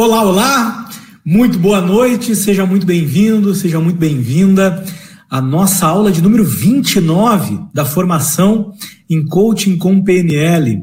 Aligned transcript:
Olá, 0.00 0.22
olá! 0.22 0.90
Muito 1.24 1.58
boa 1.58 1.80
noite, 1.80 2.36
seja 2.36 2.64
muito 2.64 2.86
bem-vindo, 2.86 3.52
seja 3.52 3.80
muito 3.80 3.98
bem-vinda 3.98 4.84
à 5.28 5.42
nossa 5.42 5.88
aula 5.88 6.12
de 6.12 6.22
número 6.22 6.44
29 6.44 7.58
da 7.74 7.84
formação 7.84 8.72
em 9.10 9.26
coaching 9.26 9.76
com 9.76 10.00
PNL. 10.00 10.82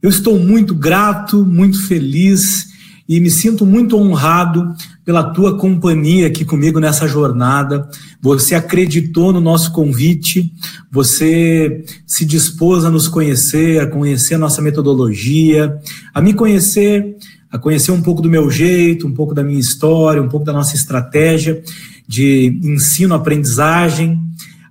Eu 0.00 0.08
estou 0.08 0.38
muito 0.38 0.74
grato, 0.74 1.44
muito 1.44 1.86
feliz 1.86 2.68
e 3.06 3.20
me 3.20 3.30
sinto 3.30 3.66
muito 3.66 3.94
honrado 3.98 4.74
pela 5.04 5.22
tua 5.34 5.58
companhia 5.58 6.26
aqui 6.26 6.42
comigo 6.42 6.80
nessa 6.80 7.06
jornada. 7.06 7.86
Você 8.22 8.54
acreditou 8.54 9.34
no 9.34 9.40
nosso 9.40 9.70
convite, 9.70 10.50
você 10.90 11.84
se 12.06 12.24
dispôs 12.24 12.86
a 12.86 12.90
nos 12.90 13.06
conhecer, 13.06 13.82
a 13.82 13.86
conhecer 13.86 14.36
a 14.36 14.38
nossa 14.38 14.62
metodologia, 14.62 15.78
a 16.14 16.22
me 16.22 16.32
conhecer 16.32 17.18
a 17.50 17.58
conhecer 17.58 17.92
um 17.92 18.02
pouco 18.02 18.20
do 18.20 18.30
meu 18.30 18.50
jeito, 18.50 19.06
um 19.06 19.14
pouco 19.14 19.34
da 19.34 19.42
minha 19.42 19.58
história, 19.58 20.22
um 20.22 20.28
pouco 20.28 20.44
da 20.44 20.52
nossa 20.52 20.74
estratégia 20.74 21.62
de 22.06 22.60
ensino-aprendizagem. 22.62 24.20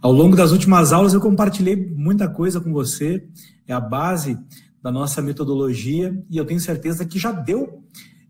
Ao 0.01 0.11
longo 0.11 0.35
das 0.35 0.51
últimas 0.51 0.93
aulas 0.93 1.13
eu 1.13 1.21
compartilhei 1.21 1.75
muita 1.75 2.27
coisa 2.27 2.59
com 2.59 2.71
você, 2.71 3.23
é 3.67 3.73
a 3.73 3.79
base 3.79 4.37
da 4.81 4.91
nossa 4.91 5.21
metodologia 5.21 6.15
e 6.29 6.37
eu 6.37 6.45
tenho 6.45 6.59
certeza 6.59 7.05
que 7.05 7.17
já 7.17 7.31
deu 7.31 7.83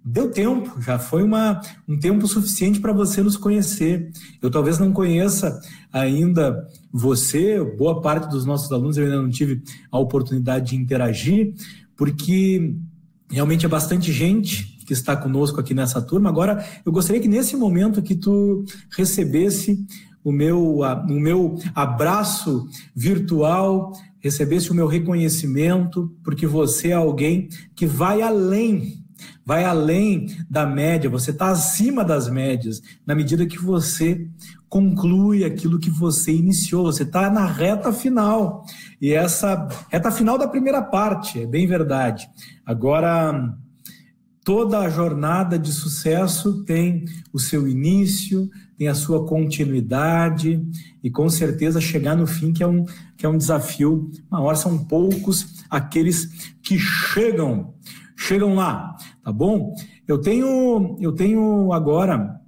deu 0.08 0.30
tempo, 0.30 0.80
já 0.80 1.00
foi 1.00 1.24
uma, 1.24 1.60
um 1.88 1.98
tempo 1.98 2.28
suficiente 2.28 2.80
para 2.80 2.94
você 2.94 3.24
nos 3.24 3.36
conhecer. 3.36 4.12
Eu 4.40 4.52
talvez 4.52 4.78
não 4.78 4.94
conheça 4.94 5.60
ainda 5.92 6.68
você, 6.94 7.60
boa 7.76 8.00
parte 8.02 8.30
dos 8.30 8.46
nossos 8.46 8.72
alunos 8.72 8.98
eu 8.98 9.06
ainda 9.06 9.20
não 9.20 9.32
tive 9.32 9.64
a 9.92 9.98
oportunidade 9.98 10.70
de 10.70 10.76
interagir, 10.76 11.56
porque 11.98 12.76
Realmente 13.30 13.66
é 13.66 13.70
bastante 13.70 14.12
gente 14.12 14.76
que 14.86 14.94
está 14.94 15.16
conosco 15.16 15.60
aqui 15.60 15.74
nessa 15.74 16.02
turma. 16.02 16.30
Agora, 16.30 16.64
eu 16.86 16.92
gostaria 16.92 17.22
que 17.22 17.28
nesse 17.28 17.56
momento 17.56 18.02
que 18.02 18.16
tu 18.16 18.64
recebesse 18.96 19.84
o 20.24 20.32
meu, 20.32 20.80
o 20.80 21.20
meu 21.20 21.60
abraço 21.74 22.68
virtual, 22.96 23.92
recebesse 24.20 24.72
o 24.72 24.76
meu 24.76 24.88
reconhecimento, 24.88 26.12
porque 26.24 26.48
você 26.48 26.90
é 26.90 26.94
alguém 26.94 27.48
que 27.76 27.86
vai 27.86 28.24
além, 28.24 29.04
vai 29.46 29.64
além 29.64 30.36
da 30.50 30.66
média, 30.66 31.10
você 31.10 31.30
está 31.30 31.50
acima 31.50 32.04
das 32.04 32.28
médias, 32.28 32.82
na 33.06 33.14
medida 33.14 33.46
que 33.46 33.60
você 33.60 34.28
conclui 34.76 35.46
aquilo 35.46 35.80
que 35.80 35.90
você 35.90 36.34
iniciou, 36.34 36.84
você 36.84 37.04
está 37.04 37.30
na 37.30 37.46
reta 37.46 37.94
final. 37.94 38.66
E 39.02 39.14
essa 39.14 39.70
reta 39.90 40.12
final 40.12 40.38
da 40.38 40.50
primeira 40.50 40.82
parte, 40.82 41.40
é 41.40 41.48
bem 41.48 41.66
verdade. 41.66 42.28
Agora, 42.66 43.56
toda 44.44 44.80
a 44.80 44.90
jornada 44.90 45.58
de 45.58 45.72
sucesso 45.72 46.66
tem 46.66 47.06
o 47.32 47.40
seu 47.40 47.70
início, 47.70 48.50
tem 48.78 48.90
a 48.90 48.94
sua 48.94 49.26
continuidade 49.26 50.62
e 51.02 51.10
com 51.10 51.30
certeza 51.30 51.80
chegar 51.80 52.18
no 52.18 52.28
fim 52.28 52.52
que 52.52 52.62
é 52.62 52.68
um 52.68 52.84
que 53.16 53.26
é 53.26 53.30
um 53.30 53.38
desafio 53.38 54.12
maior 54.30 54.56
são 54.56 54.78
poucos 54.78 55.64
aqueles 55.70 56.54
que 56.62 56.78
chegam 56.78 57.74
chegam 58.18 58.56
lá 58.56 58.94
tá 59.24 59.32
bom 59.32 59.74
eu 60.06 60.20
tenho 60.20 60.98
eu 61.00 61.14
tenho 61.14 61.72
agora 61.72 62.42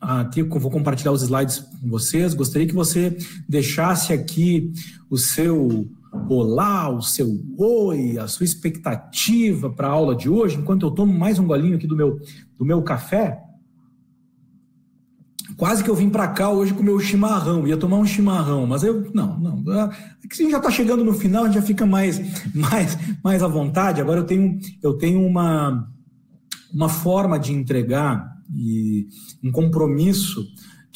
aqui 0.00 0.42
vou 0.42 0.70
compartilhar 0.70 1.12
os 1.12 1.22
slides 1.22 1.58
com 1.58 1.88
vocês. 1.88 2.34
Gostaria 2.34 2.66
que 2.66 2.74
você 2.74 3.16
deixasse 3.48 4.12
aqui 4.12 4.72
o 5.10 5.16
seu 5.16 5.88
olá, 6.28 6.88
o 6.88 7.02
seu 7.02 7.40
oi, 7.58 8.18
a 8.18 8.26
sua 8.26 8.44
expectativa 8.44 9.70
para 9.70 9.88
a 9.88 9.90
aula 9.90 10.16
de 10.16 10.28
hoje, 10.28 10.56
enquanto 10.56 10.86
eu 10.86 10.90
tomo 10.90 11.12
mais 11.12 11.38
um 11.38 11.46
golinho 11.46 11.76
aqui 11.76 11.86
do 11.86 11.96
meu, 11.96 12.18
do 12.58 12.64
meu 12.64 12.82
café. 12.82 13.42
Quase 15.56 15.82
que 15.82 15.88
eu 15.88 15.94
vim 15.94 16.10
para 16.10 16.28
cá 16.28 16.50
hoje 16.50 16.74
com 16.74 16.80
o 16.80 16.84
meu 16.84 17.00
chimarrão, 17.00 17.66
ia 17.66 17.76
tomar 17.76 17.96
um 17.96 18.04
chimarrão, 18.04 18.66
mas 18.66 18.82
eu, 18.82 19.10
não, 19.14 19.38
não, 19.38 19.72
é 19.80 19.88
que 20.28 20.34
a 20.34 20.36
gente 20.36 20.50
já 20.50 20.58
está 20.58 20.70
chegando 20.70 21.02
no 21.02 21.14
final, 21.14 21.44
a 21.44 21.46
gente 21.46 21.54
já 21.54 21.62
fica 21.62 21.86
mais, 21.86 22.20
mais, 22.54 22.98
mais 23.24 23.42
à 23.42 23.48
vontade. 23.48 24.00
Agora 24.00 24.20
eu 24.20 24.24
tenho, 24.24 24.58
eu 24.82 24.94
tenho 24.94 25.24
uma, 25.24 25.88
uma 26.72 26.88
forma 26.88 27.38
de 27.38 27.52
entregar 27.52 28.35
e 28.54 29.08
um 29.42 29.50
compromisso 29.50 30.46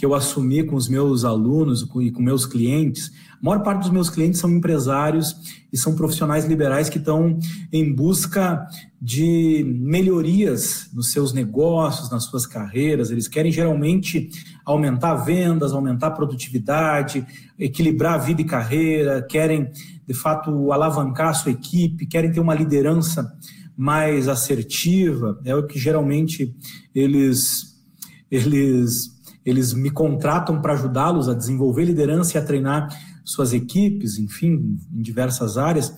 que 0.01 0.07
eu 0.07 0.15
assumi 0.15 0.65
com 0.65 0.77
os 0.77 0.89
meus 0.89 1.27
alunos 1.27 1.87
e 2.01 2.11
com 2.11 2.23
meus 2.23 2.47
clientes. 2.47 3.13
A 3.33 3.45
maior 3.45 3.63
parte 3.63 3.83
dos 3.83 3.91
meus 3.91 4.09
clientes 4.09 4.41
são 4.41 4.49
empresários 4.49 5.37
e 5.71 5.77
são 5.77 5.95
profissionais 5.95 6.47
liberais 6.47 6.89
que 6.89 6.97
estão 6.97 7.39
em 7.71 7.93
busca 7.95 8.67
de 8.99 9.63
melhorias 9.79 10.89
nos 10.95 11.13
seus 11.13 11.35
negócios, 11.35 12.11
nas 12.11 12.25
suas 12.25 12.47
carreiras. 12.47 13.11
Eles 13.11 13.29
querem 13.29 13.53
geralmente 13.53 14.31
aumentar 14.65 15.17
vendas, 15.17 15.75
aumentar 15.75 16.13
produtividade, 16.13 17.27
equilibrar 17.59 18.25
vida 18.25 18.41
e 18.41 18.45
carreira, 18.45 19.21
querem 19.21 19.71
de 20.07 20.15
fato 20.15 20.73
alavancar 20.73 21.29
a 21.29 21.35
sua 21.35 21.53
equipe, 21.53 22.07
querem 22.07 22.33
ter 22.33 22.41
uma 22.41 22.55
liderança 22.55 23.31
mais 23.81 24.29
assertiva, 24.29 25.41
é 25.43 25.57
o 25.57 25.67
que 25.67 25.79
geralmente 25.79 26.55
eles, 26.95 27.83
eles, 28.31 29.09
eles 29.43 29.73
me 29.73 29.89
contratam 29.89 30.61
para 30.61 30.75
ajudá-los 30.75 31.31
a 31.31 31.35
desenvolver 31.35 31.87
liderança 31.87 32.37
e 32.37 32.39
a 32.39 32.45
treinar 32.45 32.95
suas 33.25 33.55
equipes, 33.55 34.19
enfim, 34.19 34.79
em 34.93 35.01
diversas 35.01 35.57
áreas. 35.57 35.95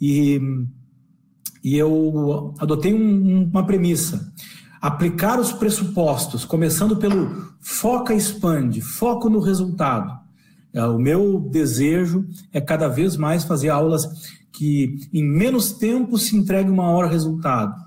E, 0.00 0.40
e 1.62 1.78
eu 1.78 2.52
adotei 2.58 2.92
um, 2.92 3.44
uma 3.44 3.64
premissa: 3.64 4.32
aplicar 4.82 5.38
os 5.38 5.52
pressupostos, 5.52 6.44
começando 6.44 6.96
pelo 6.96 7.54
foca 7.60 8.12
expande, 8.12 8.80
foco 8.80 9.30
no 9.30 9.38
resultado. 9.38 10.18
É, 10.72 10.84
o 10.84 10.98
meu 10.98 11.38
desejo 11.48 12.26
é 12.52 12.60
cada 12.60 12.88
vez 12.88 13.16
mais 13.16 13.44
fazer 13.44 13.68
aulas 13.68 14.39
que 14.60 15.08
em 15.10 15.24
menos 15.24 15.72
tempo 15.72 16.18
se 16.18 16.36
entregue 16.36 16.68
o 16.68 16.76
maior 16.76 17.08
resultado. 17.08 17.82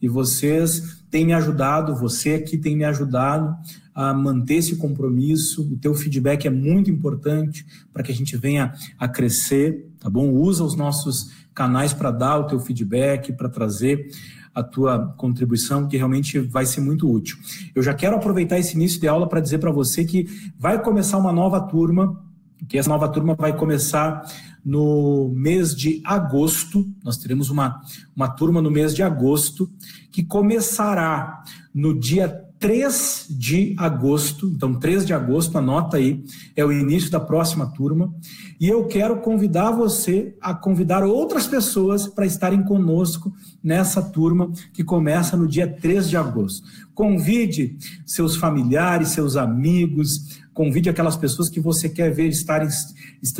E 0.00 0.06
vocês 0.06 1.02
têm 1.10 1.24
me 1.24 1.32
ajudado, 1.32 1.96
você 1.96 2.34
aqui 2.34 2.58
tem 2.58 2.76
me 2.76 2.84
ajudado 2.84 3.56
a 3.94 4.12
manter 4.12 4.56
esse 4.56 4.76
compromisso. 4.76 5.62
O 5.62 5.78
teu 5.78 5.94
feedback 5.94 6.46
é 6.46 6.50
muito 6.50 6.90
importante 6.90 7.64
para 7.94 8.02
que 8.02 8.12
a 8.12 8.14
gente 8.14 8.36
venha 8.36 8.74
a 8.98 9.08
crescer, 9.08 9.88
tá 9.98 10.10
bom? 10.10 10.28
Usa 10.28 10.62
os 10.62 10.76
nossos 10.76 11.30
canais 11.54 11.94
para 11.94 12.10
dar 12.10 12.40
o 12.40 12.44
teu 12.46 12.60
feedback, 12.60 13.32
para 13.32 13.48
trazer 13.48 14.10
a 14.54 14.62
tua 14.62 15.14
contribuição, 15.16 15.88
que 15.88 15.96
realmente 15.96 16.38
vai 16.38 16.66
ser 16.66 16.82
muito 16.82 17.10
útil. 17.10 17.38
Eu 17.74 17.82
já 17.82 17.94
quero 17.94 18.16
aproveitar 18.16 18.58
esse 18.58 18.74
início 18.74 19.00
de 19.00 19.08
aula 19.08 19.26
para 19.26 19.40
dizer 19.40 19.60
para 19.60 19.70
você 19.70 20.04
que 20.04 20.26
vai 20.58 20.82
começar 20.82 21.16
uma 21.16 21.32
nova 21.32 21.58
turma, 21.58 22.22
que 22.68 22.76
essa 22.76 22.90
nova 22.90 23.08
turma 23.08 23.34
vai 23.34 23.56
começar 23.56 24.26
no 24.64 25.30
mês 25.34 25.74
de 25.74 26.00
agosto. 26.04 26.86
Nós 27.04 27.16
teremos 27.16 27.50
uma, 27.50 27.80
uma 28.14 28.28
turma 28.28 28.60
no 28.60 28.70
mês 28.70 28.94
de 28.94 29.02
agosto 29.02 29.70
que 30.10 30.22
começará 30.22 31.42
no 31.74 31.98
dia 31.98 32.28
3 32.58 33.26
de 33.30 33.74
agosto. 33.78 34.46
Então, 34.48 34.74
3 34.74 35.06
de 35.06 35.14
agosto, 35.14 35.56
anota 35.56 35.96
aí, 35.96 36.24
é 36.56 36.64
o 36.64 36.72
início 36.72 37.10
da 37.10 37.20
próxima 37.20 37.66
turma. 37.72 38.12
E 38.60 38.68
eu 38.68 38.86
quero 38.86 39.20
convidar 39.20 39.70
você 39.70 40.36
a 40.40 40.52
convidar 40.54 41.04
outras 41.04 41.46
pessoas 41.46 42.06
para 42.06 42.26
estarem 42.26 42.64
conosco 42.64 43.32
nessa 43.62 44.00
turma 44.00 44.50
que 44.72 44.84
começa 44.84 45.36
no 45.36 45.46
dia 45.46 45.66
3 45.66 46.08
de 46.08 46.16
agosto. 46.16 46.66
Convide 46.94 47.76
seus 48.06 48.36
familiares, 48.36 49.08
seus 49.08 49.36
amigos, 49.36 50.40
convide 50.58 50.90
aquelas 50.90 51.16
pessoas 51.16 51.48
que 51.48 51.60
você 51.60 51.88
quer 51.88 52.12
ver 52.12 52.28
estarem, 52.28 52.68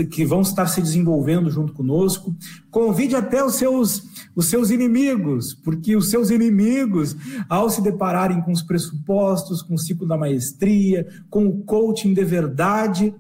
que 0.09 0.25
vão 0.25 0.43
estar 0.43 0.69
se 0.69 0.81
desenvolvendo 0.81 1.51
junto 1.51 1.73
conosco. 1.73 2.33
Convide 2.71 3.17
até 3.17 3.43
os 3.43 3.57
seus, 3.57 4.05
os 4.37 4.47
seus 4.47 4.71
inimigos, 4.71 5.53
porque 5.53 5.97
os 5.97 6.11
seus 6.11 6.31
inimigos, 6.31 7.17
ao 7.49 7.69
se 7.71 7.83
depararem 7.83 8.41
com 8.41 8.53
os 8.53 8.63
pressupostos, 8.63 9.63
com 9.63 9.75
o 9.75 9.79
ciclo 9.79 10.07
da 10.07 10.17
maestria, 10.17 11.09
com 11.29 11.47
o 11.47 11.65
coaching 11.65 12.15
de 12.15 12.25
verdade, 12.25 13.13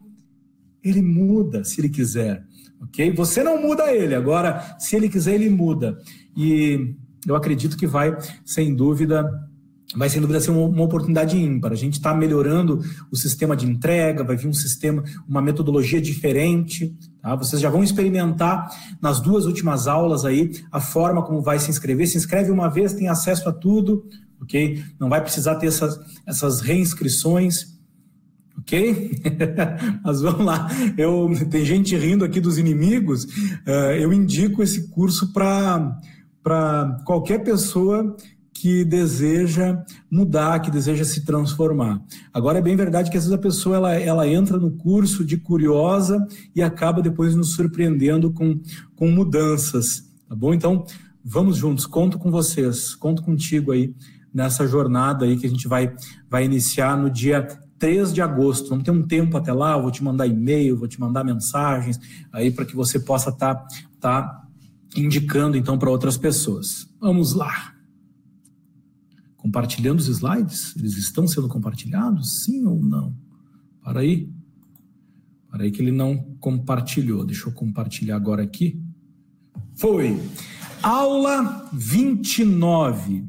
ele 0.80 1.02
muda 1.02 1.64
se 1.64 1.80
ele 1.80 1.88
quiser, 1.88 2.44
ok? 2.80 3.10
Você 3.12 3.42
não 3.42 3.60
muda 3.60 3.92
ele, 3.92 4.14
agora, 4.14 4.76
se 4.78 4.94
ele 4.94 5.08
quiser, 5.08 5.34
ele 5.34 5.50
muda. 5.50 5.98
E 6.38 6.94
eu 7.26 7.34
acredito 7.34 7.76
que 7.76 7.84
vai, 7.84 8.16
sem 8.44 8.72
dúvida, 8.72 9.28
vai 9.96 10.08
sem 10.08 10.20
dúvida 10.20 10.40
ser 10.40 10.52
uma, 10.52 10.68
uma 10.68 10.84
oportunidade 10.84 11.36
ímpar. 11.36 11.72
A 11.72 11.76
gente 11.76 11.94
está 11.94 12.14
melhorando 12.14 12.80
o 13.10 13.16
sistema 13.16 13.56
de 13.56 13.66
entrega, 13.66 14.22
vai 14.22 14.36
vir 14.36 14.46
um 14.46 14.52
sistema, 14.52 15.02
uma 15.28 15.42
metodologia 15.42 16.00
diferente. 16.00 16.94
Tá? 17.20 17.34
Vocês 17.34 17.60
já 17.60 17.68
vão 17.68 17.82
experimentar 17.82 18.70
nas 19.02 19.20
duas 19.20 19.46
últimas 19.46 19.88
aulas 19.88 20.24
aí 20.24 20.52
a 20.70 20.80
forma 20.80 21.24
como 21.24 21.42
vai 21.42 21.58
se 21.58 21.70
inscrever. 21.70 22.06
Se 22.06 22.16
inscreve 22.16 22.52
uma 22.52 22.68
vez, 22.68 22.92
tem 22.92 23.08
acesso 23.08 23.48
a 23.48 23.52
tudo, 23.52 24.06
ok? 24.40 24.80
Não 24.96 25.08
vai 25.08 25.20
precisar 25.20 25.56
ter 25.56 25.66
essas, 25.66 25.98
essas 26.24 26.60
reinscrições. 26.60 27.76
Ok? 28.60 29.22
Mas 30.04 30.20
vamos 30.20 30.44
lá. 30.44 30.68
Eu, 30.96 31.30
tem 31.50 31.64
gente 31.64 31.96
rindo 31.96 32.24
aqui 32.24 32.40
dos 32.40 32.58
inimigos. 32.58 33.24
Uh, 33.24 33.92
eu 33.98 34.12
indico 34.12 34.62
esse 34.62 34.88
curso 34.88 35.32
para 35.32 35.98
qualquer 37.04 37.44
pessoa 37.44 38.16
que 38.60 38.84
deseja 38.84 39.84
mudar, 40.10 40.60
que 40.60 40.70
deseja 40.70 41.04
se 41.04 41.24
transformar. 41.24 42.02
Agora 42.32 42.58
é 42.58 42.62
bem 42.62 42.74
verdade 42.74 43.10
que 43.10 43.16
às 43.16 43.24
vezes 43.24 43.38
a 43.38 43.40
pessoa 43.40 43.76
ela, 43.76 43.94
ela 43.94 44.26
entra 44.26 44.58
no 44.58 44.72
curso 44.72 45.24
de 45.24 45.36
curiosa 45.36 46.26
e 46.54 46.60
acaba 46.60 47.00
depois 47.00 47.36
nos 47.36 47.54
surpreendendo 47.54 48.32
com, 48.32 48.60
com 48.96 49.08
mudanças, 49.10 50.10
tá 50.28 50.34
bom? 50.34 50.52
Então, 50.52 50.84
vamos 51.24 51.56
juntos, 51.56 51.86
conto 51.86 52.18
com 52.18 52.32
vocês, 52.32 52.96
conto 52.96 53.22
contigo 53.22 53.70
aí 53.70 53.94
nessa 54.34 54.66
jornada 54.66 55.24
aí 55.24 55.36
que 55.36 55.46
a 55.46 55.50
gente 55.50 55.68
vai, 55.68 55.94
vai 56.28 56.44
iniciar 56.44 56.96
no 56.96 57.08
dia 57.08 57.46
3 57.78 58.12
de 58.12 58.20
agosto. 58.20 58.70
Vamos 58.70 58.84
ter 58.84 58.90
um 58.90 59.06
tempo 59.06 59.36
até 59.36 59.52
lá, 59.52 59.78
vou 59.78 59.90
te 59.90 60.02
mandar 60.02 60.26
e-mail, 60.26 60.76
vou 60.76 60.88
te 60.88 60.98
mandar 60.98 61.22
mensagens 61.22 61.98
aí 62.32 62.50
para 62.50 62.64
que 62.64 62.74
você 62.74 62.98
possa 62.98 63.30
estar 63.30 63.54
tá, 63.54 63.66
tá 64.00 64.47
indicando 64.96 65.56
então 65.56 65.78
para 65.78 65.90
outras 65.90 66.16
pessoas. 66.16 66.88
Vamos 67.00 67.34
lá. 67.34 67.74
Compartilhando 69.36 69.98
os 70.00 70.08
slides? 70.08 70.74
Eles 70.76 70.96
estão 70.96 71.26
sendo 71.26 71.48
compartilhados? 71.48 72.44
Sim 72.44 72.66
ou 72.66 72.82
não? 72.82 73.14
Para 73.82 74.00
aí. 74.00 74.30
Para 75.50 75.64
aí 75.64 75.70
que 75.70 75.80
ele 75.80 75.92
não 75.92 76.18
compartilhou. 76.40 77.24
Deixa 77.24 77.48
eu 77.48 77.52
compartilhar 77.52 78.16
agora 78.16 78.42
aqui. 78.42 78.82
Foi. 79.74 80.20
Aula 80.82 81.68
29. 81.72 83.24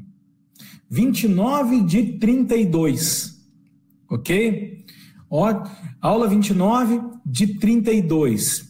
29 0.90 1.84
de 1.84 2.04
32. 2.18 3.40
Ok? 4.10 4.86
Ó, 5.30 5.64
aula 6.02 6.28
29 6.28 7.00
de 7.24 7.60
32 7.60 8.69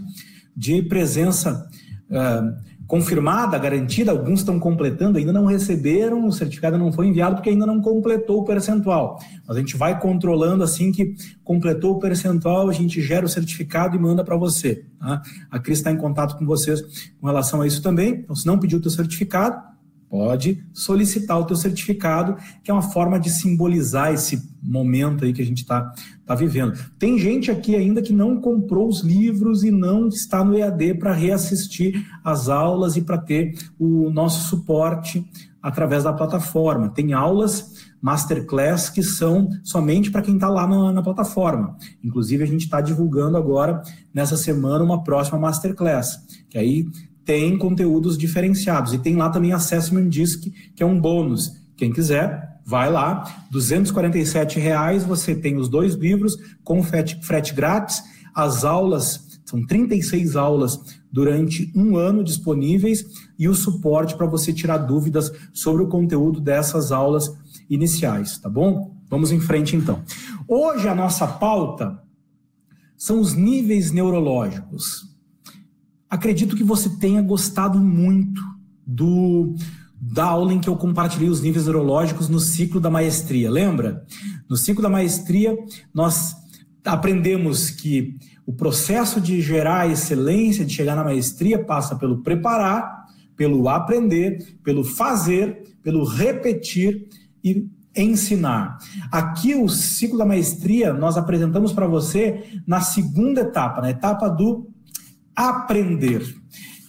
de 0.56 0.82
presença 0.84 1.68
uh, 2.10 2.69
confirmada, 2.90 3.56
garantida, 3.60 4.10
alguns 4.10 4.40
estão 4.40 4.60
completando, 4.60 5.20
ainda 5.20 5.32
não 5.32 5.46
receberam, 5.46 6.26
o 6.26 6.32
certificado 6.32 6.76
não 6.76 6.92
foi 6.92 7.06
enviado 7.06 7.36
porque 7.36 7.52
ainda 7.52 7.68
não 7.68 7.80
completou 7.80 8.40
o 8.40 8.44
percentual. 8.44 9.20
Mas 9.48 9.56
a 9.56 9.60
gente 9.60 9.78
vai 9.78 10.00
controlando 10.00 10.64
assim 10.64 10.92
que 10.92 11.14
completou 11.44 11.92
o 11.92 12.00
percentual, 12.00 12.68
a 12.68 12.74
gente 12.74 13.00
gera 13.00 13.24
o 13.24 13.30
certificado 13.30 13.96
e 13.96 14.00
manda 14.00 14.24
para 14.24 14.36
você. 14.36 14.86
Tá? 15.00 15.22
A 15.52 15.60
Cris 15.60 15.78
está 15.78 15.92
em 15.92 15.98
contato 15.98 16.36
com 16.36 16.48
vocês 16.48 16.82
com 17.22 17.28
relação 17.28 17.62
a 17.62 17.68
isso 17.68 17.80
também. 17.84 18.22
Então, 18.24 18.36
se 18.36 18.48
não 18.48 18.58
pediu 18.58 18.80
o 18.80 18.82
teu 18.82 18.90
certificado, 18.90 19.62
pode 20.10 20.64
solicitar 20.74 21.40
o 21.40 21.46
teu 21.46 21.56
certificado, 21.56 22.36
que 22.64 22.72
é 22.72 22.74
uma 22.74 22.82
forma 22.82 23.20
de 23.20 23.30
simbolizar 23.30 24.12
esse 24.12 24.50
momento 24.62 25.24
aí 25.24 25.32
que 25.32 25.42
a 25.42 25.46
gente 25.46 25.60
está 25.62 25.94
tá 26.26 26.34
vivendo. 26.34 26.74
Tem 26.98 27.18
gente 27.20 27.52
aqui 27.52 27.76
ainda 27.76 28.02
que 28.02 28.12
não 28.12 28.42
comprou 28.42 28.88
os 28.88 29.02
livros 29.02 29.64
e 29.64 29.72
não 29.72 30.08
está 30.08 30.44
no 30.44 30.58
EAD 30.58 30.96
para 30.96 31.14
reassistir 31.14 32.06
as 32.24 32.50
aulas 32.50 32.98
e 32.98 33.02
para 33.02 33.18
ter 33.18 33.54
o 33.78 34.10
nosso 34.10 34.50
suporte 34.50 35.26
através 35.62 36.04
da 36.04 36.14
plataforma. 36.14 36.90
Tem 36.90 37.14
aulas 37.14 37.90
masterclass 38.02 38.90
que 38.90 39.04
são 39.04 39.50
somente 39.64 40.10
para 40.10 40.22
quem 40.22 40.36
está 40.36 40.50
lá 40.50 40.66
na, 40.66 40.94
na, 40.94 41.04
plataforma. 41.04 41.76
Inclusive, 42.04 42.44
a 42.44 42.48
gente 42.48 42.64
está 42.64 42.80
divulgando 42.80 43.38
agora, 43.38 43.82
nessa 44.14 44.38
semana, 44.38 44.84
uma 44.84 45.04
próxima 45.04 45.38
masterclass, 45.38 46.18
que 46.50 46.58
aí 46.58 46.88
tem 47.30 47.56
conteúdos 47.60 48.18
diferenciados. 48.18 48.92
E 48.92 48.98
tem 48.98 49.16
lá 49.16 49.30
também 49.30 49.54
Assessment 49.54 50.10
Disc, 50.10 50.52
que 50.76 50.82
é 50.82 50.86
um 50.86 51.00
bônus. 51.00 51.52
Quem 51.78 51.94
quiser, 51.94 52.60
vai 52.66 52.92
lá. 52.92 53.24
R$ 53.54 54.60
reais 54.60 55.04
você 55.04 55.36
tem 55.36 55.56
os 55.56 55.70
dois 55.70 55.94
livros 55.94 56.36
com 56.64 56.82
frete, 56.82 57.20
frete 57.22 57.54
grátis. 57.54 58.02
As 58.34 58.66
aulas, 58.66 59.40
são 59.46 59.64
36 59.64 60.36
aulas 60.36 60.80
durante 61.12 61.72
um 61.76 61.98
ano 61.98 62.24
disponíveis 62.24 63.06
e 63.38 63.48
o 63.48 63.54
suporte 63.54 64.16
para 64.16 64.26
você 64.26 64.52
tirar 64.52 64.80
dúvidas 64.80 65.32
sobre 65.54 65.84
o 65.84 65.88
conteúdo 65.88 66.42
dessas 66.42 66.92
aulas 66.92 67.32
iniciais, 67.70 68.40
tá 68.40 68.50
bom? 68.50 68.98
Vamos 69.08 69.32
em 69.32 69.40
frente 69.40 69.76
então. 69.76 70.02
Hoje 70.48 70.88
a 70.88 70.96
nossa 70.96 71.28
pauta 71.28 72.02
são 72.98 73.20
os 73.20 73.36
níveis 73.36 73.92
neurológicos. 73.92 75.09
Acredito 76.10 76.56
que 76.56 76.64
você 76.64 76.90
tenha 76.90 77.22
gostado 77.22 77.80
muito 77.80 78.42
do 78.86 79.56
da 80.02 80.24
aula 80.24 80.54
em 80.54 80.60
que 80.60 80.70
eu 80.70 80.78
compartilhei 80.78 81.28
os 81.28 81.42
níveis 81.42 81.66
neurológicos 81.66 82.30
no 82.30 82.40
ciclo 82.40 82.80
da 82.80 82.90
maestria. 82.90 83.52
Lembra? 83.52 84.06
No 84.50 84.56
ciclo 84.56 84.82
da 84.82 84.90
maestria, 84.90 85.58
nós 85.94 86.36
aprendemos 86.86 87.70
que 87.70 88.18
o 88.46 88.54
processo 88.54 89.20
de 89.20 89.42
gerar 89.42 89.92
excelência, 89.92 90.66
de 90.66 90.74
chegar 90.74 90.96
na 90.96 91.04
maestria, 91.04 91.64
passa 91.64 91.98
pelo 91.98 92.24
preparar, 92.24 93.06
pelo 93.36 93.68
aprender, 93.68 94.58
pelo 94.64 94.84
fazer, 94.84 95.78
pelo 95.84 96.06
repetir 96.06 97.08
e 97.44 97.68
ensinar. 97.96 98.78
Aqui, 99.12 99.54
o 99.54 99.68
ciclo 99.68 100.18
da 100.18 100.26
maestria, 100.26 100.94
nós 100.94 101.18
apresentamos 101.18 101.74
para 101.74 101.88
você 101.88 102.62
na 102.66 102.80
segunda 102.80 103.42
etapa, 103.42 103.82
na 103.82 103.90
etapa 103.90 104.30
do 104.30 104.70
aprender. 105.48 106.36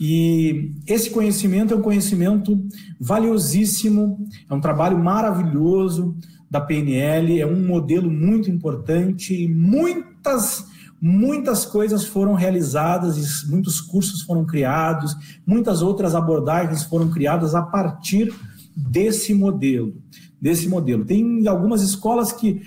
E 0.01 0.73
esse 0.87 1.11
conhecimento 1.11 1.73
é 1.73 1.77
um 1.77 1.83
conhecimento 1.83 2.59
valiosíssimo, 2.99 4.27
é 4.49 4.55
um 4.55 4.61
trabalho 4.61 4.99
maravilhoso 4.99 6.17
da 6.51 6.61
PNL, 6.61 7.39
é 7.39 7.47
um 7.47 7.65
modelo 7.65 8.11
muito 8.11 8.51
importante 8.51 9.35
e 9.35 9.47
muitas 9.47 10.69
muitas 11.03 11.65
coisas 11.65 12.05
foram 12.05 12.35
realizadas, 12.35 13.49
muitos 13.49 13.81
cursos 13.81 14.21
foram 14.21 14.45
criados, 14.45 15.17
muitas 15.47 15.81
outras 15.81 16.15
abordagens 16.15 16.83
foram 16.83 17.09
criadas 17.09 17.55
a 17.55 17.63
partir 17.63 18.35
desse 18.77 19.33
modelo, 19.33 19.95
desse 20.39 20.69
modelo. 20.69 21.05
Tem 21.05 21.49
algumas 21.49 21.81
escolas 21.83 22.33
que 22.33 22.61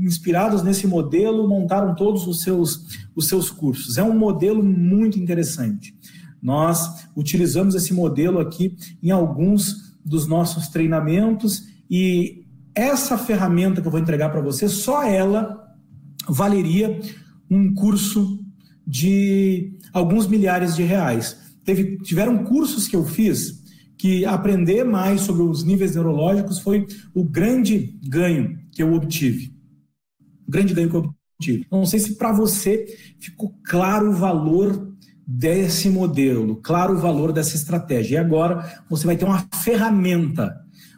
inspirados 0.00 0.62
nesse 0.62 0.86
modelo, 0.86 1.48
montaram 1.48 1.94
todos 1.94 2.26
os 2.26 2.42
seus, 2.42 2.86
os 3.14 3.28
seus 3.28 3.50
cursos. 3.50 3.98
É 3.98 4.02
um 4.02 4.16
modelo 4.16 4.62
muito 4.62 5.18
interessante. 5.18 5.94
Nós 6.40 7.06
utilizamos 7.16 7.74
esse 7.74 7.92
modelo 7.92 8.38
aqui 8.38 8.76
em 9.02 9.10
alguns 9.10 9.96
dos 10.04 10.26
nossos 10.26 10.68
treinamentos 10.68 11.64
e 11.90 12.44
essa 12.74 13.16
ferramenta 13.16 13.80
que 13.80 13.86
eu 13.86 13.90
vou 13.90 14.00
entregar 14.00 14.30
para 14.30 14.40
você, 14.40 14.68
só 14.68 15.02
ela 15.02 15.64
valeria 16.28 17.00
um 17.50 17.72
curso 17.74 18.38
de 18.86 19.72
alguns 19.92 20.26
milhares 20.26 20.76
de 20.76 20.82
reais. 20.82 21.36
Teve, 21.64 21.98
tiveram 21.98 22.44
cursos 22.44 22.86
que 22.86 22.94
eu 22.94 23.04
fiz 23.04 23.64
que 23.98 24.24
aprender 24.26 24.84
mais 24.84 25.22
sobre 25.22 25.42
os 25.42 25.64
níveis 25.64 25.94
neurológicos 25.94 26.58
foi 26.58 26.86
o 27.14 27.24
grande 27.24 27.98
ganho 28.06 28.58
que 28.70 28.82
eu 28.82 28.92
obtive. 28.92 29.55
Grande 30.48 30.74
ganho 30.74 30.90
eu 30.92 31.12
obtive. 31.38 31.66
Não 31.70 31.86
sei 31.86 32.00
se 32.00 32.16
para 32.16 32.32
você 32.32 32.86
ficou 33.18 33.54
claro 33.64 34.10
o 34.10 34.14
valor 34.14 34.94
desse 35.26 35.88
modelo, 35.90 36.56
claro 36.56 36.94
o 36.94 36.98
valor 36.98 37.32
dessa 37.32 37.56
estratégia. 37.56 38.16
E 38.16 38.18
agora 38.18 38.82
você 38.88 39.06
vai 39.06 39.16
ter 39.16 39.24
uma 39.24 39.44
ferramenta, 39.62 40.56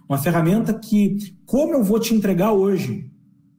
uma 0.08 0.18
ferramenta 0.18 0.74
que, 0.74 1.34
como 1.46 1.74
eu 1.74 1.82
vou 1.82 1.98
te 1.98 2.14
entregar 2.14 2.52
hoje, 2.52 3.10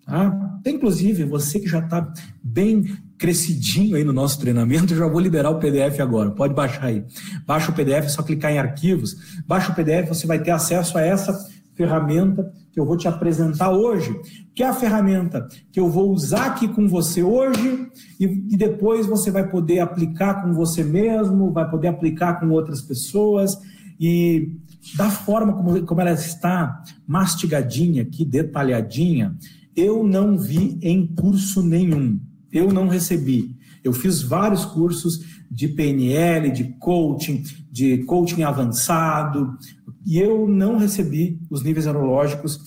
tá? 0.05 0.59
inclusive 0.65 1.23
você 1.23 1.59
que 1.59 1.67
já 1.67 1.79
está 1.79 2.11
bem 2.43 2.85
crescidinho 3.17 3.97
aí 3.97 4.03
no 4.03 4.13
nosso 4.13 4.39
treinamento, 4.39 4.95
já 4.95 5.07
vou 5.07 5.19
liberar 5.19 5.49
o 5.49 5.59
PDF 5.59 5.99
agora. 5.99 6.31
Pode 6.31 6.53
baixar 6.53 6.85
aí. 6.85 7.03
Baixa 7.45 7.71
o 7.71 7.75
PDF, 7.75 8.05
é 8.05 8.09
só 8.09 8.23
clicar 8.23 8.51
em 8.51 8.59
arquivos. 8.59 9.41
Baixa 9.45 9.71
o 9.71 9.75
PDF, 9.75 10.07
você 10.07 10.25
vai 10.25 10.39
ter 10.41 10.51
acesso 10.51 10.97
a 10.97 11.01
essa 11.01 11.37
ferramenta 11.79 12.51
que 12.73 12.77
eu 12.77 12.85
vou 12.85 12.97
te 12.97 13.07
apresentar 13.07 13.71
hoje, 13.71 14.13
que 14.53 14.61
é 14.61 14.67
a 14.67 14.73
ferramenta 14.73 15.47
que 15.71 15.79
eu 15.79 15.89
vou 15.89 16.11
usar 16.11 16.47
aqui 16.47 16.67
com 16.67 16.89
você 16.89 17.23
hoje 17.23 17.87
e, 18.19 18.25
e 18.25 18.57
depois 18.57 19.07
você 19.07 19.31
vai 19.31 19.49
poder 19.49 19.79
aplicar 19.79 20.43
com 20.43 20.53
você 20.53 20.83
mesmo, 20.83 21.53
vai 21.53 21.69
poder 21.69 21.87
aplicar 21.87 22.37
com 22.37 22.49
outras 22.49 22.81
pessoas 22.81 23.57
e 23.97 24.57
da 24.97 25.09
forma 25.09 25.53
como, 25.53 25.85
como 25.85 26.01
ela 26.01 26.11
está 26.11 26.83
mastigadinha 27.07 28.01
aqui, 28.01 28.25
detalhadinha, 28.25 29.37
eu 29.73 30.03
não 30.03 30.37
vi 30.37 30.77
em 30.81 31.07
curso 31.07 31.63
nenhum. 31.63 32.19
Eu 32.51 32.73
não 32.73 32.89
recebi. 32.89 33.55
Eu 33.81 33.93
fiz 33.93 34.21
vários 34.21 34.65
cursos 34.65 35.39
de 35.49 35.67
PNL, 35.69 36.51
de 36.51 36.75
coaching, 36.79 37.43
de 37.71 37.99
coaching 37.99 38.43
avançado, 38.43 39.57
e 40.05 40.17
eu 40.17 40.47
não 40.47 40.77
recebi 40.77 41.39
os 41.49 41.63
níveis 41.63 41.85
neurológicos 41.85 42.59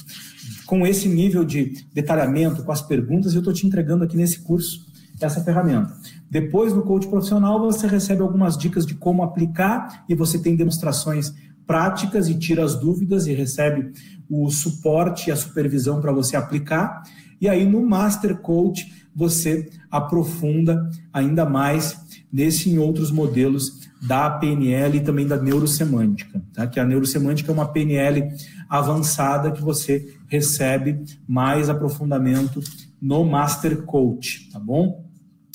com 0.67 0.87
esse 0.87 1.09
nível 1.09 1.45
de 1.45 1.85
detalhamento, 1.93 2.63
com 2.63 2.73
as 2.73 2.81
perguntas, 2.81 3.35
eu 3.35 3.41
estou 3.41 3.53
te 3.53 3.67
entregando 3.67 4.05
aqui 4.05 4.17
nesse 4.17 4.41
curso 4.41 4.87
essa 5.21 5.43
ferramenta. 5.43 5.95
Depois, 6.31 6.73
no 6.73 6.83
coach 6.83 7.07
profissional, 7.09 7.61
você 7.61 7.87
recebe 7.87 8.23
algumas 8.23 8.57
dicas 8.57 8.87
de 8.87 8.95
como 8.95 9.23
aplicar 9.23 10.05
e 10.09 10.15
você 10.15 10.39
tem 10.39 10.57
demonstrações 10.57 11.35
práticas 11.67 12.29
e 12.29 12.39
tira 12.39 12.65
as 12.65 12.75
dúvidas 12.75 13.27
e 13.27 13.35
recebe 13.35 13.93
o 14.29 14.51
suporte 14.51 15.29
e 15.29 15.33
a 15.33 15.37
supervisão 15.37 16.01
para 16.01 16.13
você 16.13 16.37
aplicar. 16.37 17.03
E 17.41 17.49
aí, 17.49 17.65
no 17.65 17.85
Master 17.85 18.37
Coach, 18.39 19.02
você 19.15 19.69
aprofunda 19.91 20.89
ainda 21.13 21.45
mais 21.45 21.97
nesse 22.33 22.71
e 22.71 22.75
em 22.75 22.79
outros 22.79 23.11
modelos 23.11 23.81
da 24.01 24.29
PNL 24.31 24.97
e 24.97 25.01
também 25.01 25.27
da 25.27 25.37
neurosemântica, 25.37 26.43
tá? 26.53 26.67
que 26.67 26.81
a 26.81 26.85
neurosemântica 26.85 27.53
é 27.53 27.55
uma 27.55 27.69
PNL 27.69 28.29
avançada 28.69 29.53
que 29.53 29.63
você 29.63 30.17
recebe 30.27 31.05
mais 31.29 31.69
aprofundamento 31.69 32.61
no 33.01 33.25
Master 33.25 33.83
Coach, 33.83 34.49
tá 34.51 34.59
bom? 34.59 35.05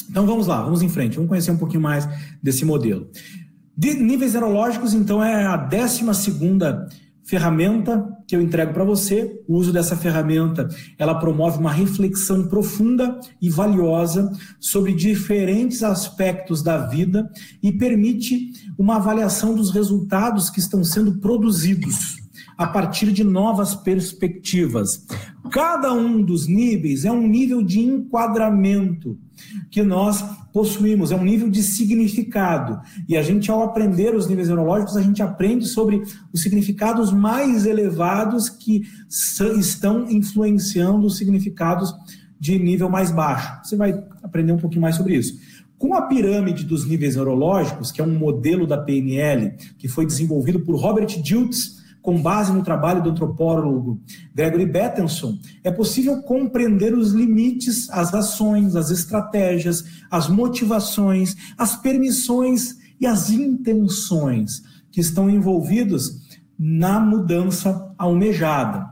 Então 0.09 0.25
vamos 0.25 0.47
lá, 0.47 0.61
vamos 0.61 0.81
em 0.81 0.89
frente, 0.89 1.15
vamos 1.15 1.29
conhecer 1.29 1.51
um 1.51 1.57
pouquinho 1.57 1.81
mais 1.81 2.07
desse 2.41 2.63
modelo. 2.63 3.09
De 3.75 3.93
níveis 3.93 4.33
neurológicos, 4.33 4.93
então, 4.93 5.23
é 5.23 5.45
a 5.45 5.55
12 5.55 6.13
segunda 6.15 6.87
ferramenta 7.27 8.07
que 8.25 8.35
eu 8.35 8.41
entrego 8.41 8.73
para 8.73 8.83
você. 8.83 9.39
O 9.47 9.55
uso 9.57 9.73
dessa 9.73 9.95
ferramenta, 9.95 10.67
ela 10.97 11.15
promove 11.15 11.59
uma 11.59 11.71
reflexão 11.71 12.47
profunda 12.47 13.19
e 13.41 13.49
valiosa 13.49 14.31
sobre 14.59 14.93
diferentes 14.93 15.83
aspectos 15.83 16.63
da 16.63 16.77
vida 16.87 17.29
e 17.61 17.71
permite 17.71 18.51
uma 18.77 18.95
avaliação 18.95 19.53
dos 19.53 19.71
resultados 19.71 20.49
que 20.49 20.59
estão 20.59 20.83
sendo 20.83 21.19
produzidos 21.19 22.26
a 22.57 22.65
partir 22.65 23.11
de 23.11 23.23
novas 23.23 23.75
perspectivas. 23.75 25.05
Cada 25.51 25.93
um 25.93 26.21
dos 26.21 26.47
níveis 26.47 27.05
é 27.05 27.11
um 27.11 27.27
nível 27.27 27.61
de 27.61 27.79
enquadramento 27.79 29.17
que 29.69 29.83
nós 29.83 30.23
possuímos, 30.51 31.11
é 31.11 31.15
um 31.15 31.23
nível 31.23 31.49
de 31.49 31.61
significado. 31.61 32.81
E 33.07 33.15
a 33.15 33.21
gente, 33.21 33.51
ao 33.51 33.61
aprender 33.61 34.15
os 34.15 34.27
níveis 34.27 34.47
neurológicos, 34.47 34.97
a 34.97 35.01
gente 35.01 35.21
aprende 35.21 35.67
sobre 35.67 36.01
os 36.33 36.41
significados 36.41 37.13
mais 37.13 37.65
elevados 37.65 38.49
que 38.49 38.81
estão 39.07 40.09
influenciando 40.09 41.05
os 41.05 41.17
significados 41.17 41.93
de 42.39 42.57
nível 42.57 42.89
mais 42.89 43.11
baixo. 43.11 43.59
Você 43.63 43.75
vai 43.75 43.93
aprender 44.23 44.51
um 44.51 44.57
pouquinho 44.57 44.81
mais 44.81 44.95
sobre 44.95 45.15
isso. 45.15 45.39
Com 45.77 45.93
a 45.93 46.01
pirâmide 46.03 46.63
dos 46.63 46.87
níveis 46.87 47.15
neurológicos, 47.15 47.91
que 47.91 48.01
é 48.01 48.03
um 48.03 48.17
modelo 48.17 48.65
da 48.65 48.79
PNL 48.79 49.55
que 49.77 49.87
foi 49.87 50.07
desenvolvido 50.07 50.59
por 50.59 50.75
Robert 50.75 51.21
Diltz, 51.21 51.76
com 52.07 52.21
base 52.21 52.53
no 52.53 52.63
trabalho 52.63 53.03
do 53.03 53.09
antropólogo 53.09 53.99
Gregory 54.33 54.65
Bateson, 54.65 55.37
é 55.61 55.69
possível 55.69 56.21
compreender 56.21 56.97
os 56.97 57.11
limites, 57.11 57.89
as 57.89 58.13
ações, 58.13 58.77
as 58.77 58.91
estratégias, 58.91 59.83
as 60.09 60.29
motivações, 60.29 61.35
as 61.57 61.75
permissões 61.75 62.77
e 62.97 63.05
as 63.05 63.29
intenções 63.29 64.63
que 64.89 65.01
estão 65.01 65.29
envolvidos 65.29 66.21
na 66.57 66.97
mudança 66.97 67.93
almejada. 67.97 68.89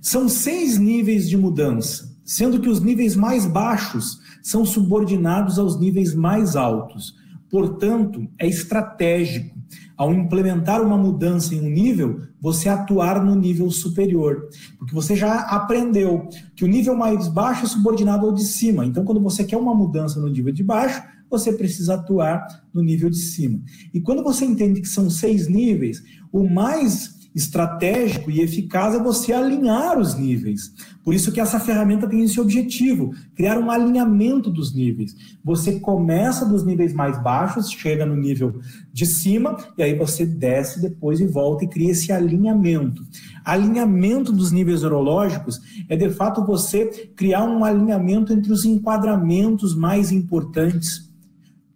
São 0.00 0.26
seis 0.26 0.78
níveis 0.78 1.28
de 1.28 1.36
mudança, 1.36 2.16
sendo 2.24 2.60
que 2.60 2.68
os 2.70 2.80
níveis 2.80 3.14
mais 3.14 3.44
baixos 3.44 4.20
são 4.42 4.64
subordinados 4.64 5.58
aos 5.58 5.78
níveis 5.78 6.14
mais 6.14 6.56
altos. 6.56 7.14
Portanto, 7.54 8.26
é 8.36 8.48
estratégico 8.48 9.56
ao 9.96 10.12
implementar 10.12 10.82
uma 10.82 10.98
mudança 10.98 11.54
em 11.54 11.60
um 11.60 11.70
nível, 11.70 12.20
você 12.40 12.68
atuar 12.68 13.24
no 13.24 13.36
nível 13.36 13.70
superior. 13.70 14.48
Porque 14.76 14.92
você 14.92 15.14
já 15.14 15.36
aprendeu 15.42 16.28
que 16.56 16.64
o 16.64 16.66
nível 16.66 16.96
mais 16.96 17.28
baixo 17.28 17.64
é 17.64 17.68
subordinado 17.68 18.26
ao 18.26 18.34
de 18.34 18.42
cima. 18.42 18.84
Então, 18.84 19.04
quando 19.04 19.20
você 19.20 19.44
quer 19.44 19.56
uma 19.56 19.72
mudança 19.72 20.18
no 20.18 20.26
nível 20.26 20.52
de 20.52 20.64
baixo, 20.64 21.00
você 21.30 21.52
precisa 21.52 21.94
atuar 21.94 22.44
no 22.74 22.82
nível 22.82 23.08
de 23.08 23.18
cima. 23.18 23.62
E 23.94 24.00
quando 24.00 24.24
você 24.24 24.44
entende 24.44 24.80
que 24.80 24.88
são 24.88 25.08
seis 25.08 25.46
níveis, 25.46 26.02
o 26.32 26.50
mais 26.50 27.13
estratégico 27.34 28.30
e 28.30 28.40
eficaz 28.40 28.94
é 28.94 29.02
você 29.02 29.32
alinhar 29.32 29.98
os 29.98 30.14
níveis. 30.14 30.72
Por 31.02 31.12
isso 31.12 31.32
que 31.32 31.40
essa 31.40 31.58
ferramenta 31.58 32.08
tem 32.08 32.22
esse 32.22 32.40
objetivo, 32.40 33.12
criar 33.34 33.58
um 33.58 33.70
alinhamento 33.70 34.50
dos 34.50 34.72
níveis. 34.72 35.14
Você 35.44 35.80
começa 35.80 36.46
dos 36.46 36.64
níveis 36.64 36.94
mais 36.94 37.20
baixos, 37.22 37.70
chega 37.70 38.06
no 38.06 38.16
nível 38.16 38.60
de 38.92 39.04
cima, 39.04 39.56
e 39.76 39.82
aí 39.82 39.94
você 39.94 40.24
desce 40.24 40.80
depois 40.80 41.20
e 41.20 41.26
volta 41.26 41.64
e 41.64 41.68
cria 41.68 41.90
esse 41.90 42.12
alinhamento. 42.12 43.04
Alinhamento 43.44 44.32
dos 44.32 44.52
níveis 44.52 44.80
neurológicos 44.80 45.60
é 45.88 45.96
de 45.96 46.08
fato 46.10 46.46
você 46.46 46.86
criar 47.16 47.44
um 47.44 47.64
alinhamento 47.64 48.32
entre 48.32 48.52
os 48.52 48.64
enquadramentos 48.64 49.74
mais 49.74 50.10
importantes 50.10 51.03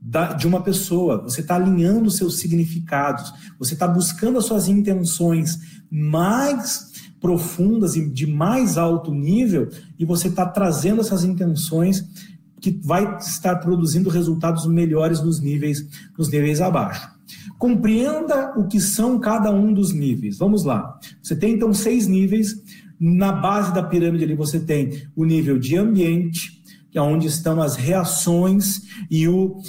da, 0.09 0.33
de 0.33 0.47
uma 0.47 0.63
pessoa, 0.63 1.23
você 1.23 1.43
está 1.43 1.57
alinhando 1.57 2.11
seus 2.11 2.39
significados, 2.39 3.31
você 3.59 3.75
está 3.75 3.87
buscando 3.87 4.39
as 4.39 4.47
suas 4.47 4.67
intenções 4.67 5.59
mais 5.91 6.89
profundas 7.21 7.95
e 7.95 8.09
de 8.09 8.27
mais 8.27 8.79
alto 8.79 9.13
nível, 9.13 9.69
e 9.99 10.07
você 10.07 10.29
está 10.29 10.47
trazendo 10.47 11.03
essas 11.03 11.25
intenções 11.25 12.09
que 12.59 12.71
vai 12.83 13.19
estar 13.19 13.57
produzindo 13.57 14.09
resultados 14.09 14.67
melhores 14.67 15.21
nos 15.21 15.41
níveis, 15.41 15.87
nos 16.17 16.31
níveis 16.31 16.63
abaixo. 16.63 17.09
Compreenda 17.59 18.55
o 18.57 18.67
que 18.67 18.81
são 18.81 19.19
cada 19.19 19.51
um 19.51 19.75
dos 19.75 19.93
níveis. 19.93 20.39
Vamos 20.39 20.65
lá. 20.65 20.99
Você 21.23 21.37
tem 21.37 21.55
então 21.55 21.75
seis 21.75 22.07
níveis. 22.07 22.57
Na 22.99 23.31
base 23.31 23.73
da 23.73 23.83
pirâmide 23.83 24.25
ali 24.25 24.35
você 24.35 24.59
tem 24.59 25.03
o 25.15 25.25
nível 25.25 25.59
de 25.59 25.77
ambiente, 25.77 26.58
que 26.91 26.99
é 26.99 27.03
onde 27.03 27.27
estão 27.27 27.61
as 27.61 27.77
reações 27.77 28.83
e 29.11 29.29
o, 29.29 29.61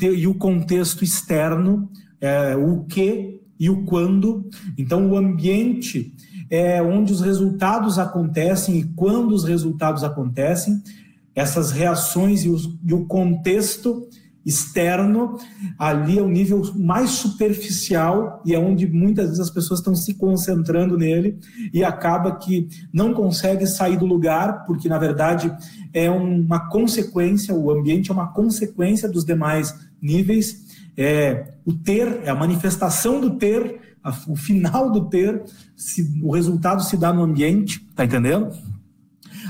e 0.00 0.26
o 0.26 0.34
contexto 0.34 1.04
externo, 1.04 1.88
é, 2.20 2.56
o 2.56 2.84
que 2.84 3.40
e 3.58 3.68
o 3.68 3.84
quando. 3.84 4.48
Então, 4.76 5.10
o 5.10 5.16
ambiente 5.16 6.14
é 6.50 6.82
onde 6.82 7.12
os 7.12 7.20
resultados 7.20 7.98
acontecem 7.98 8.78
e 8.78 8.84
quando 8.84 9.32
os 9.32 9.44
resultados 9.44 10.02
acontecem, 10.02 10.82
essas 11.34 11.70
reações 11.70 12.44
e, 12.44 12.48
os, 12.48 12.68
e 12.84 12.92
o 12.92 13.06
contexto 13.06 14.08
externo, 14.48 15.36
ali 15.78 16.18
é 16.18 16.22
o 16.22 16.28
nível 16.28 16.62
mais 16.74 17.10
superficial 17.10 18.42
e 18.46 18.54
é 18.54 18.58
onde 18.58 18.86
muitas 18.86 19.26
vezes 19.26 19.40
as 19.40 19.50
pessoas 19.50 19.80
estão 19.80 19.94
se 19.94 20.14
concentrando 20.14 20.96
nele 20.96 21.38
e 21.72 21.84
acaba 21.84 22.36
que 22.36 22.66
não 22.90 23.12
consegue 23.12 23.66
sair 23.66 23.98
do 23.98 24.06
lugar, 24.06 24.64
porque 24.64 24.88
na 24.88 24.98
verdade 24.98 25.54
é 25.92 26.10
uma 26.10 26.68
consequência, 26.68 27.54
o 27.54 27.70
ambiente 27.70 28.10
é 28.10 28.14
uma 28.14 28.32
consequência 28.32 29.08
dos 29.08 29.24
demais 29.24 29.74
níveis. 30.00 30.66
É, 30.96 31.54
o 31.64 31.72
ter, 31.72 32.22
é 32.24 32.30
a 32.30 32.34
manifestação 32.34 33.20
do 33.20 33.36
ter 33.36 33.88
a, 34.02 34.10
o 34.26 34.36
final 34.36 34.90
do 34.90 35.08
ter, 35.08 35.44
se, 35.76 36.20
o 36.22 36.32
resultado 36.32 36.82
se 36.82 36.96
dá 36.96 37.12
no 37.12 37.22
ambiente, 37.22 37.86
tá 37.94 38.04
entendendo? 38.04 38.50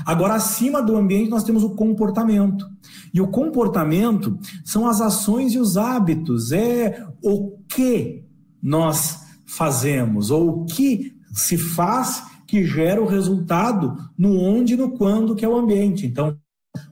Agora, 0.05 0.35
acima 0.35 0.81
do 0.81 0.95
ambiente, 0.95 1.29
nós 1.29 1.43
temos 1.43 1.63
o 1.63 1.71
comportamento. 1.71 2.69
E 3.13 3.21
o 3.21 3.27
comportamento 3.27 4.37
são 4.63 4.87
as 4.87 5.01
ações 5.01 5.53
e 5.53 5.59
os 5.59 5.77
hábitos, 5.77 6.51
é 6.51 7.05
o 7.21 7.57
que 7.67 8.23
nós 8.61 9.23
fazemos, 9.45 10.31
ou 10.31 10.49
o 10.49 10.65
que 10.65 11.15
se 11.33 11.57
faz 11.57 12.23
que 12.49 12.65
gera 12.65 12.99
o 12.99 13.05
resultado 13.05 13.95
no 14.17 14.39
onde 14.39 14.73
e 14.73 14.77
no 14.77 14.97
quando, 14.97 15.35
que 15.35 15.45
é 15.45 15.47
o 15.47 15.55
ambiente. 15.55 16.07
Então, 16.07 16.35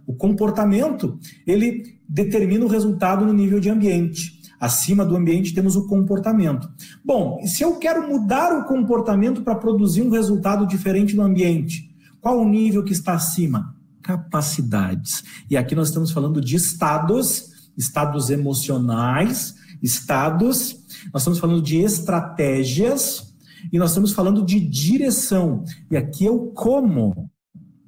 o 0.06 0.14
comportamento, 0.14 1.18
ele 1.48 2.00
determina 2.08 2.64
o 2.64 2.68
resultado 2.68 3.26
no 3.26 3.34
nível 3.34 3.60
de 3.60 3.68
ambiente. 3.68 4.40
Acima 4.60 5.04
do 5.04 5.16
ambiente 5.16 5.56
temos 5.56 5.76
o 5.76 5.88
comportamento. 5.88 6.70
Bom, 7.04 7.42
se 7.44 7.64
eu 7.64 7.78
quero 7.78 8.08
mudar 8.08 8.56
o 8.56 8.66
comportamento 8.66 9.42
para 9.42 9.56
produzir 9.56 10.04
um 10.04 10.12
resultado 10.12 10.68
diferente 10.68 11.16
no 11.16 11.24
ambiente, 11.24 11.90
qual 12.22 12.40
o 12.40 12.48
nível 12.48 12.84
que 12.84 12.94
está 12.94 13.14
acima? 13.14 13.76
Capacidades. 14.04 15.24
E 15.50 15.58
aqui 15.58 15.74
nós 15.74 15.88
estamos 15.88 16.12
falando 16.12 16.40
de 16.40 16.56
estados, 16.56 17.72
estados 17.76 18.30
emocionais, 18.30 19.56
estados, 19.82 20.86
nós 21.12 21.24
estamos 21.24 21.40
falando 21.40 21.64
de 21.64 21.78
estratégias 21.78 23.27
e 23.72 23.78
nós 23.78 23.92
estamos 23.92 24.12
falando 24.12 24.46
de 24.46 24.60
direção. 24.60 25.64
E 25.92 25.98
aqui 25.98 26.26
é 26.28 26.32
o 26.32 26.48
como. 26.48 27.30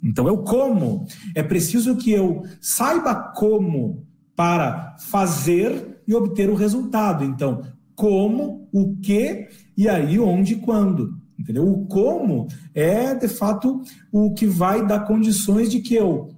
Então, 0.03 0.27
eu 0.27 0.39
como. 0.39 1.05
É 1.35 1.43
preciso 1.43 1.95
que 1.95 2.11
eu 2.11 2.43
saiba 2.61 3.15
como 3.35 4.05
para 4.35 4.95
fazer 4.99 6.01
e 6.07 6.15
obter 6.15 6.49
o 6.49 6.55
resultado. 6.55 7.23
Então, 7.23 7.61
como, 7.95 8.67
o 8.71 8.95
que 8.97 9.47
e 9.77 9.87
aí 9.87 10.19
onde 10.19 10.53
e 10.53 10.59
quando. 10.59 11.17
Entendeu? 11.37 11.67
O 11.67 11.85
como 11.85 12.47
é, 12.73 13.13
de 13.15 13.27
fato, 13.27 13.81
o 14.11 14.33
que 14.33 14.45
vai 14.45 14.85
dar 14.85 15.05
condições 15.05 15.71
de 15.71 15.79
que 15.79 15.95
eu 15.95 16.29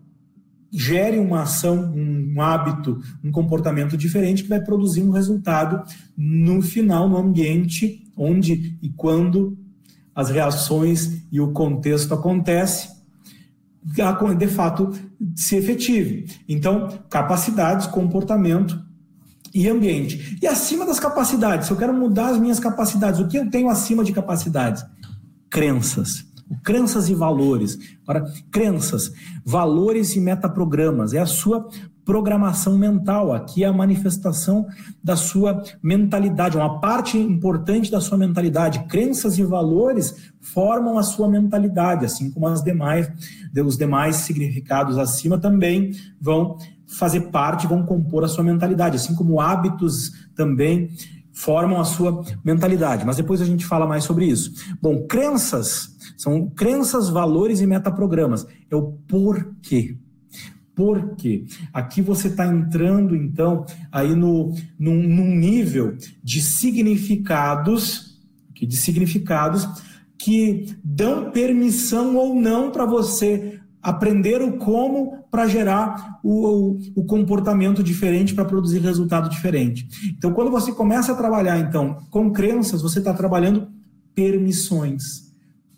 gere 0.71 1.19
uma 1.19 1.41
ação, 1.41 1.93
um 1.93 2.41
hábito, 2.41 3.01
um 3.23 3.31
comportamento 3.31 3.97
diferente 3.97 4.43
que 4.43 4.49
vai 4.49 4.61
produzir 4.61 5.03
um 5.03 5.11
resultado 5.11 5.83
no 6.17 6.61
final, 6.61 7.09
no 7.09 7.17
ambiente 7.17 8.09
onde 8.15 8.77
e 8.81 8.89
quando 8.89 9.57
as 10.15 10.29
reações 10.29 11.23
e 11.31 11.39
o 11.39 11.51
contexto 11.51 12.13
acontecem 12.13 12.91
de 14.37 14.47
fato 14.47 14.91
se 15.35 15.55
efetive. 15.55 16.27
Então, 16.47 16.87
capacidades, 17.09 17.87
comportamento 17.87 18.79
e 19.53 19.67
ambiente. 19.67 20.37
E 20.41 20.47
acima 20.47 20.85
das 20.85 20.99
capacidades, 20.99 21.67
se 21.67 21.73
eu 21.73 21.77
quero 21.77 21.93
mudar 21.93 22.29
as 22.29 22.37
minhas 22.37 22.59
capacidades, 22.59 23.19
o 23.19 23.27
que 23.27 23.37
eu 23.37 23.49
tenho 23.49 23.69
acima 23.69 24.03
de 24.03 24.13
capacidades? 24.13 24.85
Crenças. 25.49 26.30
Crenças 26.63 27.09
e 27.09 27.15
valores. 27.15 27.77
Agora, 28.05 28.31
crenças, 28.51 29.11
valores 29.45 30.15
e 30.15 30.19
metaprogramas. 30.19 31.13
É 31.13 31.19
a 31.19 31.25
sua 31.25 31.67
programação 32.05 32.77
mental. 32.77 33.33
Aqui 33.33 33.63
é 33.63 33.67
a 33.67 33.73
manifestação 33.73 34.65
da 35.03 35.15
sua 35.15 35.63
mentalidade, 35.81 36.57
uma 36.57 36.79
parte 36.79 37.17
importante 37.17 37.91
da 37.91 38.01
sua 38.01 38.17
mentalidade. 38.17 38.85
Crenças 38.87 39.37
e 39.37 39.43
valores 39.43 40.33
formam 40.39 40.97
a 40.97 41.03
sua 41.03 41.29
mentalidade, 41.29 42.05
assim 42.05 42.31
como 42.31 42.47
as 42.47 42.63
demais, 42.63 43.09
os 43.65 43.77
demais 43.77 44.17
significados 44.17 44.97
acima 44.97 45.37
também 45.37 45.91
vão 46.19 46.57
fazer 46.87 47.21
parte, 47.31 47.67
vão 47.67 47.85
compor 47.85 48.23
a 48.23 48.27
sua 48.27 48.43
mentalidade, 48.43 48.97
assim 48.97 49.15
como 49.15 49.39
hábitos 49.39 50.11
também 50.35 50.89
formam 51.33 51.79
a 51.79 51.85
sua 51.85 52.23
mentalidade. 52.43 53.05
Mas 53.05 53.17
depois 53.17 53.41
a 53.41 53.45
gente 53.45 53.65
fala 53.65 53.87
mais 53.87 54.03
sobre 54.03 54.25
isso. 54.25 54.51
Bom, 54.81 55.07
crenças 55.07 55.90
são 56.21 56.47
crenças, 56.47 57.09
valores 57.09 57.61
e 57.61 57.65
metaprogramas. 57.65 58.45
É 58.69 58.75
o 58.75 58.91
porquê. 59.07 59.97
Por 60.75 61.15
quê? 61.15 61.45
Aqui 61.73 61.99
você 61.99 62.27
está 62.27 62.45
entrando, 62.45 63.15
então, 63.15 63.65
aí 63.91 64.13
no, 64.13 64.53
num, 64.77 65.01
num 65.01 65.35
nível 65.35 65.97
de 66.23 66.39
significados, 66.39 68.19
de 68.53 68.77
significados 68.77 69.67
que 70.15 70.67
dão 70.83 71.31
permissão 71.31 72.15
ou 72.15 72.35
não 72.35 72.69
para 72.69 72.85
você 72.85 73.59
aprender 73.81 74.43
o 74.43 74.57
como 74.57 75.25
para 75.31 75.47
gerar 75.47 76.19
o, 76.23 76.77
o, 76.95 77.03
comportamento 77.03 77.81
diferente, 77.81 78.35
para 78.35 78.45
produzir 78.45 78.77
resultado 78.77 79.27
diferente. 79.27 79.87
Então, 80.15 80.31
quando 80.33 80.51
você 80.51 80.71
começa 80.71 81.13
a 81.13 81.15
trabalhar, 81.15 81.57
então, 81.57 81.97
com 82.11 82.31
crenças, 82.31 82.83
você 82.83 82.99
está 82.99 83.11
trabalhando 83.11 83.69
permissões. 84.13 85.30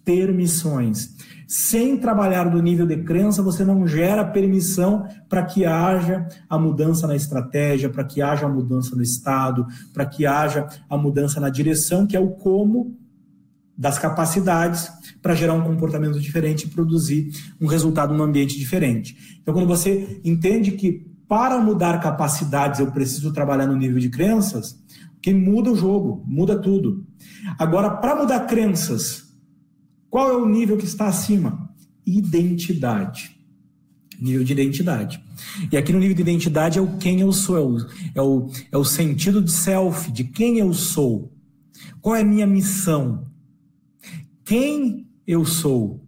Permissões. 0.03 1.15
Sem 1.47 1.97
trabalhar 1.97 2.49
no 2.49 2.61
nível 2.61 2.87
de 2.87 2.97
crença, 3.03 3.43
você 3.43 3.63
não 3.63 3.85
gera 3.85 4.25
permissão 4.25 5.07
para 5.29 5.43
que 5.43 5.65
haja 5.65 6.27
a 6.49 6.57
mudança 6.57 7.05
na 7.05 7.15
estratégia, 7.15 7.89
para 7.89 8.03
que 8.03 8.21
haja 8.21 8.45
a 8.45 8.49
mudança 8.49 8.95
no 8.95 9.03
estado, 9.03 9.65
para 9.93 10.05
que 10.05 10.25
haja 10.25 10.67
a 10.89 10.97
mudança 10.97 11.39
na 11.39 11.49
direção, 11.49 12.07
que 12.07 12.17
é 12.17 12.19
o 12.19 12.31
como 12.31 12.97
das 13.77 13.97
capacidades 13.99 14.91
para 15.21 15.35
gerar 15.35 15.53
um 15.53 15.63
comportamento 15.63 16.19
diferente 16.19 16.65
e 16.65 16.69
produzir 16.69 17.31
um 17.59 17.67
resultado 17.67 18.13
num 18.13 18.23
ambiente 18.23 18.57
diferente. 18.57 19.37
Então, 19.41 19.53
quando 19.53 19.67
você 19.67 20.21
entende 20.23 20.71
que 20.71 21.05
para 21.27 21.59
mudar 21.59 21.99
capacidades 21.99 22.79
eu 22.79 22.91
preciso 22.91 23.33
trabalhar 23.33 23.65
no 23.65 23.75
nível 23.75 23.99
de 23.99 24.09
crenças, 24.09 24.79
que 25.21 25.33
muda 25.33 25.71
o 25.71 25.75
jogo, 25.75 26.23
muda 26.27 26.59
tudo. 26.59 27.05
Agora, 27.57 27.89
para 27.89 28.15
mudar 28.15 28.41
crenças, 28.41 29.32
qual 30.13 30.29
é 30.29 30.37
o 30.37 30.45
nível 30.47 30.77
que 30.77 30.85
está 30.85 31.07
acima? 31.07 31.73
Identidade. 32.05 33.35
Nível 34.21 34.43
de 34.43 34.53
identidade. 34.53 35.19
E 35.71 35.75
aqui 35.75 35.91
no 35.91 35.97
nível 35.97 36.15
de 36.15 36.21
identidade 36.21 36.77
é 36.77 36.81
o 36.83 36.97
quem 36.97 37.21
eu 37.21 37.33
sou, 37.33 37.57
é 37.57 37.61
o, 37.61 37.77
é 38.13 38.21
o, 38.21 38.51
é 38.73 38.77
o 38.77 38.85
sentido 38.85 39.41
de 39.41 39.51
self, 39.51 40.11
de 40.11 40.23
quem 40.23 40.59
eu 40.59 40.71
sou. 40.71 41.33
Qual 41.99 42.15
é 42.15 42.21
a 42.21 42.23
minha 42.23 42.45
missão? 42.45 43.25
Quem 44.45 45.07
eu 45.25 45.43
sou? 45.45 46.05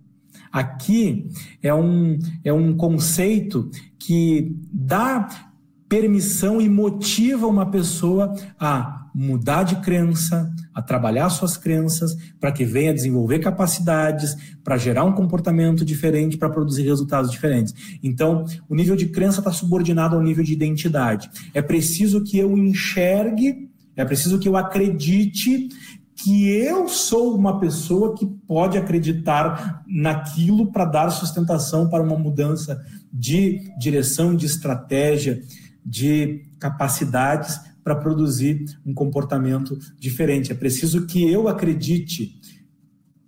Aqui 0.51 1.27
é 1.63 1.73
um, 1.73 2.19
é 2.43 2.53
um 2.53 2.77
conceito 2.77 3.71
que 3.97 4.55
dá 4.71 5.49
permissão 5.89 6.61
e 6.61 6.69
motiva 6.69 7.47
uma 7.47 7.71
pessoa 7.71 8.35
a 8.59 9.04
mudar 9.15 9.63
de 9.63 9.77
crença, 9.77 10.53
a 10.73 10.81
trabalhar 10.81 11.29
suas 11.29 11.55
crenças, 11.55 12.17
para 12.37 12.51
que 12.51 12.65
venha 12.65 12.93
desenvolver 12.93 13.39
capacidades, 13.39 14.35
para 14.61 14.77
gerar 14.77 15.05
um 15.05 15.13
comportamento 15.13 15.85
diferente, 15.85 16.37
para 16.37 16.49
produzir 16.49 16.83
resultados 16.83 17.31
diferentes. 17.31 17.73
Então, 18.03 18.43
o 18.67 18.75
nível 18.75 18.97
de 18.97 19.07
crença 19.07 19.39
está 19.39 19.53
subordinado 19.53 20.17
ao 20.17 20.21
nível 20.21 20.43
de 20.43 20.51
identidade. 20.51 21.29
É 21.53 21.61
preciso 21.61 22.25
que 22.25 22.37
eu 22.37 22.57
enxergue, 22.57 23.69
é 23.95 24.03
preciso 24.03 24.37
que 24.37 24.49
eu 24.49 24.57
acredite 24.57 25.69
que 26.13 26.49
eu 26.49 26.89
sou 26.89 27.37
uma 27.37 27.57
pessoa 27.57 28.15
que 28.15 28.25
pode 28.25 28.77
acreditar 28.77 29.83
naquilo 29.87 30.71
para 30.73 30.83
dar 30.83 31.09
sustentação 31.09 31.89
para 31.89 32.03
uma 32.03 32.17
mudança 32.17 32.83
de 33.11 33.71
direção, 33.79 34.35
de 34.35 34.45
estratégia, 34.45 35.41
de 35.85 36.43
capacidades 36.59 37.59
para 37.85 37.95
produzir 37.95 38.65
um 38.83 38.95
comportamento 38.95 39.77
diferente. 39.99 40.51
É 40.51 40.55
preciso 40.55 41.05
que 41.05 41.31
eu 41.31 41.47
acredite 41.47 42.35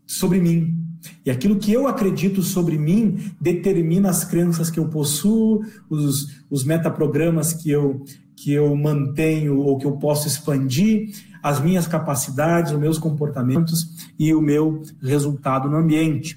sobre 0.04 0.42
mim. 0.42 0.76
E 1.24 1.30
aquilo 1.30 1.58
que 1.58 1.72
eu 1.72 1.88
acredito 1.88 2.42
sobre 2.42 2.76
mim 2.76 3.32
determina 3.40 4.10
as 4.10 4.24
crenças 4.24 4.72
que 4.72 4.80
eu 4.80 4.90
possuo, 4.90 5.62
os, 5.88 6.42
os 6.50 6.64
metaprogramas 6.64 7.54
que 7.54 7.70
eu, 7.70 8.04
que 8.36 8.52
eu 8.52 8.76
mantenho 8.76 9.60
ou 9.60 9.78
que 9.78 9.86
eu 9.86 9.98
posso 9.98 10.28
expandir, 10.28 11.12
as 11.44 11.62
minhas 11.62 11.86
capacidades, 11.86 12.72
os 12.72 12.80
meus 12.80 12.98
comportamentos 12.98 14.10
e 14.18 14.34
o 14.34 14.42
meu 14.42 14.82
resultado 15.00 15.70
no 15.70 15.78
ambiente. 15.78 16.36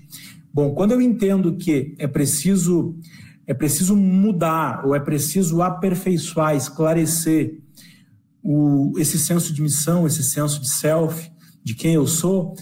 Bom, 0.52 0.74
quando 0.74 0.92
eu 0.92 1.00
entendo 1.00 1.56
que 1.56 1.94
é 1.98 2.06
preciso 2.06 2.94
é 3.46 3.54
preciso 3.54 3.96
mudar 3.96 4.87
ou 4.87 4.94
é 4.94 5.00
preciso 5.00 5.61
aperfeiçoar, 5.61 6.54
esclarecer 6.54 7.59
o, 8.42 8.92
esse 8.98 9.18
senso 9.18 9.53
de 9.53 9.62
missão, 9.62 10.07
esse 10.07 10.22
senso 10.22 10.61
de 10.61 10.68
self, 10.68 11.31
de 11.62 11.74
quem 11.74 11.94
eu 11.94 12.07
sou, 12.07 12.55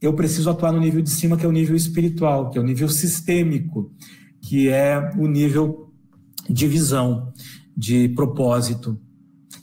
eu 0.00 0.12
preciso 0.14 0.50
atuar 0.50 0.72
no 0.72 0.80
nível 0.80 1.02
de 1.02 1.10
cima, 1.10 1.36
que 1.36 1.44
é 1.44 1.48
o 1.48 1.52
nível 1.52 1.76
espiritual, 1.76 2.50
que 2.50 2.58
é 2.58 2.60
o 2.60 2.64
nível 2.64 2.88
sistêmico, 2.88 3.92
que 4.40 4.68
é 4.68 5.12
o 5.16 5.26
nível 5.26 5.92
de 6.48 6.66
visão, 6.66 7.32
de 7.76 8.08
propósito. 8.10 8.98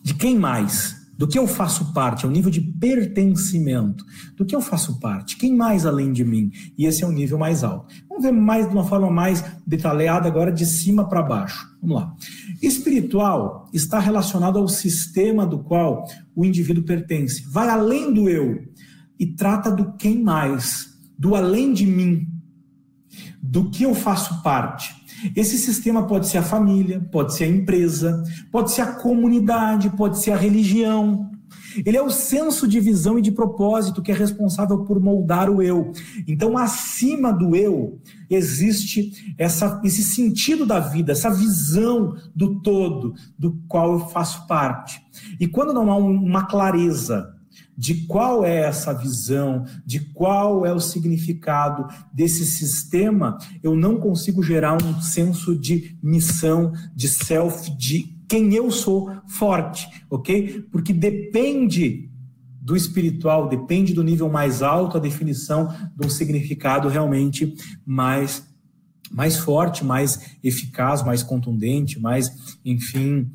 De 0.02 0.14
quem 0.14 0.38
mais? 0.38 0.99
Do 1.20 1.28
que 1.28 1.38
eu 1.38 1.46
faço 1.46 1.92
parte, 1.92 2.24
é 2.24 2.30
o 2.30 2.32
nível 2.32 2.50
de 2.50 2.62
pertencimento, 2.62 4.06
do 4.38 4.46
que 4.46 4.56
eu 4.56 4.62
faço 4.62 5.02
parte, 5.02 5.36
quem 5.36 5.54
mais 5.54 5.86
além 5.86 6.14
de 6.14 6.24
mim, 6.24 6.50
e 6.78 6.86
esse 6.86 7.04
é 7.04 7.08
o 7.08 7.12
nível 7.12 7.38
mais 7.38 7.62
alto. 7.62 7.94
Vamos 8.08 8.24
ver 8.24 8.32
mais 8.32 8.66
de 8.66 8.72
uma 8.72 8.86
forma 8.86 9.12
mais 9.12 9.44
detalhada 9.68 10.30
agora 10.30 10.50
de 10.50 10.66
cima 10.66 11.10
para 11.10 11.22
baixo. 11.22 11.68
Vamos 11.82 11.98
lá. 11.98 12.16
Espiritual 12.62 13.70
está 13.74 14.00
relacionado 14.00 14.58
ao 14.58 14.70
sistema 14.70 15.46
do 15.46 15.60
qual 15.60 16.08
o 16.34 16.46
indivíduo 16.46 16.86
pertence, 16.86 17.44
vai 17.50 17.68
além 17.68 18.14
do 18.14 18.30
eu 18.30 18.58
e 19.20 19.28
trata 19.28 19.70
do 19.70 19.92
quem 19.98 20.24
mais, 20.24 20.88
do 21.18 21.36
além 21.36 21.74
de 21.74 21.86
mim, 21.86 22.30
do 23.44 23.70
que 23.70 23.84
eu 23.84 23.94
faço 23.94 24.42
parte. 24.42 24.96
Esse 25.36 25.58
sistema 25.58 26.08
pode 26.08 26.28
ser 26.28 26.40
a 26.40 26.44
família, 26.44 27.00
pode 27.12 27.34
ser 27.34 27.46
a 27.46 27.50
empresa, 27.50 28.24
pode 28.52 28.72
ser 28.72 28.82
a 28.82 28.94
comunidade, 28.94 29.90
pode 29.92 30.20
ser 30.20 30.32
a 30.32 30.38
religião. 30.38 31.30
Ele 31.86 31.98
é 31.98 32.02
o 32.02 32.10
senso 32.10 32.68
de 32.68 32.80
visão 32.80 33.18
e 33.18 33.22
de 33.22 33.32
propósito 33.32 34.02
que 34.02 34.12
é 34.12 34.16
responsável 34.16 34.84
por 34.84 35.00
moldar 35.00 35.50
o 35.50 35.62
eu. 35.62 35.92
Então, 36.28 36.58
acima 36.58 37.32
do 37.32 37.56
eu, 37.56 38.00
existe 38.30 39.34
essa, 39.38 39.82
esse 39.84 40.04
sentido 40.04 40.66
da 40.66 40.80
vida, 40.80 41.12
essa 41.12 41.30
visão 41.30 42.16
do 42.36 42.60
todo, 42.62 43.14
do 43.38 43.60
qual 43.68 43.94
eu 43.94 44.00
faço 44.10 44.48
parte. 44.48 45.02
E 45.40 45.48
quando 45.48 45.74
não 45.74 45.92
há 45.92 45.98
uma 45.98 46.46
clareza 46.46 47.39
de 47.80 48.06
qual 48.08 48.44
é 48.44 48.58
essa 48.58 48.92
visão, 48.94 49.64
de 49.86 50.02
qual 50.02 50.66
é 50.66 50.74
o 50.74 50.82
significado 50.82 51.88
desse 52.14 52.46
sistema, 52.46 53.38
eu 53.64 53.74
não 53.74 53.96
consigo 54.02 54.44
gerar 54.44 54.84
um 54.84 55.02
senso 55.02 55.58
de 55.58 55.98
missão, 56.04 56.74
de 56.94 57.08
self, 57.08 57.72
de 57.78 58.18
quem 58.28 58.54
eu 58.54 58.70
sou 58.70 59.10
forte, 59.28 59.88
ok? 60.10 60.66
Porque 60.70 60.92
depende 60.92 62.12
do 62.62 62.76
espiritual, 62.76 63.48
depende 63.48 63.94
do 63.94 64.04
nível 64.04 64.28
mais 64.28 64.62
alto 64.62 64.98
a 64.98 65.00
definição 65.00 65.74
de 65.98 66.06
um 66.06 66.10
significado 66.10 66.90
realmente 66.90 67.56
mais 67.86 68.46
mais 69.12 69.38
forte, 69.38 69.84
mais 69.84 70.38
eficaz, 70.44 71.02
mais 71.02 71.24
contundente, 71.24 72.00
mais, 72.00 72.30
enfim, 72.64 73.32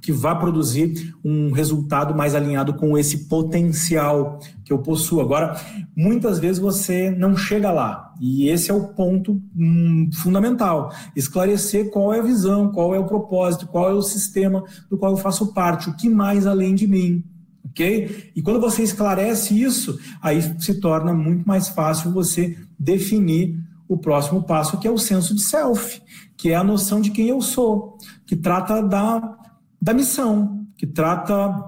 que 0.00 0.10
vá 0.10 0.34
produzir 0.34 1.14
um 1.22 1.52
resultado 1.52 2.14
mais 2.14 2.34
alinhado 2.34 2.74
com 2.74 2.96
esse 2.96 3.28
potencial 3.28 4.38
que 4.64 4.72
eu 4.72 4.78
possuo. 4.78 5.20
Agora, 5.20 5.60
muitas 5.94 6.38
vezes 6.38 6.58
você 6.58 7.10
não 7.10 7.36
chega 7.36 7.70
lá, 7.70 8.14
e 8.20 8.48
esse 8.48 8.70
é 8.70 8.74
o 8.74 8.88
ponto 8.88 9.40
hum, 9.54 10.08
fundamental: 10.14 10.90
esclarecer 11.14 11.90
qual 11.90 12.12
é 12.12 12.20
a 12.20 12.22
visão, 12.22 12.72
qual 12.72 12.94
é 12.94 12.98
o 12.98 13.06
propósito, 13.06 13.66
qual 13.66 13.90
é 13.90 13.92
o 13.92 14.02
sistema 14.02 14.64
do 14.90 14.96
qual 14.96 15.12
eu 15.12 15.18
faço 15.18 15.52
parte, 15.52 15.90
o 15.90 15.96
que 15.96 16.08
mais 16.08 16.46
além 16.46 16.74
de 16.74 16.86
mim. 16.86 17.22
Ok? 17.64 18.32
E 18.34 18.40
quando 18.40 18.60
você 18.60 18.82
esclarece 18.82 19.60
isso, 19.60 19.98
aí 20.22 20.40
se 20.58 20.80
torna 20.80 21.12
muito 21.12 21.46
mais 21.46 21.68
fácil 21.68 22.10
você 22.10 22.56
definir 22.78 23.67
o 23.88 23.96
próximo 23.96 24.42
passo, 24.42 24.78
que 24.78 24.86
é 24.86 24.90
o 24.90 24.98
senso 24.98 25.34
de 25.34 25.42
self, 25.42 26.00
que 26.36 26.50
é 26.50 26.54
a 26.54 26.64
noção 26.64 27.00
de 27.00 27.10
quem 27.10 27.28
eu 27.28 27.40
sou, 27.40 27.96
que 28.26 28.36
trata 28.36 28.82
da, 28.82 29.36
da 29.80 29.94
missão, 29.94 30.66
que 30.76 30.86
trata 30.86 31.64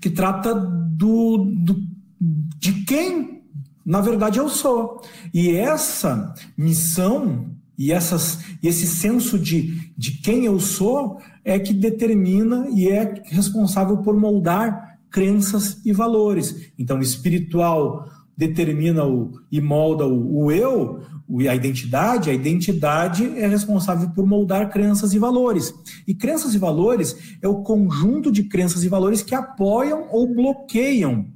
que 0.00 0.10
trata 0.10 0.54
do, 0.54 1.38
do 1.56 1.76
de 2.20 2.84
quem 2.84 3.42
na 3.84 4.00
verdade 4.00 4.38
eu 4.38 4.48
sou. 4.48 5.00
E 5.34 5.50
essa 5.50 6.32
missão 6.56 7.52
e 7.76 7.90
essas, 7.90 8.38
esse 8.62 8.86
senso 8.86 9.38
de, 9.38 9.92
de 9.96 10.12
quem 10.18 10.44
eu 10.44 10.60
sou 10.60 11.18
é 11.44 11.58
que 11.58 11.72
determina 11.72 12.68
e 12.70 12.88
é 12.88 13.22
responsável 13.26 13.98
por 13.98 14.16
moldar 14.16 14.98
crenças 15.10 15.80
e 15.84 15.92
valores. 15.92 16.72
Então, 16.78 17.00
espiritual 17.00 18.08
determina 18.36 19.04
o, 19.04 19.32
e 19.50 19.60
molda 19.60 20.06
o, 20.06 20.44
o 20.44 20.52
eu, 20.52 21.02
a 21.48 21.54
identidade, 21.54 22.30
a 22.30 22.34
identidade 22.34 23.24
é 23.38 23.46
responsável 23.46 24.10
por 24.10 24.26
moldar 24.26 24.70
crenças 24.70 25.14
e 25.14 25.18
valores. 25.18 25.72
E 26.06 26.14
crenças 26.14 26.54
e 26.54 26.58
valores 26.58 27.16
é 27.40 27.48
o 27.48 27.62
conjunto 27.62 28.30
de 28.30 28.44
crenças 28.44 28.84
e 28.84 28.88
valores 28.88 29.22
que 29.22 29.34
apoiam 29.34 30.08
ou 30.10 30.34
bloqueiam 30.34 31.26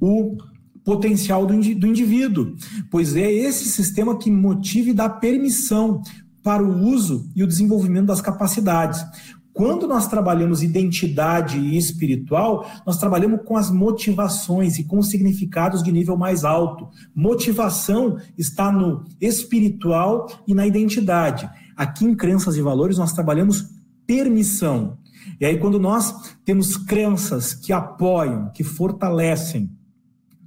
o 0.00 0.36
potencial 0.84 1.46
do, 1.46 1.54
do 1.74 1.86
indivíduo, 1.86 2.54
pois 2.90 3.14
é 3.14 3.30
esse 3.30 3.66
sistema 3.68 4.18
que 4.18 4.30
motiva 4.30 4.90
e 4.90 4.94
dá 4.94 5.08
permissão 5.08 6.02
para 6.42 6.62
o 6.62 6.86
uso 6.86 7.30
e 7.36 7.42
o 7.42 7.46
desenvolvimento 7.46 8.06
das 8.06 8.20
capacidades. 8.20 9.04
Quando 9.52 9.86
nós 9.86 10.06
trabalhamos 10.06 10.62
identidade 10.62 11.76
espiritual, 11.76 12.70
nós 12.86 12.98
trabalhamos 12.98 13.40
com 13.44 13.56
as 13.56 13.70
motivações 13.70 14.78
e 14.78 14.84
com 14.84 14.98
os 14.98 15.08
significados 15.08 15.82
de 15.82 15.90
nível 15.90 16.16
mais 16.16 16.44
alto. 16.44 16.88
Motivação 17.14 18.16
está 18.38 18.70
no 18.70 19.04
espiritual 19.20 20.28
e 20.46 20.54
na 20.54 20.66
identidade. 20.66 21.50
Aqui 21.76 22.04
em 22.04 22.14
Crenças 22.14 22.56
e 22.56 22.62
Valores, 22.62 22.98
nós 22.98 23.12
trabalhamos 23.12 23.70
permissão. 24.06 24.98
E 25.40 25.44
aí, 25.44 25.58
quando 25.58 25.78
nós 25.78 26.14
temos 26.44 26.76
crenças 26.76 27.52
que 27.52 27.72
apoiam, 27.72 28.50
que 28.50 28.62
fortalecem, 28.62 29.70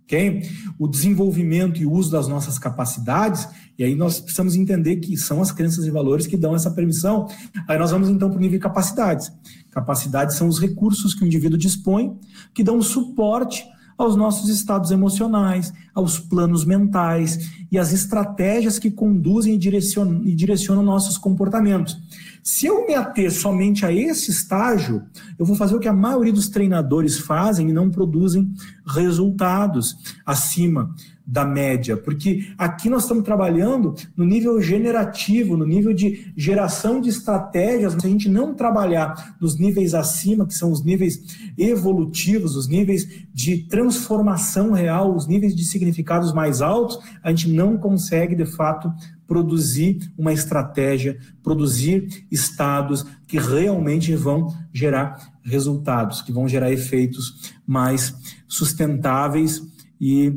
ok? 0.03 0.43
O 0.77 0.87
desenvolvimento 0.87 1.81
e 1.81 1.85
uso 1.85 2.11
das 2.11 2.27
nossas 2.27 2.59
capacidades, 2.59 3.47
e 3.77 3.83
aí 3.83 3.95
nós 3.95 4.19
precisamos 4.19 4.55
entender 4.55 4.97
que 4.97 5.17
são 5.17 5.41
as 5.41 5.51
crenças 5.51 5.85
e 5.85 5.91
valores 5.91 6.27
que 6.27 6.37
dão 6.37 6.55
essa 6.55 6.69
permissão. 6.69 7.27
Aí 7.67 7.77
nós 7.77 7.91
vamos 7.91 8.09
então 8.09 8.29
para 8.29 8.37
o 8.37 8.41
nível 8.41 8.59
de 8.59 8.63
capacidades. 8.63 9.31
Capacidades 9.71 10.35
são 10.35 10.47
os 10.47 10.59
recursos 10.59 11.13
que 11.13 11.23
o 11.23 11.27
indivíduo 11.27 11.57
dispõe, 11.57 12.15
que 12.53 12.63
dão 12.63 12.81
suporte 12.81 13.65
aos 13.97 14.15
nossos 14.15 14.49
estados 14.49 14.91
emocionais, 14.91 15.73
aos 15.93 16.19
planos 16.19 16.65
mentais 16.65 17.51
e 17.71 17.77
às 17.77 17.93
estratégias 17.93 18.79
que 18.79 18.91
conduzem 18.91 19.55
e 19.55 19.57
direcionam, 19.57 20.23
e 20.25 20.35
direcionam 20.35 20.83
nossos 20.83 21.17
comportamentos. 21.17 21.97
Se 22.43 22.65
eu 22.65 22.85
me 22.85 22.93
ater 22.93 23.31
somente 23.31 23.85
a 23.85 23.91
esse 23.91 24.29
estágio, 24.29 25.03
eu 25.39 25.45
vou 25.45 25.55
fazer 25.55 25.75
o 25.75 25.79
que 25.79 25.87
a 25.87 25.93
maioria 25.93 26.33
dos 26.33 26.49
treinadores 26.49 27.17
fazem 27.17 27.69
e 27.69 27.73
não 27.73 27.89
produzem 27.89 28.53
resultados 28.85 29.95
acima 30.25 30.93
da 31.25 31.45
média, 31.45 31.95
porque 31.95 32.47
aqui 32.57 32.89
nós 32.89 33.03
estamos 33.03 33.23
trabalhando 33.23 33.95
no 34.15 34.25
nível 34.25 34.61
generativo, 34.61 35.55
no 35.55 35.65
nível 35.65 35.93
de 35.93 36.33
geração 36.35 36.99
de 36.99 37.09
estratégias. 37.09 37.93
Se 37.93 38.05
a 38.05 38.09
gente 38.09 38.27
não 38.27 38.53
trabalhar 38.53 39.35
nos 39.39 39.57
níveis 39.57 39.93
acima, 39.93 40.45
que 40.45 40.53
são 40.53 40.71
os 40.71 40.83
níveis 40.83 41.21
evolutivos, 41.57 42.55
os 42.55 42.67
níveis 42.67 43.07
de 43.33 43.59
transformação 43.67 44.71
real, 44.71 45.15
os 45.15 45.25
níveis 45.25 45.55
de 45.55 45.63
significados 45.63 46.33
mais 46.33 46.61
altos, 46.61 46.99
a 47.23 47.29
gente 47.29 47.49
não 47.49 47.77
consegue 47.77 48.35
de 48.35 48.45
fato 48.45 48.91
produzir 49.25 49.99
uma 50.17 50.33
estratégia, 50.33 51.17
produzir 51.41 52.25
estados 52.29 53.05
que 53.27 53.39
realmente 53.39 54.13
vão 54.15 54.53
gerar 54.73 55.33
resultados, 55.41 56.21
que 56.21 56.31
vão 56.31 56.47
gerar 56.47 56.71
efeitos 56.71 57.53
mais 57.65 58.13
sustentáveis 58.47 59.61
e, 59.99 60.33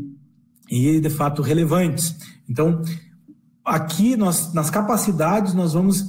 e 0.70 1.00
de 1.00 1.10
fato 1.10 1.42
relevantes. 1.42 2.16
Então, 2.48 2.82
aqui 3.64 4.16
nós, 4.16 4.52
nas 4.52 4.70
capacidades 4.70 5.54
nós 5.54 5.72
vamos 5.72 6.04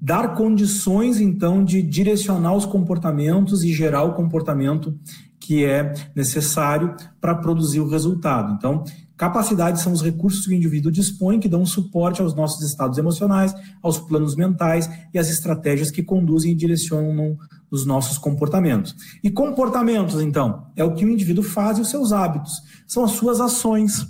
dar 0.00 0.34
condições 0.34 1.20
então 1.20 1.64
de 1.64 1.82
direcionar 1.82 2.54
os 2.54 2.66
comportamentos 2.66 3.62
e 3.64 3.72
gerar 3.72 4.04
o 4.04 4.14
comportamento 4.14 4.98
que 5.38 5.64
é 5.64 5.94
necessário 6.14 6.94
para 7.20 7.34
produzir 7.34 7.80
o 7.80 7.88
resultado. 7.88 8.54
Então, 8.54 8.84
Capacidades 9.16 9.80
são 9.80 9.92
os 9.92 10.02
recursos 10.02 10.44
que 10.44 10.52
o 10.52 10.54
indivíduo 10.54 10.92
dispõe 10.92 11.40
que 11.40 11.48
dão 11.48 11.64
suporte 11.64 12.20
aos 12.20 12.34
nossos 12.34 12.62
estados 12.62 12.98
emocionais, 12.98 13.54
aos 13.82 13.98
planos 13.98 14.36
mentais 14.36 14.90
e 15.12 15.18
às 15.18 15.30
estratégias 15.30 15.90
que 15.90 16.02
conduzem 16.02 16.52
e 16.52 16.54
direcionam 16.54 17.38
os 17.70 17.84
nossos 17.84 18.18
comportamentos. 18.18 18.94
E 19.22 19.30
comportamentos, 19.30 20.20
então, 20.20 20.66
é 20.76 20.84
o 20.84 20.94
que 20.94 21.04
o 21.04 21.10
indivíduo 21.10 21.44
faz 21.44 21.78
e 21.78 21.80
os 21.80 21.90
seus 21.90 22.12
hábitos. 22.12 22.62
São 22.86 23.04
as 23.04 23.12
suas 23.12 23.40
ações 23.40 24.06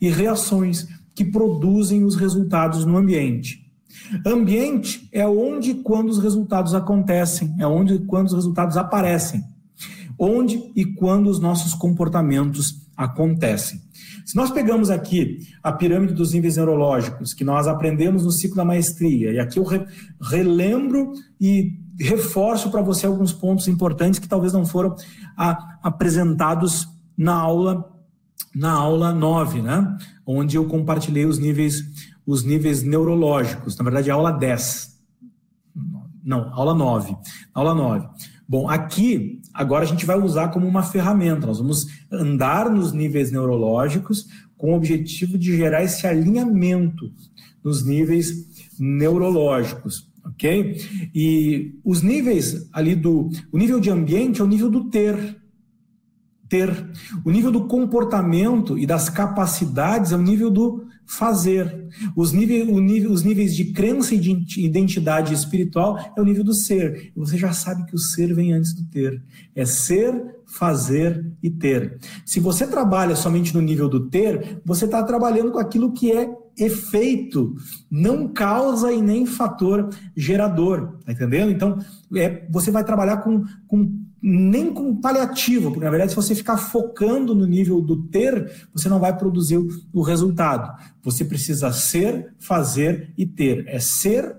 e 0.00 0.08
reações 0.08 0.86
que 1.14 1.24
produzem 1.24 2.04
os 2.04 2.16
resultados 2.16 2.84
no 2.84 2.96
ambiente. 2.96 3.64
Ambiente 4.24 5.08
é 5.12 5.26
onde 5.26 5.70
e 5.70 5.82
quando 5.82 6.10
os 6.10 6.18
resultados 6.18 6.74
acontecem, 6.74 7.54
é 7.58 7.66
onde 7.66 7.94
e 7.94 7.98
quando 7.98 8.26
os 8.28 8.34
resultados 8.34 8.76
aparecem. 8.76 9.42
Onde 10.18 10.72
e 10.74 10.84
quando 10.84 11.28
os 11.28 11.40
nossos 11.40 11.74
comportamentos 11.74 12.86
acontecem. 12.96 13.80
Se 14.24 14.34
nós 14.34 14.50
pegamos 14.50 14.90
aqui 14.90 15.38
a 15.62 15.70
pirâmide 15.70 16.14
dos 16.14 16.32
níveis 16.32 16.56
neurológicos, 16.56 17.32
que 17.32 17.44
nós 17.44 17.68
aprendemos 17.68 18.24
no 18.24 18.32
ciclo 18.32 18.56
da 18.56 18.64
maestria, 18.64 19.32
e 19.32 19.38
aqui 19.38 19.58
eu 19.58 19.64
relembro 20.20 21.12
e 21.40 21.78
reforço 21.98 22.70
para 22.70 22.82
você 22.82 23.06
alguns 23.06 23.32
pontos 23.32 23.68
importantes 23.68 24.18
que 24.18 24.28
talvez 24.28 24.52
não 24.52 24.66
foram 24.66 24.94
a, 25.36 25.78
apresentados 25.82 26.88
na 27.16 27.34
aula 27.34 27.92
na 28.54 28.72
aula 28.72 29.12
9, 29.12 29.60
né? 29.60 29.96
Onde 30.24 30.56
eu 30.56 30.64
compartilhei 30.66 31.26
os 31.26 31.38
níveis 31.38 31.84
os 32.26 32.42
níveis 32.42 32.82
neurológicos, 32.82 33.76
na 33.76 33.84
verdade, 33.84 34.10
aula 34.10 34.32
10. 34.32 34.98
Não, 36.24 36.52
aula 36.52 36.74
9. 36.74 37.16
Aula 37.54 37.74
9. 37.74 38.08
Bom, 38.48 38.68
aqui, 38.68 39.40
agora 39.54 39.84
a 39.84 39.86
gente 39.86 40.04
vai 40.04 40.18
usar 40.18 40.48
como 40.48 40.66
uma 40.66 40.82
ferramenta. 40.82 41.46
Nós 41.46 41.58
vamos 41.58 41.86
andar 42.10 42.68
nos 42.68 42.92
níveis 42.92 43.30
neurológicos 43.30 44.26
com 44.56 44.72
o 44.72 44.76
objetivo 44.76 45.38
de 45.38 45.56
gerar 45.56 45.84
esse 45.84 46.06
alinhamento 46.06 47.12
nos 47.62 47.84
níveis 47.84 48.70
neurológicos, 48.78 50.08
ok? 50.26 50.76
E 51.14 51.74
os 51.84 52.02
níveis 52.02 52.68
ali 52.72 52.94
do. 52.94 53.30
O 53.52 53.58
nível 53.58 53.80
de 53.80 53.90
ambiente 53.90 54.40
é 54.40 54.44
o 54.44 54.48
nível 54.48 54.70
do 54.70 54.90
ter. 54.90 55.40
Ter. 56.48 56.90
O 57.24 57.30
nível 57.30 57.50
do 57.50 57.66
comportamento 57.66 58.78
e 58.78 58.86
das 58.86 59.08
capacidades 59.08 60.12
é 60.12 60.16
o 60.16 60.22
nível 60.22 60.50
do 60.50 60.86
fazer. 61.06 61.88
Os, 62.16 62.32
níveis, 62.32 62.66
nível, 62.66 63.12
os 63.12 63.22
níveis 63.22 63.54
de 63.54 63.66
crença 63.66 64.14
e 64.14 64.18
de 64.18 64.64
identidade 64.64 65.32
espiritual 65.32 65.98
é 66.16 66.20
o 66.20 66.24
nível 66.24 66.44
do 66.44 66.52
ser. 66.52 67.12
Você 67.16 67.36
já 67.38 67.52
sabe 67.52 67.86
que 67.86 67.94
o 67.94 67.98
ser 67.98 68.34
vem 68.34 68.52
antes 68.52 68.74
do 68.74 68.84
ter. 68.84 69.22
É 69.54 69.64
ser, 69.64 70.36
fazer 70.44 71.24
e 71.42 71.48
ter. 71.48 71.98
Se 72.24 72.40
você 72.40 72.66
trabalha 72.66 73.14
somente 73.14 73.54
no 73.54 73.60
nível 73.60 73.88
do 73.88 74.08
ter, 74.08 74.60
você 74.64 74.84
está 74.84 75.02
trabalhando 75.02 75.52
com 75.52 75.58
aquilo 75.58 75.92
que 75.92 76.12
é 76.12 76.28
efeito, 76.58 77.54
não 77.90 78.28
causa 78.28 78.92
e 78.92 79.02
nem 79.02 79.26
fator 79.26 79.90
gerador. 80.16 80.98
Tá 81.04 81.12
entendendo? 81.12 81.50
Então, 81.50 81.78
é, 82.14 82.46
você 82.50 82.70
vai 82.70 82.84
trabalhar 82.84 83.18
com, 83.18 83.44
com 83.66 84.06
nem 84.22 84.72
com 84.72 84.96
paliativo, 84.96 85.70
porque 85.70 85.84
na 85.84 85.90
verdade, 85.90 86.10
se 86.10 86.16
você 86.16 86.34
ficar 86.34 86.56
focando 86.56 87.34
no 87.34 87.46
nível 87.46 87.80
do 87.80 88.02
ter, 88.08 88.68
você 88.72 88.88
não 88.88 88.98
vai 88.98 89.16
produzir 89.16 89.58
o 89.92 90.02
resultado. 90.02 90.76
Você 91.02 91.24
precisa 91.24 91.72
ser, 91.72 92.34
fazer 92.38 93.12
e 93.16 93.26
ter. 93.26 93.64
É 93.68 93.78
ser 93.78 94.36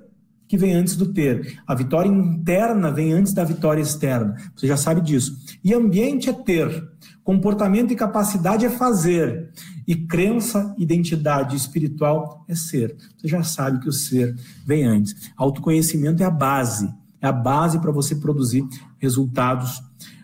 que 0.47 0.57
vem 0.57 0.73
antes 0.73 0.95
do 0.95 1.13
ter. 1.13 1.61
A 1.67 1.75
vitória 1.75 2.09
interna 2.09 2.91
vem 2.91 3.13
antes 3.13 3.33
da 3.33 3.43
vitória 3.43 3.81
externa. 3.81 4.35
Você 4.55 4.65
já 4.67 4.77
sabe 4.77 5.01
disso. 5.01 5.37
E 5.63 5.73
ambiente 5.73 6.29
é 6.29 6.33
ter. 6.33 6.83
Comportamento 7.23 7.91
e 7.91 7.95
capacidade 7.95 8.65
é 8.65 8.69
fazer. 8.69 9.51
E 9.87 9.95
crença, 9.95 10.75
identidade 10.77 11.55
espiritual 11.55 12.43
é 12.47 12.53
ser. 12.53 12.97
Você 13.15 13.27
já 13.27 13.41
sabe 13.41 13.79
que 13.79 13.87
o 13.87 13.93
ser 13.93 14.35
vem 14.65 14.83
antes. 14.83 15.31
Autoconhecimento 15.37 16.21
é 16.21 16.25
a 16.25 16.31
base. 16.31 16.93
É 17.21 17.27
a 17.27 17.31
base 17.31 17.79
para 17.79 17.91
você 17.91 18.15
produzir 18.15 18.67
resultados 18.99 19.81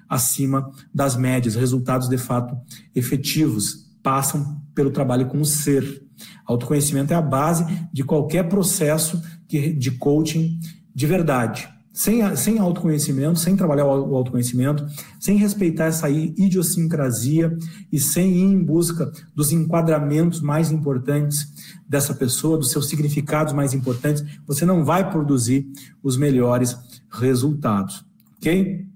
acima 0.09 0.69
das 0.93 1.15
médias, 1.15 1.55
resultados 1.55 2.09
de 2.09 2.17
fato 2.17 2.55
efetivos, 2.93 3.89
passam 4.03 4.61
pelo 4.75 4.91
trabalho 4.91 5.27
com 5.27 5.39
o 5.39 5.45
ser. 5.45 6.03
Autoconhecimento 6.45 7.13
é 7.13 7.15
a 7.15 7.21
base 7.21 7.65
de 7.91 8.03
qualquer 8.03 8.49
processo 8.49 9.21
de 9.47 9.91
coaching 9.91 10.59
de 10.93 11.07
verdade. 11.07 11.69
Sem, 11.93 12.35
sem 12.35 12.57
autoconhecimento, 12.57 13.37
sem 13.37 13.55
trabalhar 13.55 13.85
o 13.85 14.15
autoconhecimento, 14.15 14.83
sem 15.19 15.37
respeitar 15.37 15.85
essa 15.85 16.09
idiosincrasia 16.09 17.55
e 17.91 17.99
sem 17.99 18.31
ir 18.31 18.45
em 18.45 18.63
busca 18.63 19.11
dos 19.35 19.51
enquadramentos 19.51 20.41
mais 20.41 20.71
importantes 20.71 21.47
dessa 21.87 22.15
pessoa, 22.15 22.57
dos 22.57 22.71
seus 22.71 22.89
significados 22.89 23.53
mais 23.53 23.75
importantes, 23.75 24.25
você 24.47 24.65
não 24.65 24.83
vai 24.83 25.11
produzir 25.11 25.67
os 26.01 26.17
melhores 26.17 26.75
resultados. 27.11 28.03
Ok? 28.37 28.87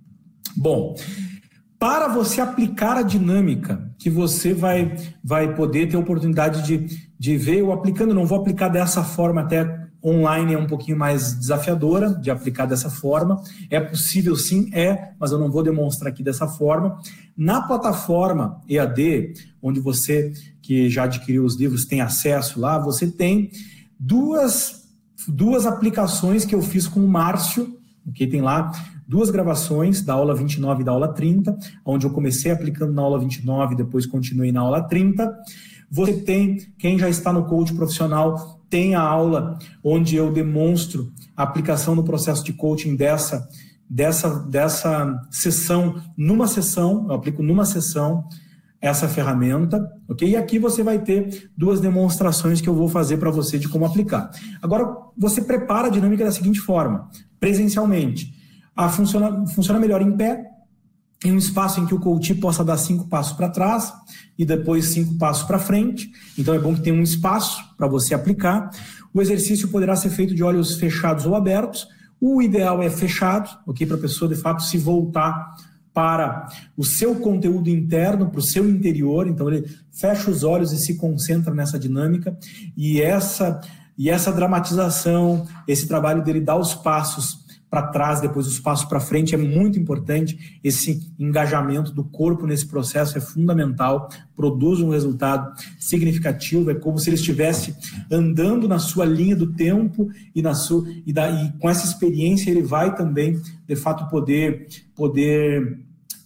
Bom, 0.55 0.95
para 1.79 2.07
você 2.07 2.41
aplicar 2.41 2.97
a 2.97 3.03
dinâmica 3.03 3.91
que 3.99 4.09
você 4.09 4.53
vai, 4.53 4.95
vai 5.23 5.53
poder 5.53 5.87
ter 5.87 5.97
oportunidade 5.97 6.65
de, 6.65 7.09
de 7.19 7.37
ver 7.37 7.59
eu 7.59 7.71
aplicando, 7.71 8.15
não 8.15 8.25
vou 8.25 8.39
aplicar 8.39 8.69
dessa 8.69 9.03
forma 9.03 9.41
até 9.41 9.86
online 10.07 10.53
é 10.53 10.57
um 10.57 10.67
pouquinho 10.67 10.97
mais 10.97 11.33
desafiadora 11.33 12.13
de 12.13 12.31
aplicar 12.31 12.65
dessa 12.65 12.89
forma. 12.89 13.41
É 13.69 13.79
possível 13.79 14.35
sim, 14.35 14.69
é, 14.73 15.11
mas 15.19 15.31
eu 15.31 15.39
não 15.39 15.51
vou 15.51 15.63
demonstrar 15.63 16.11
aqui 16.11 16.23
dessa 16.23 16.47
forma. 16.47 16.99
Na 17.35 17.61
plataforma 17.61 18.61
EAD, 18.69 19.33
onde 19.61 19.79
você 19.79 20.31
que 20.61 20.89
já 20.89 21.03
adquiriu 21.03 21.43
os 21.43 21.55
livros 21.55 21.85
tem 21.85 22.01
acesso 22.01 22.59
lá, 22.59 22.77
você 22.79 23.07
tem 23.07 23.51
duas, 23.99 24.87
duas 25.27 25.65
aplicações 25.65 26.45
que 26.45 26.55
eu 26.55 26.61
fiz 26.61 26.87
com 26.87 26.99
o 26.99 27.07
Márcio, 27.07 27.77
que 28.13 28.27
tem 28.27 28.41
lá 28.41 28.71
duas 29.07 29.29
gravações 29.29 30.01
da 30.01 30.13
aula 30.13 30.35
29 30.35 30.81
e 30.81 30.85
da 30.85 30.91
aula 30.91 31.13
30, 31.13 31.57
onde 31.85 32.05
eu 32.05 32.11
comecei 32.11 32.51
aplicando 32.51 32.93
na 32.93 33.01
aula 33.01 33.19
29 33.19 33.73
e 33.73 33.77
depois 33.77 34.05
continuei 34.05 34.51
na 34.51 34.61
aula 34.61 34.81
30. 34.81 35.33
Você 35.89 36.13
tem, 36.13 36.57
quem 36.77 36.99
já 36.99 37.07
está 37.07 37.31
no 37.31 37.45
coach 37.45 37.73
profissional, 37.73 38.56
tem 38.69 38.95
a 38.95 39.01
aula 39.01 39.57
onde 39.83 40.15
eu 40.15 40.31
demonstro 40.31 41.11
a 41.35 41.43
aplicação 41.43 41.95
no 41.95 42.03
processo 42.03 42.43
de 42.43 42.53
coaching 42.53 42.95
dessa, 42.95 43.47
dessa, 43.89 44.39
dessa 44.39 45.27
sessão, 45.29 46.01
numa 46.15 46.47
sessão, 46.47 47.05
eu 47.09 47.15
aplico 47.15 47.41
numa 47.41 47.65
sessão 47.65 48.27
essa 48.79 49.07
ferramenta, 49.07 49.91
ok? 50.07 50.29
E 50.29 50.35
aqui 50.35 50.59
você 50.59 50.83
vai 50.83 50.99
ter 50.99 51.49
duas 51.57 51.79
demonstrações 51.79 52.61
que 52.61 52.69
eu 52.69 52.75
vou 52.75 52.87
fazer 52.87 53.17
para 53.17 53.31
você 53.31 53.57
de 53.57 53.67
como 53.67 53.85
aplicar. 53.85 54.29
Agora, 54.61 54.95
você 55.17 55.41
prepara 55.41 55.87
a 55.87 55.91
dinâmica 55.91 56.23
da 56.23 56.31
seguinte 56.31 56.59
forma, 56.59 57.09
presencialmente. 57.39 58.33
A 58.75 58.87
funciona, 58.89 59.47
funciona 59.47 59.79
melhor 59.79 60.01
em 60.01 60.15
pé, 60.15 60.43
em 61.23 61.31
um 61.31 61.37
espaço 61.37 61.79
em 61.79 61.85
que 61.85 61.95
o 61.95 61.99
coach 61.99 62.33
possa 62.35 62.63
dar 62.63 62.77
cinco 62.77 63.07
passos 63.07 63.33
para 63.33 63.49
trás 63.49 63.91
e 64.37 64.45
depois 64.45 64.85
cinco 64.85 65.15
passos 65.17 65.43
para 65.43 65.57
frente. 65.57 66.11
Então 66.37 66.53
é 66.53 66.59
bom 66.59 66.73
que 66.75 66.81
tenha 66.81 66.95
um 66.95 67.01
espaço 67.01 67.61
para 67.75 67.87
você 67.87 68.13
aplicar. 68.13 68.69
O 69.13 69.21
exercício 69.21 69.67
poderá 69.69 69.95
ser 69.95 70.09
feito 70.11 70.35
de 70.35 70.43
olhos 70.43 70.75
fechados 70.75 71.25
ou 71.25 71.35
abertos. 71.35 71.87
O 72.21 72.41
ideal 72.41 72.81
é 72.81 72.89
fechado, 72.89 73.49
ok? 73.65 73.85
Para 73.87 73.97
a 73.97 74.01
pessoa 74.01 74.29
de 74.29 74.39
fato 74.39 74.63
se 74.63 74.77
voltar 74.77 75.55
para 75.93 76.47
o 76.77 76.85
seu 76.85 77.15
conteúdo 77.15 77.71
interno, 77.71 78.29
para 78.29 78.39
o 78.39 78.43
seu 78.43 78.69
interior. 78.69 79.27
Então 79.27 79.51
ele 79.51 79.65
fecha 79.91 80.29
os 80.29 80.43
olhos 80.43 80.71
e 80.71 80.77
se 80.77 80.95
concentra 80.95 81.53
nessa 81.53 81.79
dinâmica. 81.79 82.37
E 82.75 83.01
essa 83.01 83.59
e 83.97 84.11
essa 84.11 84.31
dramatização, 84.31 85.47
esse 85.67 85.87
trabalho 85.87 86.23
dele 86.23 86.39
dar 86.39 86.55
os 86.55 86.75
passos 86.75 87.46
para 87.69 87.87
trás, 87.87 88.21
depois 88.21 88.47
os 88.47 88.59
passos 88.59 88.85
para 88.85 88.99
frente 88.99 89.35
é 89.35 89.37
muito 89.37 89.77
importante. 89.77 90.59
Esse 90.63 91.11
engajamento 91.19 91.91
do 91.91 92.03
corpo 92.03 92.47
nesse 92.47 92.65
processo 92.65 93.17
é 93.17 93.21
fundamental, 93.21 94.09
produz 94.35 94.79
um 94.79 94.89
resultado 94.89 95.53
significativo. 95.77 96.71
É 96.71 96.75
como 96.75 96.97
se 96.97 97.09
ele 97.09 97.17
estivesse 97.17 97.75
andando 98.09 98.67
na 98.67 98.79
sua 98.79 99.05
linha 99.05 99.35
do 99.35 99.53
tempo 99.53 100.09
e 100.33 100.41
na 100.41 100.53
sua 100.53 100.87
e, 101.05 101.11
da, 101.11 101.29
e 101.29 101.51
com 101.59 101.69
essa 101.69 101.85
experiência 101.85 102.49
ele 102.49 102.63
vai 102.63 102.95
também, 102.95 103.39
de 103.67 103.75
fato, 103.75 104.09
poder 104.09 104.67
poder 104.95 105.79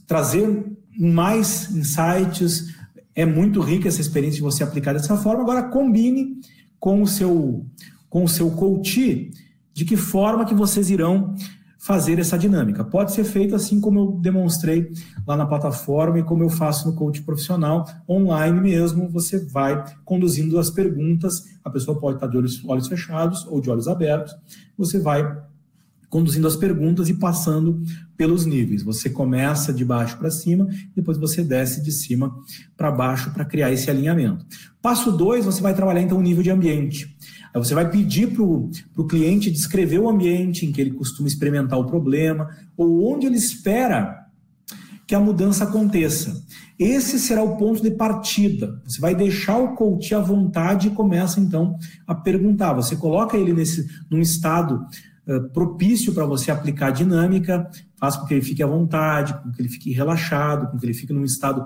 trazer 0.06 0.63
mais 0.97 1.71
insights. 1.71 2.75
É 3.15 3.25
muito 3.25 3.62
rica 3.62 3.88
essa 3.88 3.99
experiência 3.99 4.38
de 4.38 4.43
você 4.43 4.63
aplicar 4.63 4.93
dessa 4.93 5.17
forma. 5.17 5.41
Agora 5.41 5.63
combine 5.63 6.39
com 6.80 7.01
o 7.01 7.08
seu 7.08 7.65
com 8.10 8.25
o 8.25 8.30
seu 8.30 8.51
coach 8.51 9.32
de 9.73 9.86
que 9.86 9.97
forma 9.97 10.45
que 10.45 10.53
vocês 10.53 10.89
irão 10.89 11.34
fazer 11.81 12.19
essa 12.19 12.38
dinâmica. 12.38 12.84
Pode 12.84 13.12
ser 13.12 13.23
feito 13.23 13.55
assim 13.55 13.81
como 13.81 13.99
eu 13.99 14.12
demonstrei 14.21 14.91
lá 15.25 15.36
na 15.36 15.47
plataforma 15.47 16.19
e 16.19 16.23
como 16.23 16.43
eu 16.43 16.49
faço 16.49 16.88
no 16.88 16.95
coach 16.95 17.23
profissional, 17.23 17.88
online 18.07 18.62
mesmo, 18.62 19.10
você 19.10 19.43
vai 19.45 19.84
conduzindo 20.05 20.60
as 20.60 20.69
perguntas, 20.69 21.43
a 21.63 21.71
pessoa 21.71 21.99
pode 21.99 22.17
estar 22.17 22.27
de 22.27 22.38
olhos, 22.38 22.63
olhos 22.65 22.88
fechados 22.88 23.47
ou 23.47 23.60
de 23.60 23.71
olhos 23.71 23.88
abertos, 23.88 24.36
você 24.77 24.99
vai 24.99 25.25
conduzindo 26.07 26.45
as 26.45 26.57
perguntas 26.57 27.10
e 27.10 27.15
passando 27.15 27.81
pelos 28.15 28.45
níveis. 28.45 28.84
Você 28.84 29.10
começa 29.10 29.73
de 29.73 29.84
baixo 29.84 30.17
para 30.19 30.29
cima, 30.29 30.67
depois 30.93 31.17
você 31.17 31.41
desce 31.41 31.81
de 31.81 31.91
cima 31.91 32.36
para 32.77 32.91
baixo 32.91 33.31
para 33.31 33.45
criar 33.45 33.71
esse 33.71 33.89
alinhamento. 33.89 34.45
Passo 34.81 35.12
2, 35.12 35.45
você 35.45 35.62
vai 35.62 35.73
trabalhar 35.73 36.01
então 36.01 36.19
o 36.19 36.21
nível 36.21 36.43
de 36.43 36.51
ambiente. 36.51 37.17
Você 37.53 37.73
vai 37.73 37.89
pedir 37.89 38.33
para 38.33 38.43
o 38.43 39.07
cliente 39.07 39.51
descrever 39.51 39.99
o 39.99 40.09
ambiente 40.09 40.65
em 40.65 40.71
que 40.71 40.79
ele 40.79 40.91
costuma 40.91 41.27
experimentar 41.27 41.77
o 41.79 41.85
problema, 41.85 42.49
ou 42.77 43.11
onde 43.13 43.27
ele 43.27 43.37
espera 43.37 44.21
que 45.11 45.15
a 45.15 45.19
mudança 45.19 45.65
aconteça. 45.65 46.41
Esse 46.79 47.19
será 47.19 47.43
o 47.43 47.57
ponto 47.57 47.83
de 47.83 47.91
partida. 47.91 48.81
Você 48.85 49.01
vai 49.01 49.13
deixar 49.13 49.57
o 49.57 49.75
coach 49.75 50.15
à 50.15 50.21
vontade 50.21 50.87
e 50.87 50.91
começa 50.91 51.37
então 51.37 51.77
a 52.07 52.15
perguntar. 52.15 52.71
Você 52.73 52.95
coloca 52.95 53.35
ele 53.35 53.51
nesse 53.51 53.85
num 54.09 54.21
estado 54.21 54.85
uh, 55.27 55.49
propício 55.49 56.13
para 56.13 56.25
você 56.25 56.49
aplicar 56.49 56.87
a 56.87 56.91
dinâmica, 56.91 57.69
faz 57.97 58.15
com 58.15 58.25
que 58.25 58.33
ele 58.33 58.41
fique 58.41 58.63
à 58.63 58.67
vontade, 58.67 59.33
com 59.43 59.51
que 59.51 59.61
ele 59.61 59.67
fique 59.67 59.91
relaxado, 59.91 60.71
com 60.71 60.77
que 60.77 60.85
ele 60.85 60.93
fique 60.93 61.11
num 61.11 61.25
estado 61.25 61.65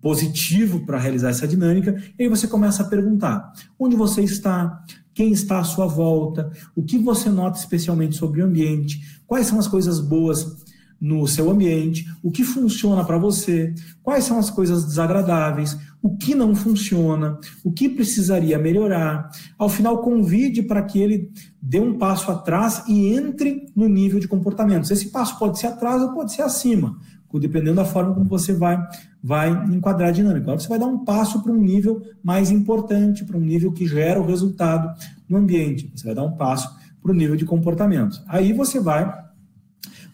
positivo 0.00 0.86
para 0.86 0.98
realizar 0.98 1.28
essa 1.28 1.46
dinâmica. 1.46 2.02
E 2.18 2.22
aí 2.22 2.28
você 2.30 2.48
começa 2.48 2.82
a 2.82 2.88
perguntar: 2.88 3.52
onde 3.78 3.94
você 3.94 4.22
está? 4.22 4.82
Quem 5.16 5.32
está 5.32 5.60
à 5.60 5.64
sua 5.64 5.86
volta, 5.86 6.52
o 6.76 6.82
que 6.82 6.98
você 6.98 7.30
nota 7.30 7.58
especialmente 7.58 8.14
sobre 8.14 8.42
o 8.42 8.44
ambiente, 8.44 9.00
quais 9.26 9.46
são 9.46 9.58
as 9.58 9.66
coisas 9.66 9.98
boas 9.98 10.64
no 11.00 11.26
seu 11.26 11.50
ambiente, 11.50 12.06
o 12.22 12.30
que 12.30 12.44
funciona 12.44 13.02
para 13.02 13.16
você, 13.16 13.74
quais 14.02 14.24
são 14.24 14.38
as 14.38 14.50
coisas 14.50 14.84
desagradáveis, 14.84 15.76
o 16.02 16.16
que 16.18 16.34
não 16.34 16.54
funciona, 16.54 17.38
o 17.64 17.72
que 17.72 17.88
precisaria 17.88 18.58
melhorar. 18.58 19.30
Ao 19.58 19.70
final, 19.70 20.02
convide 20.02 20.62
para 20.62 20.82
que 20.82 21.00
ele 21.00 21.30
dê 21.60 21.80
um 21.80 21.96
passo 21.96 22.30
atrás 22.30 22.82
e 22.86 23.08
entre 23.14 23.66
no 23.74 23.88
nível 23.88 24.20
de 24.20 24.28
comportamentos. 24.28 24.90
Esse 24.90 25.10
passo 25.10 25.38
pode 25.38 25.58
ser 25.58 25.68
atrás 25.68 26.02
ou 26.02 26.12
pode 26.12 26.32
ser 26.32 26.42
acima, 26.42 26.98
dependendo 27.38 27.76
da 27.76 27.84
forma 27.84 28.14
como 28.14 28.26
você 28.26 28.52
vai, 28.52 28.78
vai 29.22 29.50
enquadrar 29.72 30.08
a 30.08 30.12
dinâmica. 30.12 30.42
Agora 30.42 30.58
você 30.58 30.68
vai 30.68 30.78
dar 30.78 30.86
um 30.86 31.04
passo 31.04 31.42
para 31.42 31.52
um 31.52 31.60
nível 31.60 32.02
mais 32.22 32.50
importante, 32.50 33.24
para 33.24 33.36
um 33.36 33.40
nível 33.40 33.72
que 33.72 33.86
gera 33.86 34.20
o 34.20 34.26
resultado 34.26 34.92
no 35.28 35.36
ambiente. 35.36 35.90
Você 35.94 36.04
vai 36.04 36.14
dar 36.14 36.24
um 36.24 36.32
passo 36.32 36.68
para 37.02 37.12
o 37.12 37.14
nível 37.14 37.36
de 37.36 37.44
comportamento. 37.44 38.22
Aí 38.26 38.52
você 38.52 38.80
vai 38.80 39.04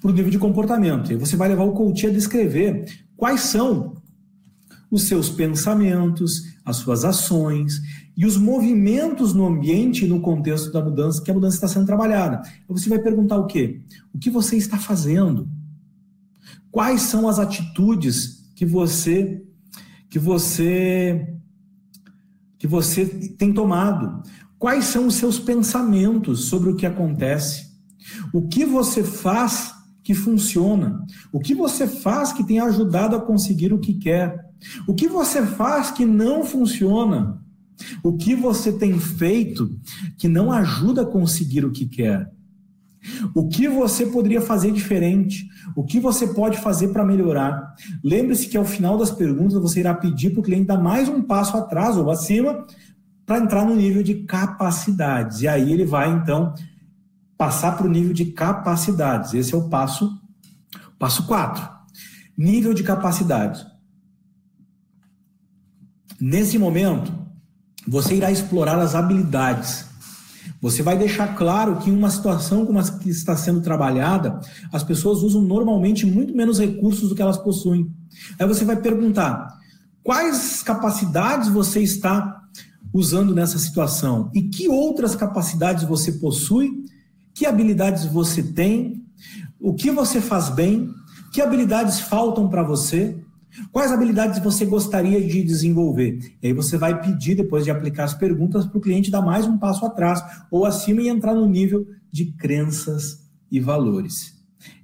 para 0.00 0.10
o 0.10 0.12
nível 0.12 0.30
de 0.30 0.38
comportamento. 0.38 1.12
E 1.12 1.16
você 1.16 1.36
vai 1.36 1.48
levar 1.48 1.64
o 1.64 1.72
coach 1.72 2.06
a 2.06 2.10
descrever 2.10 2.84
quais 3.16 3.40
são 3.42 3.94
os 4.90 5.04
seus 5.04 5.30
pensamentos, 5.30 6.52
as 6.64 6.76
suas 6.76 7.04
ações 7.04 7.80
e 8.14 8.26
os 8.26 8.36
movimentos 8.36 9.32
no 9.32 9.46
ambiente 9.46 10.06
no 10.06 10.20
contexto 10.20 10.70
da 10.70 10.84
mudança, 10.84 11.22
que 11.22 11.30
a 11.30 11.34
mudança 11.34 11.56
está 11.56 11.68
sendo 11.68 11.86
trabalhada. 11.86 12.42
Você 12.68 12.90
vai 12.90 12.98
perguntar 12.98 13.38
o 13.38 13.46
quê? 13.46 13.80
O 14.12 14.18
que 14.18 14.28
você 14.28 14.56
está 14.56 14.76
fazendo? 14.76 15.48
Quais 16.72 17.02
são 17.02 17.28
as 17.28 17.38
atitudes 17.38 18.50
que 18.56 18.64
você 18.64 19.44
que 20.08 20.18
você 20.18 21.28
que 22.58 22.66
você 22.66 23.04
tem 23.06 23.52
tomado? 23.52 24.22
Quais 24.58 24.86
são 24.86 25.06
os 25.06 25.16
seus 25.16 25.38
pensamentos 25.38 26.46
sobre 26.46 26.70
o 26.70 26.76
que 26.76 26.86
acontece? 26.86 27.70
O 28.32 28.48
que 28.48 28.64
você 28.64 29.04
faz 29.04 29.74
que 30.02 30.14
funciona? 30.14 31.04
O 31.30 31.40
que 31.40 31.54
você 31.54 31.86
faz 31.86 32.32
que 32.32 32.42
tem 32.42 32.58
ajudado 32.58 33.14
a 33.16 33.20
conseguir 33.20 33.72
o 33.74 33.78
que 33.78 33.94
quer? 33.94 34.34
O 34.86 34.94
que 34.94 35.06
você 35.06 35.44
faz 35.44 35.90
que 35.90 36.06
não 36.06 36.42
funciona? 36.42 37.38
O 38.02 38.16
que 38.16 38.34
você 38.34 38.72
tem 38.72 38.98
feito 38.98 39.78
que 40.16 40.26
não 40.26 40.50
ajuda 40.50 41.02
a 41.02 41.06
conseguir 41.06 41.66
o 41.66 41.72
que 41.72 41.86
quer? 41.86 42.32
O 43.34 43.48
que 43.48 43.68
você 43.68 44.06
poderia 44.06 44.40
fazer 44.40 44.72
diferente? 44.72 45.48
O 45.74 45.84
que 45.84 45.98
você 45.98 46.28
pode 46.28 46.58
fazer 46.58 46.88
para 46.88 47.04
melhorar? 47.04 47.74
Lembre-se 48.02 48.48
que 48.48 48.56
ao 48.56 48.64
final 48.64 48.96
das 48.96 49.10
perguntas 49.10 49.60
você 49.60 49.80
irá 49.80 49.94
pedir 49.94 50.30
para 50.30 50.40
o 50.40 50.42
cliente 50.42 50.66
dar 50.66 50.78
mais 50.78 51.08
um 51.08 51.22
passo 51.22 51.56
atrás 51.56 51.96
ou 51.96 52.10
acima 52.10 52.66
para 53.26 53.38
entrar 53.38 53.64
no 53.64 53.74
nível 53.74 54.02
de 54.02 54.22
capacidades. 54.24 55.42
E 55.42 55.48
aí 55.48 55.72
ele 55.72 55.84
vai 55.84 56.10
então 56.10 56.54
passar 57.36 57.76
para 57.76 57.86
o 57.86 57.90
nível 57.90 58.12
de 58.12 58.26
capacidades. 58.26 59.34
Esse 59.34 59.54
é 59.54 59.56
o 59.56 59.68
passo 59.68 60.20
passo 60.98 61.26
4. 61.26 61.68
Nível 62.38 62.72
de 62.72 62.84
capacidade. 62.84 63.66
Nesse 66.20 66.56
momento, 66.56 67.12
você 67.86 68.14
irá 68.14 68.30
explorar 68.30 68.78
as 68.78 68.94
habilidades 68.94 69.91
você 70.60 70.82
vai 70.82 70.96
deixar 70.96 71.36
claro 71.36 71.76
que 71.76 71.90
em 71.90 71.96
uma 71.96 72.10
situação 72.10 72.64
como 72.64 72.78
a 72.78 72.82
que 72.82 73.10
está 73.10 73.36
sendo 73.36 73.60
trabalhada, 73.60 74.40
as 74.72 74.82
pessoas 74.82 75.22
usam 75.22 75.42
normalmente 75.42 76.06
muito 76.06 76.34
menos 76.36 76.58
recursos 76.58 77.08
do 77.08 77.14
que 77.14 77.22
elas 77.22 77.38
possuem. 77.38 77.90
Aí 78.38 78.46
você 78.46 78.64
vai 78.64 78.76
perguntar: 78.76 79.48
quais 80.02 80.62
capacidades 80.62 81.48
você 81.48 81.80
está 81.80 82.42
usando 82.92 83.34
nessa 83.34 83.58
situação? 83.58 84.30
E 84.34 84.42
que 84.42 84.68
outras 84.68 85.14
capacidades 85.14 85.84
você 85.84 86.12
possui? 86.12 86.84
Que 87.34 87.46
habilidades 87.46 88.04
você 88.04 88.42
tem? 88.42 89.04
O 89.58 89.74
que 89.74 89.90
você 89.90 90.20
faz 90.20 90.48
bem? 90.48 90.90
Que 91.32 91.40
habilidades 91.40 92.00
faltam 92.00 92.48
para 92.48 92.62
você? 92.62 93.16
Quais 93.70 93.92
habilidades 93.92 94.42
você 94.42 94.64
gostaria 94.64 95.20
de 95.20 95.42
desenvolver? 95.42 96.18
E 96.42 96.46
aí 96.46 96.52
você 96.52 96.76
vai 96.76 97.00
pedir, 97.00 97.34
depois 97.34 97.64
de 97.64 97.70
aplicar 97.70 98.04
as 98.04 98.14
perguntas, 98.14 98.64
para 98.66 98.78
o 98.78 98.80
cliente 98.80 99.10
dar 99.10 99.22
mais 99.22 99.46
um 99.46 99.58
passo 99.58 99.84
atrás 99.84 100.22
ou 100.50 100.64
acima 100.64 101.02
e 101.02 101.08
entrar 101.08 101.34
no 101.34 101.46
nível 101.46 101.86
de 102.10 102.26
crenças 102.32 103.30
e 103.50 103.60
valores. 103.60 104.34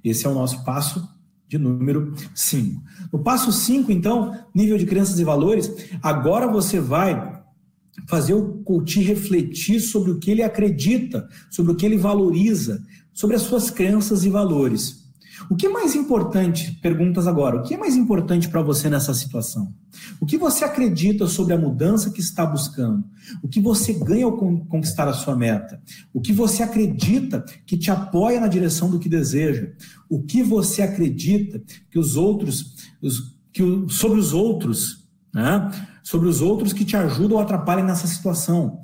Esse 0.03 0.25
é 0.25 0.29
o 0.29 0.33
nosso 0.33 0.63
passo 0.63 1.07
de 1.47 1.57
número 1.57 2.13
5. 2.35 2.81
No 3.11 3.19
passo 3.19 3.51
5, 3.51 3.91
então, 3.91 4.37
nível 4.53 4.77
de 4.77 4.85
crenças 4.85 5.19
e 5.19 5.23
valores, 5.23 5.71
agora 6.01 6.47
você 6.47 6.79
vai 6.79 7.41
fazer 8.07 8.33
o 8.33 8.59
coach 8.63 9.01
refletir 9.01 9.79
sobre 9.79 10.11
o 10.11 10.19
que 10.19 10.29
ele 10.31 10.43
acredita, 10.43 11.27
sobre 11.49 11.71
o 11.71 11.75
que 11.75 11.85
ele 11.85 11.97
valoriza, 11.97 12.83
sobre 13.11 13.35
as 13.35 13.41
suas 13.41 13.71
crenças 13.71 14.23
e 14.23 14.29
valores. 14.29 15.08
O 15.49 15.55
que 15.55 15.67
é 15.67 15.69
mais 15.69 15.95
importante, 15.95 16.71
perguntas 16.81 17.27
agora, 17.27 17.57
o 17.57 17.63
que 17.63 17.73
é 17.73 17.77
mais 17.77 17.95
importante 17.95 18.49
para 18.49 18.61
você 18.61 18.89
nessa 18.89 19.13
situação? 19.13 19.73
O 20.19 20.25
que 20.25 20.37
você 20.37 20.65
acredita 20.65 21.27
sobre 21.27 21.53
a 21.53 21.57
mudança 21.57 22.09
que 22.11 22.19
está 22.19 22.45
buscando? 22.45 23.03
O 23.41 23.47
que 23.47 23.61
você 23.61 23.93
ganha 23.93 24.25
ao 24.25 24.37
conquistar 24.37 25.07
a 25.07 25.13
sua 25.13 25.35
meta? 25.35 25.81
O 26.13 26.19
que 26.21 26.33
você 26.33 26.63
acredita 26.63 27.43
que 27.65 27.77
te 27.77 27.91
apoia 27.91 28.39
na 28.39 28.47
direção 28.47 28.89
do 28.89 28.99
que 28.99 29.09
deseja? 29.09 29.69
O 30.09 30.21
que 30.21 30.43
você 30.43 30.81
acredita 30.81 31.61
que 31.89 31.99
os 31.99 32.15
outros, 32.15 32.75
os, 33.01 33.37
que 33.53 33.63
sobre 33.89 34.19
os 34.19 34.33
outros, 34.33 35.07
né? 35.33 35.69
sobre 36.03 36.27
os 36.27 36.41
outros 36.41 36.73
que 36.73 36.85
te 36.85 36.97
ajudam 36.97 37.37
ou 37.37 37.43
atrapalham 37.43 37.85
nessa 37.85 38.07
situação? 38.07 38.81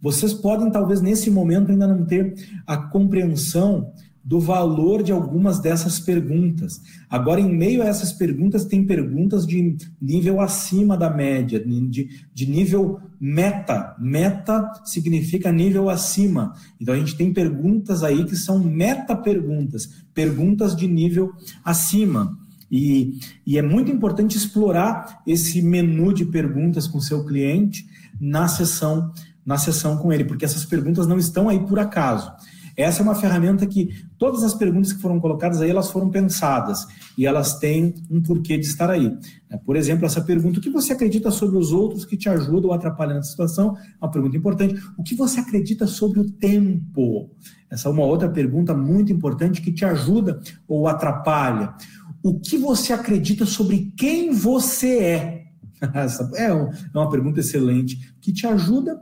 Vocês 0.00 0.32
podem, 0.32 0.70
talvez, 0.70 1.00
nesse 1.00 1.30
momento, 1.30 1.70
ainda 1.70 1.86
não 1.86 2.04
ter 2.04 2.34
a 2.66 2.76
compreensão 2.76 3.92
do 4.26 4.40
valor 4.40 5.04
de 5.04 5.12
algumas 5.12 5.60
dessas 5.60 6.00
perguntas. 6.00 6.82
Agora, 7.08 7.40
em 7.40 7.48
meio 7.48 7.80
a 7.80 7.86
essas 7.86 8.12
perguntas, 8.12 8.64
tem 8.64 8.84
perguntas 8.84 9.46
de 9.46 9.76
nível 10.02 10.40
acima 10.40 10.96
da 10.96 11.08
média, 11.08 11.64
de, 11.64 12.08
de 12.34 12.50
nível 12.50 12.98
meta. 13.20 13.94
Meta 14.00 14.68
significa 14.84 15.52
nível 15.52 15.88
acima. 15.88 16.54
Então, 16.80 16.92
a 16.92 16.98
gente 16.98 17.16
tem 17.16 17.32
perguntas 17.32 18.02
aí 18.02 18.24
que 18.24 18.34
são 18.34 18.58
meta-perguntas, 18.58 19.88
perguntas 20.12 20.74
de 20.74 20.88
nível 20.88 21.32
acima. 21.64 22.36
E, 22.68 23.20
e 23.46 23.56
é 23.56 23.62
muito 23.62 23.92
importante 23.92 24.36
explorar 24.36 25.22
esse 25.24 25.62
menu 25.62 26.12
de 26.12 26.24
perguntas 26.24 26.88
com 26.88 26.98
seu 26.98 27.24
cliente 27.24 27.86
na 28.20 28.48
sessão, 28.48 29.12
na 29.44 29.56
sessão 29.56 29.98
com 29.98 30.12
ele, 30.12 30.24
porque 30.24 30.44
essas 30.44 30.64
perguntas 30.64 31.06
não 31.06 31.16
estão 31.16 31.48
aí 31.48 31.60
por 31.60 31.78
acaso. 31.78 32.32
Essa 32.76 33.00
é 33.00 33.02
uma 33.02 33.14
ferramenta 33.14 33.66
que 33.66 33.88
todas 34.18 34.42
as 34.42 34.52
perguntas 34.52 34.92
que 34.92 35.00
foram 35.00 35.18
colocadas 35.18 35.62
aí, 35.62 35.70
elas 35.70 35.90
foram 35.90 36.10
pensadas 36.10 36.86
e 37.16 37.24
elas 37.24 37.58
têm 37.58 37.94
um 38.10 38.20
porquê 38.20 38.58
de 38.58 38.66
estar 38.66 38.90
aí. 38.90 39.10
É, 39.48 39.56
por 39.56 39.76
exemplo, 39.76 40.04
essa 40.04 40.20
pergunta, 40.20 40.58
o 40.58 40.62
que 40.62 40.68
você 40.68 40.92
acredita 40.92 41.30
sobre 41.30 41.56
os 41.56 41.72
outros 41.72 42.04
que 42.04 42.16
te 42.16 42.28
ajudam 42.28 42.70
ou 42.70 42.74
atrapalham 42.74 43.14
nessa 43.14 43.30
situação? 43.30 43.76
É 43.78 44.04
uma 44.04 44.10
pergunta 44.10 44.36
importante. 44.36 44.74
O 44.98 45.02
que 45.02 45.14
você 45.14 45.40
acredita 45.40 45.86
sobre 45.86 46.20
o 46.20 46.30
tempo? 46.30 47.30
Essa 47.70 47.88
é 47.88 47.92
uma 47.92 48.04
outra 48.04 48.28
pergunta 48.28 48.74
muito 48.74 49.10
importante 49.10 49.62
que 49.62 49.72
te 49.72 49.84
ajuda 49.84 50.38
ou 50.68 50.86
atrapalha. 50.86 51.74
O 52.22 52.38
que 52.38 52.58
você 52.58 52.92
acredita 52.92 53.46
sobre 53.46 53.92
quem 53.96 54.32
você 54.32 54.98
é? 54.98 55.46
Essa 55.94 56.30
é, 56.34 56.48
é 56.48 56.98
uma 56.98 57.10
pergunta 57.10 57.40
excelente 57.40 58.14
que 58.20 58.32
te 58.32 58.46
ajuda 58.46 59.00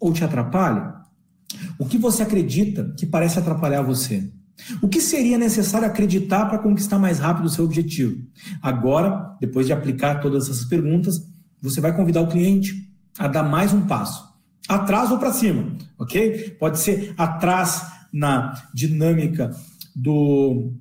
ou 0.00 0.12
te 0.12 0.24
atrapalha? 0.24 0.95
O 1.78 1.86
que 1.86 1.98
você 1.98 2.22
acredita 2.22 2.94
que 2.96 3.06
parece 3.06 3.38
atrapalhar 3.38 3.82
você? 3.82 4.30
O 4.80 4.88
que 4.88 5.00
seria 5.00 5.36
necessário 5.36 5.86
acreditar 5.86 6.46
para 6.46 6.58
conquistar 6.58 6.98
mais 6.98 7.18
rápido 7.18 7.46
o 7.46 7.50
seu 7.50 7.64
objetivo? 7.64 8.22
Agora, 8.62 9.36
depois 9.40 9.66
de 9.66 9.72
aplicar 9.72 10.20
todas 10.20 10.48
essas 10.48 10.64
perguntas, 10.64 11.22
você 11.60 11.80
vai 11.80 11.94
convidar 11.94 12.22
o 12.22 12.28
cliente 12.28 12.90
a 13.18 13.28
dar 13.28 13.42
mais 13.42 13.72
um 13.72 13.86
passo. 13.86 14.24
Atrás 14.68 15.10
ou 15.10 15.18
para 15.18 15.32
cima, 15.32 15.76
ok? 15.98 16.56
Pode 16.58 16.78
ser 16.78 17.14
atrás 17.16 17.86
na 18.12 18.54
dinâmica 18.74 19.50
do 19.94 20.72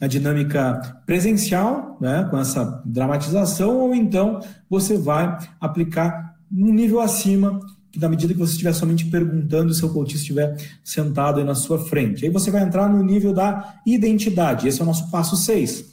na 0.00 0.08
dinâmica 0.08 1.00
presencial, 1.06 1.96
né, 2.00 2.26
com 2.28 2.36
essa 2.36 2.82
dramatização, 2.84 3.78
ou 3.78 3.94
então 3.94 4.40
você 4.68 4.98
vai 4.98 5.38
aplicar 5.60 6.34
um 6.52 6.72
nível 6.72 7.00
acima 7.00 7.60
que 7.92 8.00
na 8.00 8.08
medida 8.08 8.32
que 8.32 8.40
você 8.40 8.52
estiver 8.52 8.72
somente 8.72 9.04
perguntando, 9.04 9.70
o 9.70 9.74
seu 9.74 9.90
coach 9.90 10.16
estiver 10.16 10.56
sentado 10.82 11.38
aí 11.38 11.44
na 11.44 11.54
sua 11.54 11.78
frente. 11.78 12.24
Aí 12.24 12.30
você 12.30 12.50
vai 12.50 12.62
entrar 12.62 12.88
no 12.88 13.04
nível 13.04 13.34
da 13.34 13.80
identidade. 13.86 14.66
Esse 14.66 14.80
é 14.80 14.82
o 14.82 14.86
nosso 14.86 15.10
passo 15.10 15.36
6. 15.36 15.92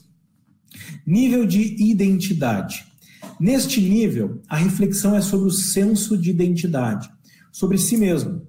Nível 1.05 1.45
de 1.45 1.75
identidade. 1.83 2.85
Neste 3.37 3.81
nível, 3.81 4.41
a 4.47 4.55
reflexão 4.55 5.13
é 5.13 5.21
sobre 5.21 5.49
o 5.49 5.51
senso 5.51 6.17
de 6.17 6.29
identidade, 6.29 7.09
sobre 7.51 7.77
si 7.77 7.97
mesmo. 7.97 8.47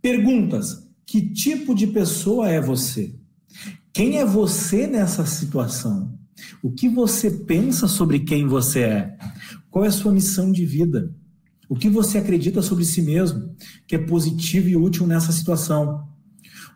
Perguntas: 0.00 0.88
que 1.04 1.20
tipo 1.20 1.74
de 1.74 1.88
pessoa 1.88 2.48
é 2.48 2.60
você? 2.60 3.14
Quem 3.92 4.18
é 4.18 4.24
você 4.24 4.86
nessa 4.86 5.26
situação? 5.26 6.16
O 6.62 6.70
que 6.70 6.88
você 6.88 7.30
pensa 7.30 7.88
sobre 7.88 8.20
quem 8.20 8.46
você 8.46 8.80
é? 8.80 9.16
Qual 9.70 9.84
é 9.84 9.88
a 9.88 9.92
sua 9.92 10.12
missão 10.12 10.52
de 10.52 10.64
vida? 10.64 11.12
O 11.72 11.74
que 11.74 11.88
você 11.88 12.18
acredita 12.18 12.60
sobre 12.60 12.84
si 12.84 13.00
mesmo 13.00 13.56
que 13.86 13.96
é 13.96 13.98
positivo 13.98 14.68
e 14.68 14.76
útil 14.76 15.06
nessa 15.06 15.32
situação? 15.32 16.06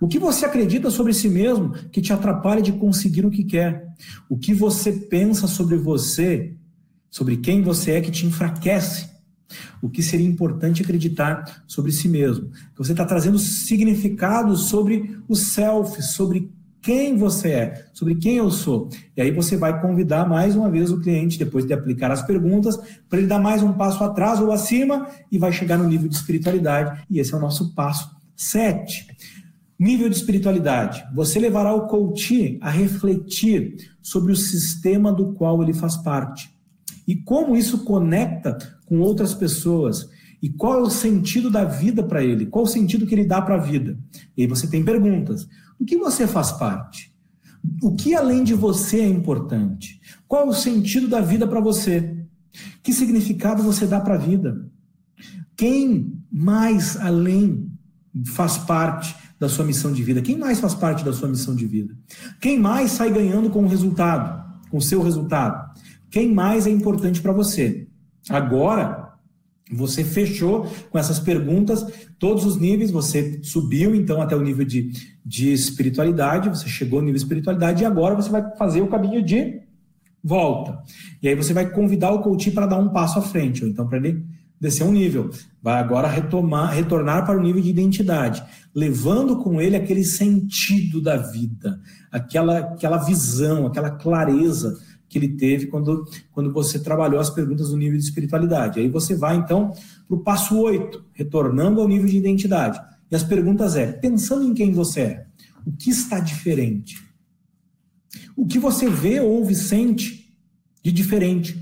O 0.01 0.09
que 0.09 0.19
você 0.19 0.47
acredita 0.47 0.91
sobre 0.91 1.13
si 1.13 1.29
mesmo 1.29 1.75
que 1.93 2.01
te 2.01 2.15
atrapalha 2.15 2.63
de 2.63 2.73
conseguir 2.73 3.27
o 3.27 3.31
que 3.31 3.45
quer? 3.45 3.87
O 4.27 4.39
que 4.39 4.55
você 4.55 4.91
pensa 4.91 5.47
sobre 5.47 5.77
você, 5.77 6.57
sobre 7.11 7.37
quem 7.37 7.61
você 7.61 7.91
é 7.91 8.01
que 8.01 8.11
te 8.11 8.25
enfraquece? 8.25 9.11
O 9.83 9.91
que 9.91 10.03
seria 10.03 10.27
importante 10.27 10.81
acreditar 10.81 11.63
sobre 11.67 11.93
si 11.93 12.09
mesmo? 12.09 12.51
Você 12.79 12.93
está 12.93 13.05
trazendo 13.05 13.39
significados 13.39 14.63
sobre 14.71 15.21
o 15.29 15.37
self, 15.37 16.01
sobre 16.01 16.51
quem 16.87 17.17
você 17.17 17.49
é, 17.51 17.87
sobre 17.93 18.15
quem 18.15 18.37
eu 18.37 18.49
sou. 18.49 18.89
E 19.17 19.21
aí 19.21 19.33
você 19.33 19.57
vai 19.57 19.81
convidar 19.83 20.29
mais 20.29 20.55
uma 20.55 20.71
vez 20.71 20.93
o 20.93 21.01
cliente, 21.01 21.37
depois 21.37 21.67
de 21.67 21.73
aplicar 21.73 22.13
as 22.13 22.23
perguntas, 22.23 22.79
para 23.11 23.19
ele 23.19 23.27
dar 23.27 23.41
mais 23.41 23.61
um 23.61 23.73
passo 23.73 24.05
atrás 24.05 24.39
ou 24.41 24.53
acima 24.53 25.09
e 25.31 25.37
vai 25.37 25.51
chegar 25.51 25.79
no 25.79 25.89
nível 25.89 26.09
de 26.09 26.15
espiritualidade. 26.15 27.05
E 27.11 27.19
esse 27.19 27.35
é 27.35 27.37
o 27.37 27.41
nosso 27.41 27.75
passo 27.75 28.09
7. 28.37 29.05
Nível 29.77 30.09
de 30.09 30.15
espiritualidade. 30.15 31.05
Você 31.13 31.41
levará 31.41 31.75
o 31.75 31.89
coach 31.89 32.57
a 32.63 32.71
refletir 32.71 33.91
sobre 34.01 34.31
o 34.31 34.37
sistema 34.37 35.13
do 35.13 35.33
qual 35.33 35.61
ele 35.65 35.75
faz 35.75 35.97
parte 35.97 36.55
e 37.05 37.17
como 37.17 37.57
isso 37.57 37.83
conecta 37.83 38.57
com 38.87 39.01
outras 39.01 39.35
pessoas 39.35 40.09
e 40.41 40.51
qual 40.51 40.79
é 40.79 40.83
o 40.83 40.91
sentido 40.91 41.51
da 41.51 41.65
vida 41.65 42.05
para 42.05 42.23
ele, 42.23 42.47
qual 42.47 42.65
o 42.65 42.69
sentido 42.69 43.07
que 43.09 43.15
ele 43.15 43.25
dá 43.25 43.43
para 43.43 43.57
a 43.57 43.61
vida. 43.61 43.99
E 44.37 44.43
aí 44.43 44.47
você 44.47 44.69
tem 44.69 44.85
perguntas. 44.85 45.49
O 45.79 45.85
que 45.85 45.97
você 45.97 46.27
faz 46.27 46.53
parte? 46.53 47.15
O 47.83 47.95
que 47.95 48.15
além 48.15 48.45
de 48.45 48.55
você 48.55 49.01
é 49.01 49.09
importante? 49.09 50.01
Qual 50.29 50.43
é 50.43 50.47
o 50.47 50.53
sentido 50.53 51.09
da 51.09 51.21
vida 51.21 51.47
para 51.47 51.61
você? 51.61 52.17
Que 52.83 52.93
significado 52.93 53.63
você 53.63 53.87
dá 53.87 54.01
para 54.01 54.15
a 54.15 54.19
vida? 54.19 54.69
Quem 55.57 56.23
mais 56.31 56.97
além 56.97 57.71
faz 58.27 58.59
parte 58.59 59.15
da 59.39 59.49
sua 59.49 59.65
missão 59.65 59.93
de 59.93 60.03
vida? 60.03 60.23
Quem 60.23 60.39
mais 60.39 60.61
faz 60.61 60.75
parte 60.75 61.05
da 61.05 61.13
sua 61.13 61.29
missão 61.29 61.55
de 61.55 61.67
vida? 61.67 61.97
Quem 62.41 62.59
mais 62.59 62.93
sai 62.93 63.13
ganhando 63.13 63.51
com 63.51 63.65
o 63.65 63.69
resultado, 63.69 64.45
com 64.71 64.79
o 64.79 64.83
seu 64.83 65.03
resultado? 65.03 65.75
Quem 66.11 66.33
mais 66.33 66.67
é 66.67 66.71
importante 66.71 67.21
para 67.21 67.33
você? 67.33 67.89
Agora, 68.29 69.06
você 69.71 70.05
fechou 70.05 70.67
com 70.91 70.99
essas 70.99 71.19
perguntas 71.19 71.85
todos 72.19 72.45
os 72.45 72.57
níveis, 72.57 72.91
você 72.91 73.41
subiu 73.43 73.95
então 73.95 74.23
até 74.23 74.37
o 74.37 74.41
nível 74.41 74.65
de, 74.65 74.93
de 75.25 75.53
espiritualidade, 75.53 76.49
você 76.49 76.69
chegou 76.69 77.01
no 77.01 77.07
nível 77.07 77.19
de 77.19 77.25
espiritualidade 77.25 77.83
e 77.83 77.87
agora 77.87 78.15
você 78.15 78.31
vai 78.31 78.55
fazer 78.57 78.81
o 78.81 78.89
caminho 78.89 79.23
de 79.23 79.61
volta. 80.23 80.79
E 81.21 81.29
aí 81.29 81.35
você 81.35 81.53
vai 81.53 81.69
convidar 81.69 82.13
o 82.13 82.21
coach 82.21 82.51
para 82.51 82.67
dar 82.67 82.79
um 82.79 82.91
passo 82.91 83.19
à 83.19 83.23
frente, 83.23 83.65
ou 83.65 83.71
então 83.71 83.89
para 83.89 83.99
ele 83.99 84.25
descer 84.61 84.85
um 84.85 84.93
nível. 84.93 85.31
Vai 85.61 85.81
agora 85.81 86.07
retomar, 86.07 86.73
retornar 86.73 87.27
para 87.27 87.39
o 87.39 87.43
nível 87.43 87.61
de 87.61 87.71
identidade, 87.71 88.43
levando 88.75 89.39
com 89.43 89.61
ele 89.61 89.77
aquele 89.77 90.05
sentido 90.05 91.01
da 91.01 91.17
vida, 91.17 91.81
aquela, 92.11 92.59
aquela 92.59 92.99
visão, 92.99 93.67
aquela 93.67 93.91
clareza 93.91 94.79
que 95.09 95.19
ele 95.19 95.29
teve 95.29 95.67
quando, 95.67 96.05
quando 96.33 96.53
você 96.53 96.79
trabalhou 96.79 97.21
as 97.21 97.31
perguntas 97.31 97.71
do 97.71 97.77
nível 97.77 97.99
de 97.99 98.05
espiritualidade. 98.05 98.81
Aí 98.81 98.89
você 98.89 99.15
vai, 99.15 99.37
então, 99.37 99.73
para 100.07 100.17
o 100.17 100.21
passo 100.21 100.59
8, 100.59 101.05
retornando 101.13 101.81
ao 101.81 101.89
nível 101.89 102.07
de 102.07 102.17
identidade. 102.17 102.81
E 103.11 103.15
as 103.15 103.23
perguntas 103.23 103.77
é, 103.77 103.93
pensando 103.93 104.45
em 104.45 104.55
quem 104.55 104.73
você 104.73 105.01
é, 105.01 105.27
o 105.65 105.73
que 105.73 105.91
está 105.91 106.21
diferente? 106.21 107.05
O 108.37 108.47
que 108.47 108.59
você 108.59 108.89
vê, 108.89 109.21
ouve, 109.21 109.55
sente 109.55 110.35
de 110.83 110.93
diferente 110.93 111.61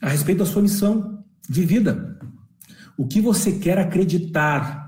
a 0.00 0.08
respeito 0.08 0.38
da 0.38 0.46
sua 0.46 0.62
missão 0.62 1.24
de 1.48 1.64
vida? 1.64 2.18
O 2.96 3.06
que 3.06 3.20
você 3.20 3.52
quer 3.52 3.78
acreditar 3.78 4.87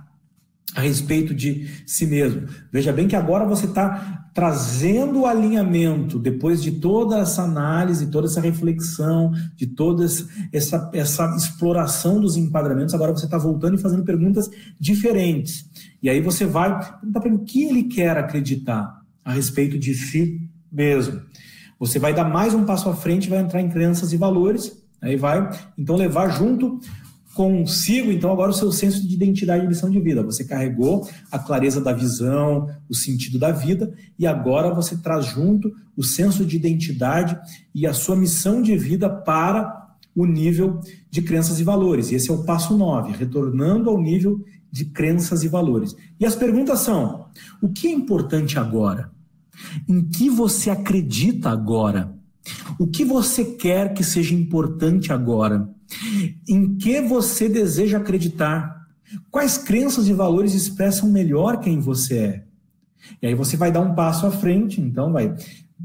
a 0.74 0.80
respeito 0.80 1.34
de 1.34 1.68
si 1.86 2.06
mesmo? 2.06 2.46
Veja 2.72 2.92
bem 2.92 3.08
que 3.08 3.16
agora 3.16 3.44
você 3.44 3.66
está 3.66 4.30
trazendo 4.32 5.20
o 5.20 5.26
alinhamento, 5.26 6.18
depois 6.18 6.62
de 6.62 6.72
toda 6.72 7.18
essa 7.18 7.42
análise, 7.42 8.10
toda 8.10 8.26
essa 8.26 8.40
reflexão, 8.40 9.32
de 9.56 9.66
toda 9.66 10.04
essa, 10.52 10.90
essa 10.92 11.36
exploração 11.36 12.20
dos 12.20 12.36
enquadramentos, 12.36 12.94
agora 12.94 13.12
você 13.12 13.24
está 13.24 13.38
voltando 13.38 13.74
e 13.74 13.80
fazendo 13.80 14.04
perguntas 14.04 14.48
diferentes. 14.78 15.68
E 16.02 16.08
aí 16.08 16.20
você 16.20 16.46
vai 16.46 16.78
perguntar 16.78 17.20
para 17.20 17.28
ele 17.28 17.38
o 17.38 17.44
que 17.44 17.64
ele 17.64 17.82
quer 17.84 18.16
acreditar 18.16 19.00
a 19.24 19.32
respeito 19.32 19.78
de 19.78 19.94
si 19.94 20.48
mesmo. 20.70 21.20
Você 21.78 21.98
vai 21.98 22.14
dar 22.14 22.24
mais 22.24 22.54
um 22.54 22.64
passo 22.64 22.88
à 22.88 22.94
frente, 22.94 23.28
vai 23.28 23.40
entrar 23.40 23.60
em 23.60 23.68
crenças 23.68 24.12
e 24.12 24.16
valores, 24.16 24.72
aí 25.02 25.16
vai 25.16 25.50
então 25.76 25.96
levar 25.96 26.28
junto 26.28 26.78
consigo, 27.40 28.12
então, 28.12 28.30
agora 28.30 28.50
o 28.50 28.54
seu 28.54 28.70
senso 28.70 29.08
de 29.08 29.14
identidade 29.14 29.64
e 29.64 29.68
missão 29.68 29.88
de 29.88 29.98
vida. 29.98 30.22
Você 30.22 30.44
carregou 30.44 31.08
a 31.32 31.38
clareza 31.38 31.80
da 31.80 31.90
visão, 31.90 32.68
o 32.86 32.94
sentido 32.94 33.38
da 33.38 33.50
vida, 33.50 33.94
e 34.18 34.26
agora 34.26 34.74
você 34.74 34.94
traz 34.98 35.24
junto 35.24 35.72
o 35.96 36.02
senso 36.02 36.44
de 36.44 36.56
identidade 36.56 37.38
e 37.74 37.86
a 37.86 37.94
sua 37.94 38.14
missão 38.14 38.60
de 38.60 38.76
vida 38.76 39.08
para 39.08 39.88
o 40.14 40.26
nível 40.26 40.80
de 41.10 41.22
crenças 41.22 41.58
e 41.58 41.64
valores. 41.64 42.10
E 42.10 42.14
esse 42.14 42.30
é 42.30 42.34
o 42.34 42.44
passo 42.44 42.76
9, 42.76 43.12
retornando 43.12 43.88
ao 43.88 43.98
nível 43.98 44.44
de 44.70 44.84
crenças 44.84 45.42
e 45.42 45.48
valores. 45.48 45.96
E 46.20 46.26
as 46.26 46.36
perguntas 46.36 46.80
são: 46.80 47.24
o 47.62 47.70
que 47.70 47.88
é 47.88 47.90
importante 47.90 48.58
agora? 48.58 49.10
Em 49.88 50.02
que 50.02 50.28
você 50.28 50.68
acredita 50.68 51.48
agora? 51.48 52.14
O 52.78 52.86
que 52.86 53.02
você 53.02 53.46
quer 53.46 53.94
que 53.94 54.04
seja 54.04 54.34
importante 54.34 55.10
agora? 55.10 55.70
Em 56.48 56.76
que 56.76 57.00
você 57.00 57.48
deseja 57.48 57.98
acreditar? 57.98 58.80
Quais 59.30 59.58
crenças 59.58 60.08
e 60.08 60.12
valores 60.12 60.54
expressam 60.54 61.10
melhor 61.10 61.60
quem 61.60 61.80
você 61.80 62.18
é? 62.18 62.44
E 63.20 63.26
aí 63.26 63.34
você 63.34 63.56
vai 63.56 63.72
dar 63.72 63.80
um 63.80 63.94
passo 63.94 64.26
à 64.26 64.30
frente, 64.30 64.80
então 64.80 65.12
vai 65.12 65.34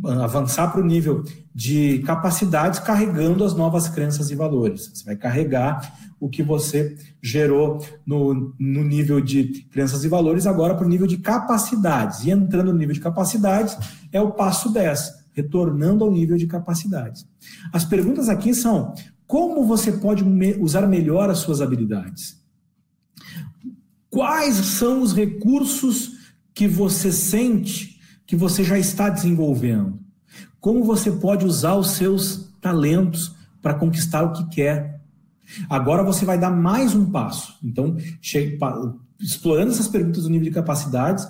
avançar 0.04 0.72
para 0.72 0.82
o 0.82 0.86
nível 0.86 1.24
de 1.54 2.00
capacidades 2.00 2.80
carregando 2.80 3.46
as 3.46 3.54
novas 3.54 3.88
crenças 3.88 4.30
e 4.30 4.36
valores. 4.36 4.92
Você 4.94 5.06
vai 5.06 5.16
carregar 5.16 5.94
o 6.20 6.30
que 6.30 6.44
você 6.44 6.98
gerou 7.22 7.86
no, 8.06 8.54
no 8.60 8.84
nível 8.84 9.22
de 9.22 9.66
crenças 9.72 10.04
e 10.04 10.10
valores 10.10 10.46
agora 10.46 10.76
para 10.76 10.86
o 10.86 10.90
nível 10.90 11.08
de 11.08 11.18
capacidades. 11.18 12.26
E 12.26 12.32
entrando 12.32 12.72
no 12.72 12.78
nível 12.78 12.94
de 12.94 13.00
capacidades 13.00 13.78
é 14.12 14.20
o 14.20 14.32
passo 14.32 14.72
10, 14.72 15.26
retornando 15.34 16.04
ao 16.04 16.12
nível 16.12 16.38
de 16.38 16.48
capacidades. 16.48 17.26
As 17.72 17.86
perguntas 17.86 18.28
aqui 18.28 18.54
são: 18.54 18.94
como 19.28 19.66
você 19.66 19.92
pode 19.92 20.24
usar 20.60 20.88
melhor 20.88 21.30
as 21.30 21.40
suas 21.40 21.62
habilidades? 21.62 22.40
Quais 24.10 24.56
são 24.56 25.02
os 25.02 25.14
recursos 25.14 26.12
que 26.54 26.68
você 26.68 27.12
sente 27.12 28.00
que 28.26 28.36
você 28.36 28.64
já 28.64 28.78
está 28.78 29.10
desenvolvendo? 29.10 30.00
Como 30.60 30.84
você 30.84 31.12
pode 31.12 31.46
usar 31.46 31.76
os 31.76 31.92
seus 31.92 32.54
talentos 32.62 33.36
para 33.62 33.74
conquistar 33.74 34.24
o 34.24 34.32
que 34.32 34.56
quer? 34.56 35.02
Agora 35.70 36.04
você 36.04 36.24
vai 36.24 36.40
dar 36.40 36.52
mais 36.52 36.96
um 36.96 37.10
passo. 37.12 37.56
Então, 37.64 37.98
explorando 39.20 39.72
essas 39.72 39.88
perguntas 39.88 40.24
do 40.24 40.30
nível 40.30 40.46
de 40.46 40.52
capacidades, 40.52 41.28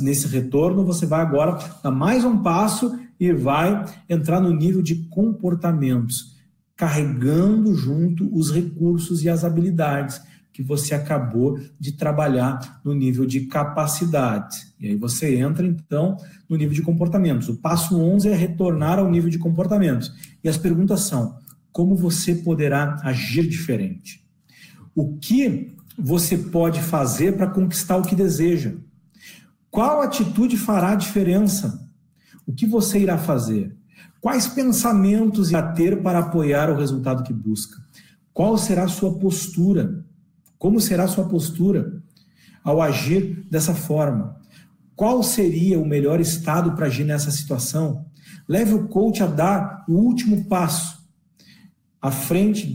nesse 0.00 0.28
retorno, 0.28 0.84
você 0.84 1.04
vai 1.04 1.20
agora 1.20 1.58
dar 1.82 1.90
mais 1.90 2.24
um 2.24 2.38
passo 2.42 2.96
e 3.18 3.32
vai 3.32 3.84
entrar 4.08 4.40
no 4.40 4.52
nível 4.52 4.82
de 4.82 4.96
comportamentos 5.08 6.33
carregando 6.76 7.74
junto 7.74 8.28
os 8.36 8.50
recursos 8.50 9.22
e 9.22 9.28
as 9.28 9.44
habilidades 9.44 10.20
que 10.52 10.62
você 10.62 10.94
acabou 10.94 11.58
de 11.80 11.92
trabalhar 11.92 12.80
no 12.84 12.94
nível 12.94 13.26
de 13.26 13.46
capacidade. 13.46 14.56
E 14.78 14.86
aí 14.86 14.96
você 14.96 15.36
entra, 15.36 15.66
então, 15.66 16.16
no 16.48 16.56
nível 16.56 16.72
de 16.72 16.82
comportamentos. 16.82 17.48
O 17.48 17.56
passo 17.56 18.00
11 18.00 18.28
é 18.28 18.34
retornar 18.34 19.00
ao 19.00 19.10
nível 19.10 19.28
de 19.28 19.38
comportamentos. 19.38 20.12
E 20.44 20.48
as 20.48 20.56
perguntas 20.56 21.00
são: 21.00 21.36
como 21.72 21.96
você 21.96 22.36
poderá 22.36 23.00
agir 23.02 23.48
diferente? 23.48 24.24
O 24.94 25.16
que 25.18 25.74
você 25.98 26.38
pode 26.38 26.80
fazer 26.80 27.36
para 27.36 27.50
conquistar 27.50 27.96
o 27.96 28.04
que 28.04 28.14
deseja? 28.14 28.74
Qual 29.68 30.02
atitude 30.02 30.56
fará 30.56 30.94
diferença? 30.94 31.84
O 32.46 32.52
que 32.52 32.64
você 32.64 33.00
irá 33.00 33.18
fazer? 33.18 33.76
Quais 34.24 34.46
pensamentos 34.46 35.50
irá 35.50 35.60
ter 35.60 36.02
para 36.02 36.20
apoiar 36.20 36.70
o 36.70 36.78
resultado 36.78 37.22
que 37.22 37.30
busca? 37.30 37.76
Qual 38.32 38.56
será 38.56 38.84
a 38.84 38.88
sua 38.88 39.18
postura? 39.18 40.02
Como 40.56 40.80
será 40.80 41.04
a 41.04 41.08
sua 41.08 41.28
postura 41.28 42.02
ao 42.64 42.80
agir 42.80 43.46
dessa 43.50 43.74
forma? 43.74 44.40
Qual 44.96 45.22
seria 45.22 45.78
o 45.78 45.86
melhor 45.86 46.22
estado 46.22 46.72
para 46.72 46.86
agir 46.86 47.04
nessa 47.04 47.30
situação? 47.30 48.06
Leve 48.48 48.72
o 48.72 48.88
coach 48.88 49.22
a 49.22 49.26
dar 49.26 49.84
o 49.86 49.92
último 49.92 50.46
passo 50.46 51.04
à 52.00 52.10
frente, 52.10 52.74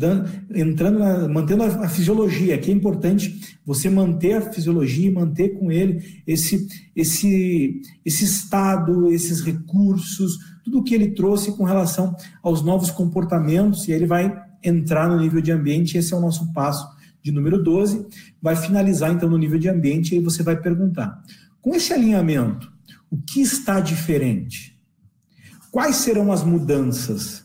entrando, 0.54 1.00
na, 1.00 1.28
mantendo 1.28 1.64
a, 1.64 1.86
a, 1.86 1.88
fisiologia, 1.90 2.60
que 2.60 2.70
é 2.70 2.74
importante 2.74 3.58
você 3.66 3.90
manter 3.90 4.34
a 4.34 4.52
fisiologia 4.52 5.08
e 5.08 5.14
manter 5.14 5.50
com 5.50 5.72
ele 5.72 6.22
esse, 6.26 6.68
esse, 6.96 7.82
esse 8.06 8.24
estado, 8.24 9.12
esses 9.12 9.42
recursos, 9.42 10.38
tudo 10.70 10.80
o 10.80 10.84
que 10.84 10.94
ele 10.94 11.12
trouxe 11.12 11.52
com 11.58 11.64
relação 11.64 12.16
aos 12.44 12.62
novos 12.62 12.92
comportamentos, 12.92 13.88
e 13.88 13.92
ele 13.92 14.06
vai 14.06 14.40
entrar 14.64 15.10
no 15.10 15.20
nível 15.20 15.42
de 15.42 15.52
ambiente, 15.52 15.98
esse 15.98 16.14
é 16.14 16.18
o 16.18 16.22
nosso 16.22 16.54
passo 16.54 16.88
de 17.24 17.32
número 17.32 17.62
12, 17.62 18.06
vai 18.40 18.56
finalizar 18.56 19.12
então 19.12 19.28
no 19.28 19.38
nível 19.38 19.58
de 19.58 19.68
ambiente, 19.68 20.14
e 20.14 20.20
aí 20.20 20.24
você 20.24 20.44
vai 20.44 20.56
perguntar: 20.56 21.22
com 21.60 21.74
esse 21.74 21.92
alinhamento, 21.92 22.72
o 23.10 23.18
que 23.18 23.42
está 23.42 23.80
diferente? 23.80 24.80
Quais 25.72 25.98
serão 25.98 26.32
as 26.32 26.44
mudanças? 26.44 27.44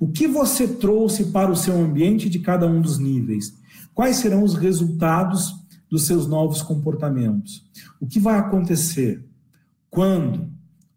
O 0.00 0.08
que 0.08 0.26
você 0.26 0.66
trouxe 0.66 1.26
para 1.26 1.50
o 1.50 1.56
seu 1.56 1.78
ambiente 1.78 2.30
de 2.30 2.38
cada 2.38 2.66
um 2.66 2.80
dos 2.80 2.98
níveis? 2.98 3.52
Quais 3.92 4.16
serão 4.16 4.42
os 4.42 4.54
resultados 4.54 5.52
dos 5.90 6.06
seus 6.06 6.26
novos 6.26 6.62
comportamentos? 6.62 7.64
O 8.00 8.06
que 8.06 8.18
vai 8.18 8.38
acontecer? 8.38 9.24
Quando? 9.90 10.50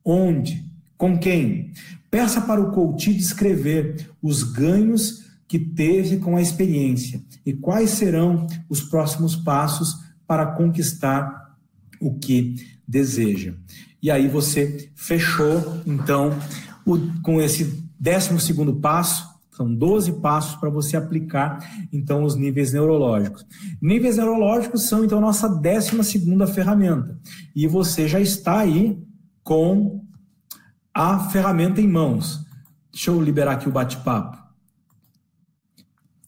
Onde? 0.03 0.64
Com 0.97 1.17
quem? 1.17 1.71
Peça 2.09 2.41
para 2.41 2.61
o 2.61 2.71
coach 2.71 3.13
descrever 3.13 4.09
os 4.21 4.43
ganhos 4.43 5.25
que 5.47 5.59
teve 5.59 6.17
com 6.17 6.37
a 6.37 6.41
experiência 6.41 7.21
e 7.45 7.53
quais 7.53 7.91
serão 7.91 8.47
os 8.69 8.81
próximos 8.81 9.35
passos 9.35 9.95
para 10.27 10.45
conquistar 10.45 11.55
o 11.99 12.17
que 12.17 12.55
deseja. 12.87 13.53
E 14.01 14.11
aí 14.11 14.27
você 14.27 14.89
fechou, 14.95 15.81
então, 15.85 16.37
o, 16.85 16.97
com 17.21 17.41
esse 17.41 17.83
décimo 17.99 18.39
segundo 18.39 18.75
passo, 18.75 19.35
são 19.51 19.73
12 19.73 20.13
passos 20.19 20.55
para 20.57 20.69
você 20.69 20.97
aplicar, 20.97 21.87
então, 21.91 22.23
os 22.23 22.35
níveis 22.35 22.73
neurológicos. 22.73 23.45
Níveis 23.81 24.17
neurológicos 24.17 24.83
são, 24.83 25.05
então, 25.05 25.21
nossa 25.21 25.47
décima 25.47 26.03
segunda 26.03 26.45
ferramenta. 26.45 27.17
E 27.55 27.65
você 27.65 28.07
já 28.07 28.19
está 28.19 28.59
aí 28.59 29.01
com 29.43 30.04
a 30.95 31.19
ferramenta 31.29 31.81
em 31.81 31.87
mãos. 31.87 32.39
Deixa 32.89 33.11
eu 33.11 33.21
liberar 33.21 33.51
aqui 33.51 33.67
o 33.67 33.71
bate-papo. 33.71 34.37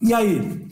E 0.01 0.13
aí, 0.13 0.67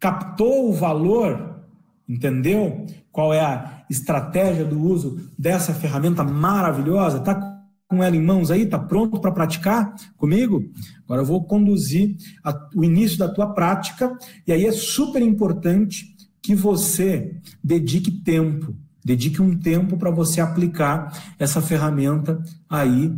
captou 0.00 0.70
o 0.70 0.72
valor? 0.72 1.62
Entendeu? 2.08 2.86
Qual 3.12 3.32
é 3.34 3.40
a 3.40 3.84
estratégia 3.90 4.64
do 4.64 4.80
uso 4.80 5.30
dessa 5.38 5.74
ferramenta 5.74 6.24
maravilhosa? 6.24 7.18
Está 7.18 7.54
com 7.86 8.02
ela 8.02 8.16
em 8.16 8.22
mãos 8.22 8.50
aí? 8.50 8.62
Está 8.62 8.78
pronto 8.78 9.20
para 9.20 9.30
praticar 9.30 9.94
comigo? 10.16 10.64
Agora 11.04 11.20
eu 11.20 11.26
vou 11.26 11.44
conduzir 11.44 12.16
a, 12.42 12.68
o 12.74 12.82
início 12.82 13.18
da 13.18 13.28
tua 13.28 13.52
prática, 13.52 14.16
e 14.46 14.52
aí 14.52 14.64
é 14.64 14.72
super 14.72 15.20
importante 15.20 16.16
que 16.42 16.54
você 16.54 17.40
dedique 17.62 18.10
tempo, 18.10 18.74
dedique 19.04 19.42
um 19.42 19.56
tempo 19.58 19.96
para 19.96 20.10
você 20.10 20.40
aplicar 20.40 21.34
essa 21.38 21.60
ferramenta 21.60 22.42
aí 22.68 23.12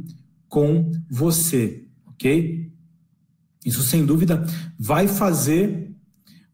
com 0.48 0.90
você, 1.08 1.84
ok? 2.06 2.70
Isso 3.64 3.82
sem 3.82 4.04
dúvida 4.04 4.44
vai 4.78 5.06
fazer 5.06 5.94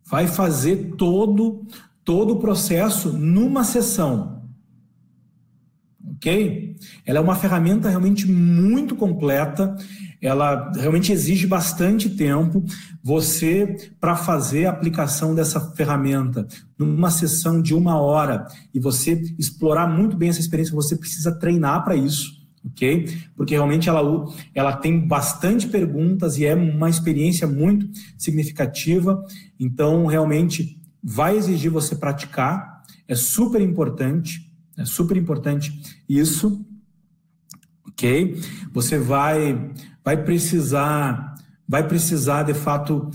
vai 0.05 0.27
fazer 0.27 0.95
todo 0.97 1.67
todo 2.05 2.35
o 2.35 2.39
processo 2.39 3.13
numa 3.13 3.65
sessão. 3.65 4.43
OK? 6.17 6.77
Ela 7.07 7.19
é 7.19 7.21
uma 7.21 7.37
ferramenta 7.37 7.89
realmente 7.89 8.31
muito 8.31 8.95
completa, 8.95 9.77
ela 10.23 10.71
realmente 10.73 11.13
exige 11.13 11.47
bastante 11.47 12.09
tempo. 12.09 12.65
Você, 13.03 13.91
para 14.01 14.15
fazer 14.15 14.67
a 14.67 14.71
aplicação 14.71 15.35
dessa 15.35 15.61
ferramenta 15.73 16.47
numa 16.79 17.11
sessão 17.11 17.61
de 17.61 17.75
uma 17.75 18.01
hora 18.01 18.47
e 18.73 18.79
você 18.79 19.21
explorar 19.39 19.89
muito 19.89 20.17
bem 20.17 20.29
essa 20.29 20.41
experiência, 20.41 20.75
você 20.75 20.97
precisa 20.97 21.33
treinar 21.33 21.85
para 21.85 21.97
isso 21.97 22.41
ok? 22.65 23.09
Porque 23.37 23.55
realmente 23.55 23.89
ela, 23.89 24.27
ela 24.55 24.77
tem 24.77 25.07
bastante 25.07 25.67
perguntas 25.67 26.39
e 26.39 26.45
é 26.45 26.55
uma 26.55 26.89
experiência 26.89 27.47
muito 27.47 27.89
significativa, 28.17 29.21
então 29.59 30.07
realmente 30.07 30.81
vai 31.03 31.37
exigir 31.37 31.71
você 31.71 31.97
praticar, 31.97 32.83
é 33.09 33.15
super 33.15 33.61
importante, 33.61 34.53
é 34.77 34.85
super 34.85 35.17
importante 35.17 35.73
isso, 36.09 36.65
ok? 37.87 38.41
Você 38.73 38.99
vai, 38.99 39.73
vai 40.05 40.17
precisar, 40.17 41.35
vai 41.69 41.87
precisar 41.87 42.43
de 42.45 42.55
fato 42.55 43.11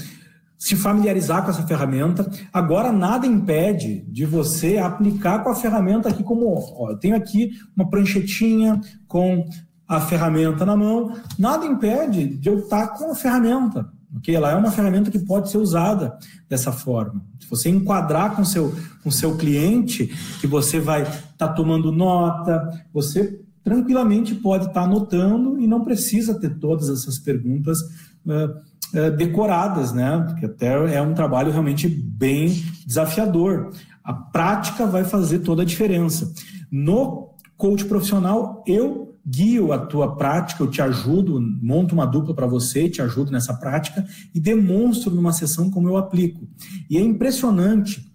se 0.58 0.76
familiarizar 0.76 1.44
com 1.44 1.52
essa 1.52 1.64
ferramenta. 1.64 2.30
Agora, 2.52 2.92
nada 2.92 3.28
impede 3.28 4.02
de 4.08 4.26
você 4.26 4.78
aplicar 4.78 5.44
com 5.44 5.50
a 5.50 5.56
ferramenta 5.56 6.10
aqui 6.10 6.24
como, 6.24 6.56
ó, 6.76 6.92
eu 6.92 6.98
tenho 6.98 7.16
aqui 7.16 7.52
uma 7.76 7.88
pranchetinha 7.90 8.82
com 9.08 9.46
a 9.88 10.02
ferramenta 10.02 10.66
na 10.66 10.76
mão, 10.76 11.14
nada 11.40 11.66
impede 11.66 12.38
de 12.38 12.50
eu 12.50 12.60
estar 12.60 12.88
com 12.90 13.12
a 13.12 13.16
ferramenta, 13.16 13.88
ok? 14.18 14.36
Ela 14.36 14.52
é 14.52 14.56
uma 14.56 14.72
ferramenta 14.72 15.10
que 15.10 15.20
pode 15.20 15.50
ser 15.50 15.60
usada 15.60 16.18
dessa 16.50 16.74
forma. 16.74 17.24
Se 17.40 17.50
você 17.50 17.70
enquadrar 17.70 18.36
com 18.36 18.44
seu, 18.44 18.76
com 19.02 19.10
seu 19.10 19.38
cliente, 19.38 20.08
que 20.42 20.48
você 20.48 20.80
vai 20.80 21.04
estar 21.04 21.22
tá 21.38 21.48
tomando 21.48 21.92
nota, 21.92 22.70
você 22.94 23.40
tranquilamente 23.68 24.34
pode 24.34 24.68
estar 24.68 24.84
anotando 24.84 25.60
e 25.60 25.68
não 25.68 25.84
precisa 25.84 26.40
ter 26.40 26.58
todas 26.58 26.88
essas 26.88 27.20
perguntas 27.20 27.82
uh, 28.26 28.62
é, 28.94 29.12
decoradas, 29.12 29.92
né? 29.92 30.24
Porque 30.26 30.46
até 30.46 30.96
é 30.96 31.02
um 31.02 31.14
trabalho 31.14 31.52
realmente 31.52 31.90
bem 31.90 32.64
desafiador. 32.86 33.72
A 34.02 34.14
prática 34.14 34.86
vai 34.86 35.04
fazer 35.04 35.40
toda 35.40 35.64
a 35.64 35.66
diferença. 35.66 36.32
No 36.72 37.32
coach 37.58 37.84
profissional, 37.84 38.64
eu 38.66 39.14
guio 39.28 39.74
a 39.74 39.80
tua 39.80 40.16
prática, 40.16 40.64
eu 40.64 40.70
te 40.70 40.82
ajudo, 40.82 41.42
monto 41.62 41.94
uma 41.94 42.06
dupla 42.06 42.34
para 42.34 42.48
você, 42.48 42.88
te 42.88 43.02
ajudo 43.02 43.34
nessa 43.34 43.54
prática 43.54 44.06
e 44.34 44.40
demonstro 44.40 45.14
numa 45.14 45.34
sessão 45.34 45.70
como 45.70 45.90
eu 45.90 45.98
aplico. 45.98 46.48
E 46.90 46.98
é 46.98 47.02
impressionante 47.02 48.10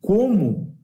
como 0.00 0.76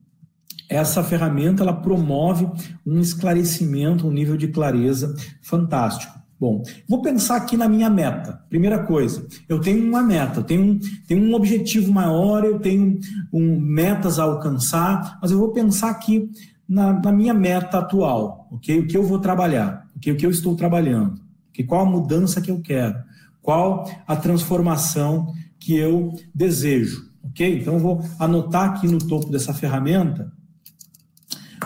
essa 0.69 1.03
ferramenta 1.03 1.63
ela 1.63 1.73
promove 1.73 2.47
um 2.85 2.99
esclarecimento, 2.99 4.07
um 4.07 4.11
nível 4.11 4.37
de 4.37 4.47
clareza 4.47 5.15
fantástico. 5.41 6.15
Bom, 6.37 6.63
vou 6.87 7.01
pensar 7.01 7.37
aqui 7.37 7.55
na 7.55 7.67
minha 7.67 7.89
meta. 7.89 8.41
Primeira 8.49 8.83
coisa, 8.83 9.25
eu 9.47 9.59
tenho 9.59 9.87
uma 9.87 10.03
meta, 10.03 10.41
eu 10.41 10.43
tenho, 10.43 10.79
tenho 11.07 11.23
um 11.23 11.33
objetivo 11.33 11.93
maior, 11.93 12.43
eu 12.43 12.59
tenho 12.59 12.99
um, 13.31 13.57
metas 13.59 14.19
a 14.19 14.23
alcançar, 14.23 15.17
mas 15.21 15.31
eu 15.31 15.39
vou 15.39 15.53
pensar 15.53 15.89
aqui 15.89 16.29
na, 16.67 16.93
na, 16.99 17.11
minha 17.11 17.33
meta 17.33 17.79
atual, 17.79 18.49
ok? 18.51 18.79
O 18.79 18.87
que 18.87 18.97
eu 18.97 19.03
vou 19.03 19.19
trabalhar, 19.19 19.87
okay? 19.95 20.11
o 20.11 20.17
que 20.17 20.25
eu 20.25 20.31
estou 20.31 20.55
trabalhando, 20.55 21.21
okay? 21.49 21.63
qual 21.63 21.81
a 21.81 21.89
mudança 21.89 22.41
que 22.41 22.51
eu 22.51 22.59
quero, 22.59 22.97
qual 23.41 23.89
a 24.05 24.15
transformação 24.15 25.27
que 25.57 25.75
eu 25.75 26.13
desejo, 26.33 27.09
ok? 27.23 27.61
Então 27.61 27.75
eu 27.75 27.79
vou 27.79 28.01
anotar 28.19 28.71
aqui 28.71 28.87
no 28.87 28.97
topo 28.97 29.31
dessa 29.31 29.53
ferramenta 29.53 30.34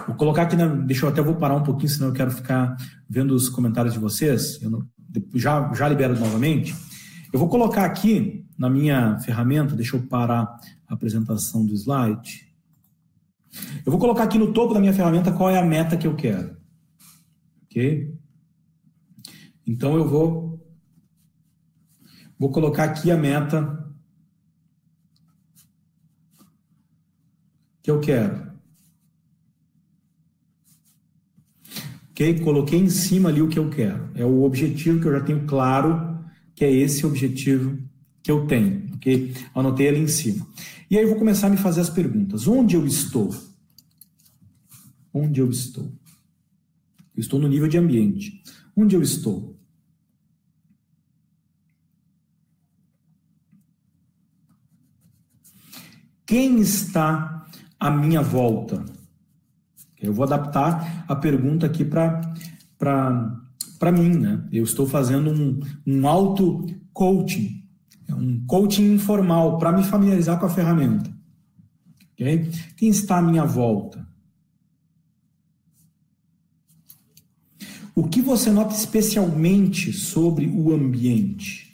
Vou 0.09 0.17
colocar 0.17 0.41
aqui, 0.41 0.55
deixa 0.87 1.05
eu 1.05 1.09
até 1.09 1.21
vou 1.21 1.35
parar 1.35 1.55
um 1.55 1.61
pouquinho, 1.61 1.89
senão 1.89 2.07
eu 2.07 2.13
quero 2.15 2.31
ficar 2.31 2.75
vendo 3.07 3.35
os 3.35 3.47
comentários 3.47 3.93
de 3.93 3.99
vocês. 3.99 4.59
Eu 4.59 4.71
não, 4.71 4.87
já, 5.35 5.71
já 5.71 5.87
libero 5.87 6.19
novamente. 6.19 6.75
Eu 7.31 7.37
vou 7.37 7.47
colocar 7.47 7.85
aqui 7.85 8.43
na 8.57 8.71
minha 8.71 9.19
ferramenta, 9.19 9.75
deixa 9.75 9.95
eu 9.95 10.01
parar 10.01 10.59
a 10.87 10.95
apresentação 10.95 11.63
do 11.63 11.75
slide. 11.75 12.51
Eu 13.85 13.91
vou 13.91 13.99
colocar 13.99 14.23
aqui 14.23 14.39
no 14.39 14.51
topo 14.51 14.73
da 14.73 14.79
minha 14.79 14.93
ferramenta 14.93 15.31
qual 15.31 15.51
é 15.51 15.59
a 15.59 15.63
meta 15.63 15.95
que 15.95 16.07
eu 16.07 16.15
quero. 16.15 16.57
Ok? 17.65 18.11
Então 19.67 19.95
eu 19.95 20.07
vou 20.07 20.59
vou 22.39 22.49
colocar 22.49 22.85
aqui 22.85 23.11
a 23.11 23.17
meta 23.17 23.93
que 27.83 27.91
eu 27.91 27.99
quero. 27.99 28.48
Coloquei 32.43 32.77
em 32.77 32.89
cima 32.89 33.29
ali 33.29 33.41
o 33.41 33.47
que 33.47 33.57
eu 33.57 33.69
quero. 33.69 34.09
É 34.13 34.25
o 34.25 34.43
objetivo 34.43 34.99
que 34.99 35.07
eu 35.07 35.13
já 35.13 35.21
tenho 35.21 35.45
claro 35.45 36.19
que 36.53 36.65
é 36.65 36.71
esse 36.71 37.05
objetivo 37.05 37.77
que 38.21 38.29
eu 38.29 38.45
tenho. 38.45 38.93
Ok? 38.95 39.33
Anotei 39.55 39.87
ali 39.87 39.99
em 39.99 40.07
cima. 40.07 40.45
E 40.91 40.97
aí 40.97 41.03
eu 41.03 41.09
vou 41.09 41.17
começar 41.17 41.47
a 41.47 41.49
me 41.49 41.55
fazer 41.55 41.79
as 41.79 41.89
perguntas. 41.89 42.45
Onde 42.45 42.75
eu 42.75 42.85
estou? 42.85 43.33
Onde 45.13 45.39
eu 45.39 45.49
estou? 45.49 45.85
Eu 47.15 47.21
estou 47.21 47.39
no 47.39 47.47
nível 47.47 47.69
de 47.69 47.77
ambiente. 47.77 48.43
Onde 48.75 48.97
eu 48.97 49.01
estou? 49.01 49.57
Quem 56.25 56.59
está 56.59 57.47
à 57.79 57.89
minha 57.89 58.21
volta? 58.21 58.98
Eu 60.01 60.13
vou 60.13 60.23
adaptar 60.23 61.05
a 61.07 61.15
pergunta 61.15 61.65
aqui 61.65 61.83
para 61.83 63.91
mim, 63.91 64.17
né? 64.17 64.47
Eu 64.51 64.63
estou 64.63 64.87
fazendo 64.87 65.31
um, 65.31 65.59
um 65.85 66.07
auto-coaching, 66.07 67.63
um 68.09 68.45
coaching 68.45 68.93
informal 68.93 69.57
para 69.57 69.71
me 69.71 69.83
familiarizar 69.83 70.39
com 70.39 70.45
a 70.45 70.49
ferramenta. 70.49 71.11
Okay? 72.13 72.49
Quem 72.77 72.89
está 72.89 73.17
à 73.17 73.21
minha 73.21 73.45
volta? 73.45 74.07
O 77.93 78.07
que 78.07 78.21
você 78.21 78.49
nota 78.49 78.73
especialmente 78.73 79.91
sobre 79.91 80.47
o 80.47 80.73
ambiente? 80.73 81.69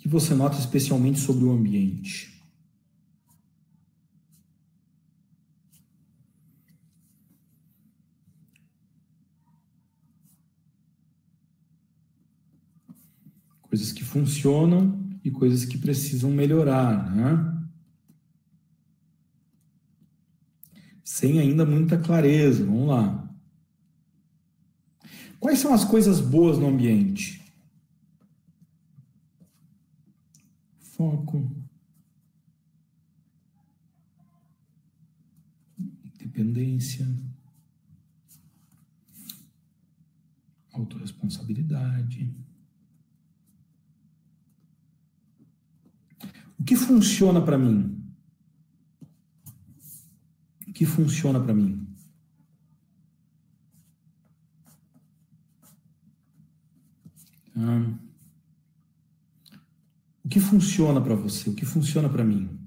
você 0.11 0.35
nota 0.35 0.59
especialmente 0.59 1.19
sobre 1.19 1.45
o 1.45 1.51
ambiente? 1.51 2.29
Coisas 13.61 13.93
que 13.93 14.03
funcionam 14.03 15.01
e 15.23 15.31
coisas 15.31 15.63
que 15.63 15.77
precisam 15.77 16.29
melhorar, 16.29 17.09
né? 17.15 17.57
Sem 21.05 21.39
ainda 21.39 21.65
muita 21.65 21.97
clareza. 21.97 22.65
Vamos 22.65 22.89
lá. 22.89 23.33
Quais 25.39 25.59
são 25.59 25.73
as 25.73 25.85
coisas 25.85 26.19
boas 26.19 26.57
no 26.57 26.67
ambiente? 26.67 27.40
Foco. 31.01 31.49
Independência. 36.13 37.07
Autoresponsabilidade. 40.71 42.31
O 46.59 46.63
que 46.63 46.75
funciona 46.75 47.41
para 47.43 47.57
mim? 47.57 47.99
O 50.67 50.71
que 50.71 50.85
funciona 50.85 51.39
para 51.39 51.55
mim? 51.55 51.87
Ah, 57.55 58.10
que 60.31 60.39
funciona 60.39 61.01
para 61.01 61.13
você? 61.13 61.49
O 61.49 61.53
que 61.53 61.65
funciona 61.65 62.07
para 62.07 62.23
mim? 62.23 62.57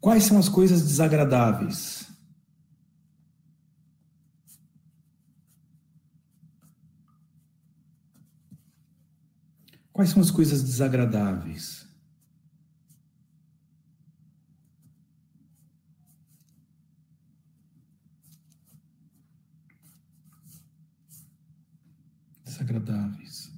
Quais 0.00 0.24
são 0.24 0.36
as 0.38 0.48
coisas 0.48 0.82
desagradáveis? 0.82 2.10
Quais 9.92 10.10
são 10.10 10.20
as 10.20 10.32
coisas 10.32 10.64
desagradáveis? 10.64 11.91
Desagradáveis. 22.52 23.50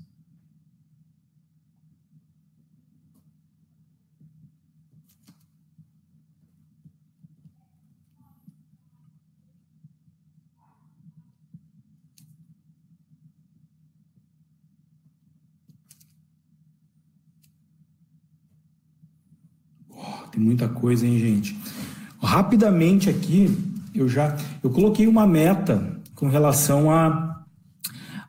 Tem 20.30 20.40
muita 20.40 20.68
coisa, 20.68 21.04
hein, 21.04 21.18
gente? 21.18 21.58
Rapidamente 22.20 23.10
aqui, 23.10 23.56
eu 23.92 24.08
já 24.08 24.36
eu 24.62 24.70
coloquei 24.70 25.08
uma 25.08 25.26
meta 25.26 26.00
com 26.14 26.28
relação 26.28 26.92
a 26.92 27.33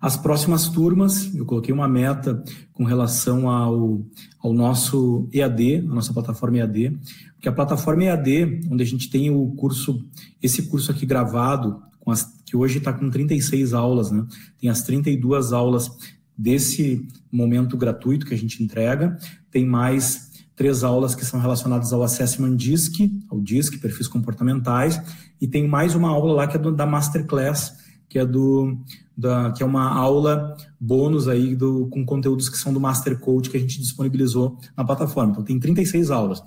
as 0.06 0.16
próximas 0.16 0.70
turmas, 0.70 1.34
eu 1.34 1.48
coloquei 1.48 1.74
uma 1.74 1.88
meta 1.88 2.44
com 2.74 2.84
relação 2.84 3.50
ao, 3.50 4.06
ao 4.40 4.54
nosso 4.54 5.28
EAD, 5.34 5.78
a 5.78 5.82
nossa 5.82 6.14
plataforma 6.14 6.60
EAD, 6.60 6.96
porque 7.34 7.50
a 7.50 7.52
plataforma 7.52 8.04
EAD, 8.04 8.68
onde 8.70 8.84
a 8.84 8.86
gente 8.86 9.10
tem 9.10 9.32
o 9.32 9.48
curso, 9.56 10.06
esse 10.44 10.62
curso 10.70 10.92
aqui 10.92 11.08
gravado, 11.08 11.82
as, 12.06 12.24
que 12.46 12.56
hoje 12.56 12.78
está 12.78 12.94
com 12.94 13.10
36 13.10 13.74
aulas, 13.74 14.12
né? 14.12 14.24
Tem 14.62 14.70
as 14.70 14.84
32 14.84 15.52
aulas 15.52 15.90
desse 16.38 17.08
momento 17.32 17.76
gratuito 17.76 18.28
que 18.28 18.34
a 18.36 18.38
gente 18.38 18.64
entrega, 18.64 19.18
tem 19.50 19.66
mais 19.66 20.30
três 20.56 20.84
aulas 20.84 21.16
que 21.16 21.26
são 21.26 21.40
relacionadas 21.40 21.92
ao 21.92 22.04
Assessment 22.04 22.56
DISC, 22.56 23.12
ao 23.28 23.42
DISC, 23.42 23.80
perfis 23.80 24.08
comportamentais, 24.08 25.02
e 25.42 25.48
tem 25.48 25.68
mais 25.68 25.96
uma 25.96 26.10
aula 26.10 26.32
lá 26.32 26.48
que 26.48 26.58
é 26.58 26.60
da 26.60 26.86
Masterclass, 26.86 27.85
que 28.10 28.20
é 28.20 28.26
do 28.26 28.78
da, 29.18 29.52
que 29.52 29.64
é 29.64 29.66
uma 29.66 29.90
aula 29.90 30.56
bônus 30.80 31.28
aí 31.28 31.56
do, 31.56 31.88
com 31.88 32.06
conteúdos 32.06 32.50
que 32.50 32.58
são 32.58 32.74
do 32.74 32.80
Master 32.80 33.18
Coach 33.20 33.50
que 33.50 33.58
a 33.58 33.60
gente 33.60 33.80
disponibilizou 33.80 34.58
na 34.76 34.84
plataforma. 34.84 35.32
Então 35.32 35.44
tem 35.44 35.60
36 35.60 36.12
aulas. 36.12 36.44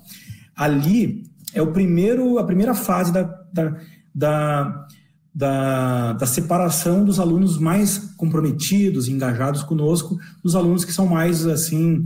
Ali 0.55 1.25
é 1.55 1.63
o 1.63 1.73
primeiro, 1.73 2.39
a 2.39 2.45
primeira 2.45 2.75
fase 2.75 3.13
da, 3.13 3.23
da, 3.53 3.77
da 4.15 4.87
da, 5.35 6.15
da, 6.15 6.27
separação 6.27 7.05
dos 7.05 7.21
alunos 7.21 7.59
mais 7.59 7.97
comprometidos, 8.17 9.07
engajados 9.07 9.63
conosco, 9.63 10.19
dos 10.43 10.57
alunos 10.57 10.85
que 10.85 10.93
são 10.93 11.07
mais 11.07 11.47
assim, 11.47 12.03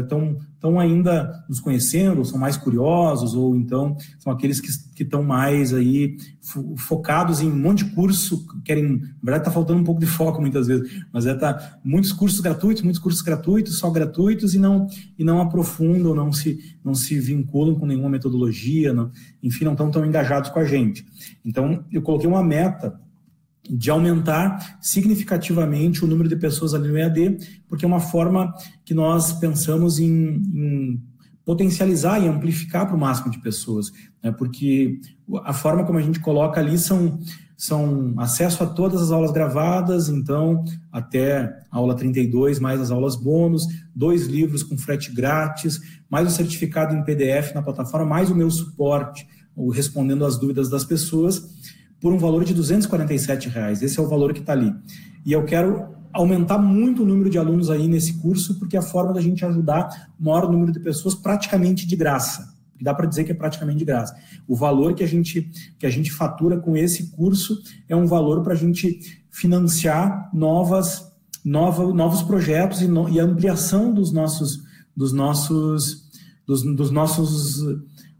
estão 0.00 0.38
estão 0.62 0.78
ainda 0.78 1.44
nos 1.48 1.58
conhecendo, 1.58 2.24
são 2.24 2.38
mais 2.38 2.56
curiosos, 2.56 3.34
ou 3.34 3.56
então 3.56 3.96
são 4.20 4.32
aqueles 4.32 4.60
que 4.60 5.02
estão 5.02 5.24
mais 5.24 5.74
aí 5.74 6.16
focados 6.76 7.40
em 7.40 7.50
um 7.50 7.58
monte 7.58 7.84
de 7.84 7.90
curso, 7.90 8.46
querem, 8.64 8.84
na 8.84 9.08
verdade 9.24 9.42
está 9.42 9.50
faltando 9.50 9.80
um 9.80 9.84
pouco 9.84 10.00
de 10.00 10.06
foco 10.06 10.40
muitas 10.40 10.68
vezes, 10.68 11.04
mas 11.12 11.26
é 11.26 11.34
tá 11.34 11.80
muitos 11.84 12.12
cursos 12.12 12.38
gratuitos, 12.38 12.84
muitos 12.84 13.02
cursos 13.02 13.22
gratuitos, 13.22 13.76
só 13.76 13.90
gratuitos 13.90 14.54
e 14.54 14.58
não 14.60 14.86
e 15.18 15.24
não 15.24 15.40
aprofundam, 15.40 16.14
não 16.14 16.32
se 16.32 16.60
não 16.84 16.94
se 16.94 17.18
vinculam 17.18 17.74
com 17.74 17.84
nenhuma 17.84 18.08
metodologia, 18.08 18.92
não, 18.92 19.10
enfim, 19.42 19.64
não 19.64 19.72
estão 19.72 19.90
tão 19.90 20.06
engajados 20.06 20.50
com 20.50 20.60
a 20.60 20.64
gente. 20.64 21.04
Então, 21.44 21.84
eu 21.90 22.02
coloquei 22.02 22.28
uma 22.28 22.42
meta 22.42 23.00
de 23.74 23.90
aumentar 23.90 24.76
significativamente 24.82 26.04
o 26.04 26.08
número 26.08 26.28
de 26.28 26.36
pessoas 26.36 26.74
ali 26.74 26.88
no 26.88 26.98
EAD, 26.98 27.38
porque 27.66 27.86
é 27.86 27.88
uma 27.88 28.00
forma 28.00 28.52
que 28.84 28.92
nós 28.92 29.32
pensamos 29.32 29.98
em, 29.98 30.08
em 30.08 31.02
potencializar 31.42 32.20
e 32.20 32.28
amplificar 32.28 32.86
para 32.86 32.94
o 32.94 33.00
máximo 33.00 33.30
de 33.30 33.40
pessoas, 33.40 33.90
né? 34.22 34.30
porque 34.30 35.00
a 35.44 35.54
forma 35.54 35.84
como 35.84 35.98
a 35.98 36.02
gente 36.02 36.20
coloca 36.20 36.60
ali 36.60 36.76
são, 36.76 37.18
são 37.56 38.12
acesso 38.18 38.62
a 38.62 38.66
todas 38.66 39.00
as 39.00 39.10
aulas 39.10 39.32
gravadas, 39.32 40.10
então 40.10 40.62
até 40.92 41.44
a 41.70 41.78
aula 41.78 41.96
32, 41.96 42.58
mais 42.58 42.78
as 42.78 42.90
aulas 42.90 43.16
bônus, 43.16 43.66
dois 43.94 44.26
livros 44.26 44.62
com 44.62 44.76
frete 44.76 45.10
grátis, 45.10 45.80
mais 46.10 46.28
o 46.28 46.30
certificado 46.30 46.94
em 46.94 47.02
PDF 47.04 47.54
na 47.54 47.62
plataforma, 47.62 48.06
mais 48.06 48.30
o 48.30 48.34
meu 48.34 48.50
suporte, 48.50 49.26
respondendo 49.72 50.26
às 50.26 50.38
dúvidas 50.38 50.68
das 50.68 50.84
pessoas, 50.84 51.42
por 52.02 52.12
um 52.12 52.18
valor 52.18 52.44
de 52.44 52.52
247 52.52 53.48
reais. 53.48 53.80
Esse 53.80 54.00
é 54.00 54.02
o 54.02 54.08
valor 54.08 54.34
que 54.34 54.40
está 54.40 54.52
ali. 54.52 54.74
E 55.24 55.32
eu 55.32 55.44
quero 55.44 55.86
aumentar 56.12 56.58
muito 56.58 57.04
o 57.04 57.06
número 57.06 57.30
de 57.30 57.38
alunos 57.38 57.70
aí 57.70 57.86
nesse 57.86 58.14
curso, 58.14 58.58
porque 58.58 58.76
é 58.76 58.80
a 58.80 58.82
forma 58.82 59.12
da 59.12 59.20
gente 59.20 59.44
ajudar 59.46 60.10
o 60.18 60.24
maior 60.24 60.50
número 60.50 60.72
de 60.72 60.80
pessoas 60.80 61.14
praticamente 61.14 61.86
de 61.86 61.94
graça. 61.94 62.52
Dá 62.80 62.92
para 62.92 63.06
dizer 63.06 63.22
que 63.22 63.30
é 63.30 63.34
praticamente 63.34 63.78
de 63.78 63.84
graça. 63.84 64.14
O 64.48 64.56
valor 64.56 64.92
que 64.94 65.04
a 65.04 65.06
gente 65.06 65.48
que 65.78 65.86
a 65.86 65.90
gente 65.90 66.10
fatura 66.10 66.58
com 66.58 66.76
esse 66.76 67.12
curso 67.12 67.62
é 67.88 67.94
um 67.94 68.06
valor 68.06 68.42
para 68.42 68.54
a 68.54 68.56
gente 68.56 69.22
financiar 69.30 70.28
novas, 70.34 71.08
nova, 71.44 71.94
novos 71.94 72.22
projetos 72.22 72.82
e, 72.82 72.88
no, 72.88 73.08
e 73.08 73.20
ampliação 73.20 73.94
dos 73.94 74.10
nossos 74.12 74.60
dos 74.96 75.12
nossos 75.12 76.10
dos, 76.44 76.62
dos 76.74 76.90
nossos 76.90 77.62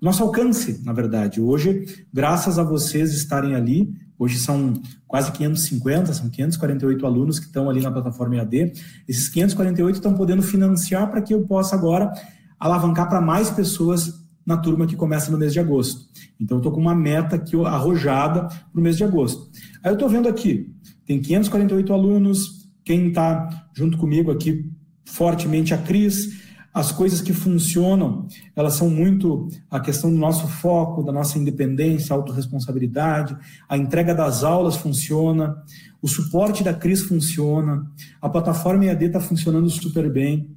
nosso 0.02 0.24
alcance, 0.24 0.82
na 0.84 0.92
verdade. 0.92 1.40
Hoje, 1.40 2.04
graças 2.12 2.58
a 2.58 2.64
vocês 2.64 3.14
estarem 3.14 3.54
ali, 3.54 3.94
hoje 4.18 4.36
são 4.40 4.74
quase 5.06 5.30
550, 5.30 6.12
são 6.12 6.28
548 6.28 7.06
alunos 7.06 7.38
que 7.38 7.46
estão 7.46 7.70
ali 7.70 7.80
na 7.80 7.90
plataforma 7.90 8.34
EAD. 8.34 8.72
Esses 9.06 9.28
548 9.28 9.94
estão 9.94 10.14
podendo 10.14 10.42
financiar 10.42 11.08
para 11.08 11.22
que 11.22 11.32
eu 11.32 11.46
possa 11.46 11.76
agora 11.76 12.12
alavancar 12.58 13.08
para 13.08 13.20
mais 13.20 13.48
pessoas 13.48 14.20
na 14.44 14.56
turma 14.56 14.88
que 14.88 14.96
começa 14.96 15.30
no 15.30 15.38
mês 15.38 15.52
de 15.52 15.60
agosto. 15.60 16.08
Então, 16.40 16.56
estou 16.56 16.72
com 16.72 16.80
uma 16.80 16.96
meta 16.96 17.36
aqui 17.36 17.54
arrojada 17.64 18.48
para 18.48 18.80
o 18.80 18.82
mês 18.82 18.96
de 18.96 19.04
agosto. 19.04 19.50
Aí 19.84 19.90
eu 19.92 19.94
estou 19.94 20.08
vendo 20.08 20.28
aqui, 20.28 20.74
tem 21.06 21.20
548 21.20 21.92
alunos, 21.92 22.68
quem 22.84 23.08
está 23.08 23.68
junto 23.72 23.96
comigo 23.96 24.32
aqui 24.32 24.68
fortemente 25.04 25.72
a 25.72 25.78
Cris, 25.78 26.41
as 26.72 26.90
coisas 26.90 27.20
que 27.20 27.34
funcionam, 27.34 28.26
elas 28.56 28.74
são 28.74 28.88
muito 28.88 29.48
a 29.70 29.78
questão 29.78 30.10
do 30.10 30.16
nosso 30.16 30.48
foco, 30.48 31.02
da 31.02 31.12
nossa 31.12 31.38
independência, 31.38 32.14
autorresponsabilidade, 32.14 33.36
a 33.68 33.76
entrega 33.76 34.14
das 34.14 34.42
aulas 34.42 34.76
funciona, 34.76 35.62
o 36.00 36.08
suporte 36.08 36.64
da 36.64 36.72
Cris 36.72 37.02
funciona, 37.02 37.86
a 38.20 38.28
plataforma 38.28 38.86
EAD 38.86 39.04
está 39.04 39.20
funcionando 39.20 39.68
super 39.68 40.10
bem. 40.10 40.50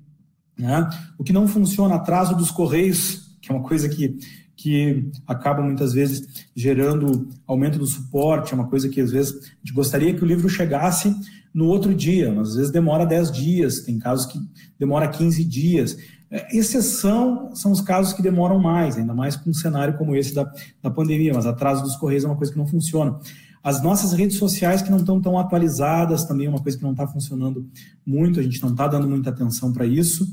Né? 0.58 0.90
O 1.18 1.24
que 1.24 1.34
não 1.34 1.48
funciona, 1.48 1.96
atraso 1.96 2.36
dos 2.36 2.50
correios, 2.50 3.38
que 3.42 3.52
é 3.52 3.56
uma 3.56 3.64
coisa 3.64 3.90
que, 3.90 4.18
que 4.56 5.12
acaba 5.28 5.62
muitas 5.62 5.92
vezes 5.92 6.48
gerando 6.56 7.28
aumento 7.46 7.78
do 7.78 7.86
suporte, 7.86 8.54
é 8.54 8.56
uma 8.56 8.68
coisa 8.68 8.88
que 8.88 9.02
às 9.02 9.12
vezes 9.12 9.34
a 9.34 9.48
gente 9.58 9.74
gostaria 9.74 10.14
que 10.14 10.24
o 10.24 10.28
livro 10.28 10.48
chegasse 10.48 11.14
no 11.56 11.68
outro 11.68 11.96
dia, 11.96 12.34
mas 12.34 12.50
às 12.50 12.56
vezes 12.56 12.72
demora 12.72 13.06
10 13.06 13.32
dias, 13.32 13.80
tem 13.80 13.98
casos 13.98 14.26
que 14.26 14.38
demora 14.78 15.08
15 15.08 15.42
dias. 15.46 15.98
É, 16.30 16.54
exceção 16.54 17.56
são 17.56 17.72
os 17.72 17.80
casos 17.80 18.12
que 18.12 18.22
demoram 18.22 18.60
mais, 18.60 18.98
ainda 18.98 19.14
mais 19.14 19.38
com 19.38 19.52
um 19.52 19.54
cenário 19.54 19.98
como 19.98 20.14
esse 20.18 20.36
da, 20.36 20.52
da 20.84 20.92
pandemia, 20.92 21.32
mas 21.34 21.46
atraso 21.46 21.82
dos 21.82 21.96
correios 21.96 22.26
é 22.26 22.28
uma 22.28 22.36
coisa 22.36 22.52
que 22.52 22.58
não 22.58 22.68
funciona. 22.68 23.18
As 23.64 23.82
nossas 23.82 24.12
redes 24.12 24.38
sociais 24.38 24.82
que 24.82 24.92
não 24.92 24.98
estão 24.98 25.22
tão 25.22 25.40
atualizadas 25.40 26.26
também 26.26 26.48
é 26.48 26.50
uma 26.50 26.62
coisa 26.62 26.78
que 26.78 26.84
não 26.84 26.92
está 26.92 27.08
funcionando 27.08 27.66
muito, 28.06 28.38
a 28.38 28.44
gente 28.44 28.62
não 28.62 28.72
está 28.72 28.86
dando 28.90 29.08
muita 29.08 29.30
atenção 29.30 29.72
para 29.72 29.86
isso. 29.86 30.28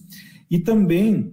E 0.50 0.58
também 0.58 1.32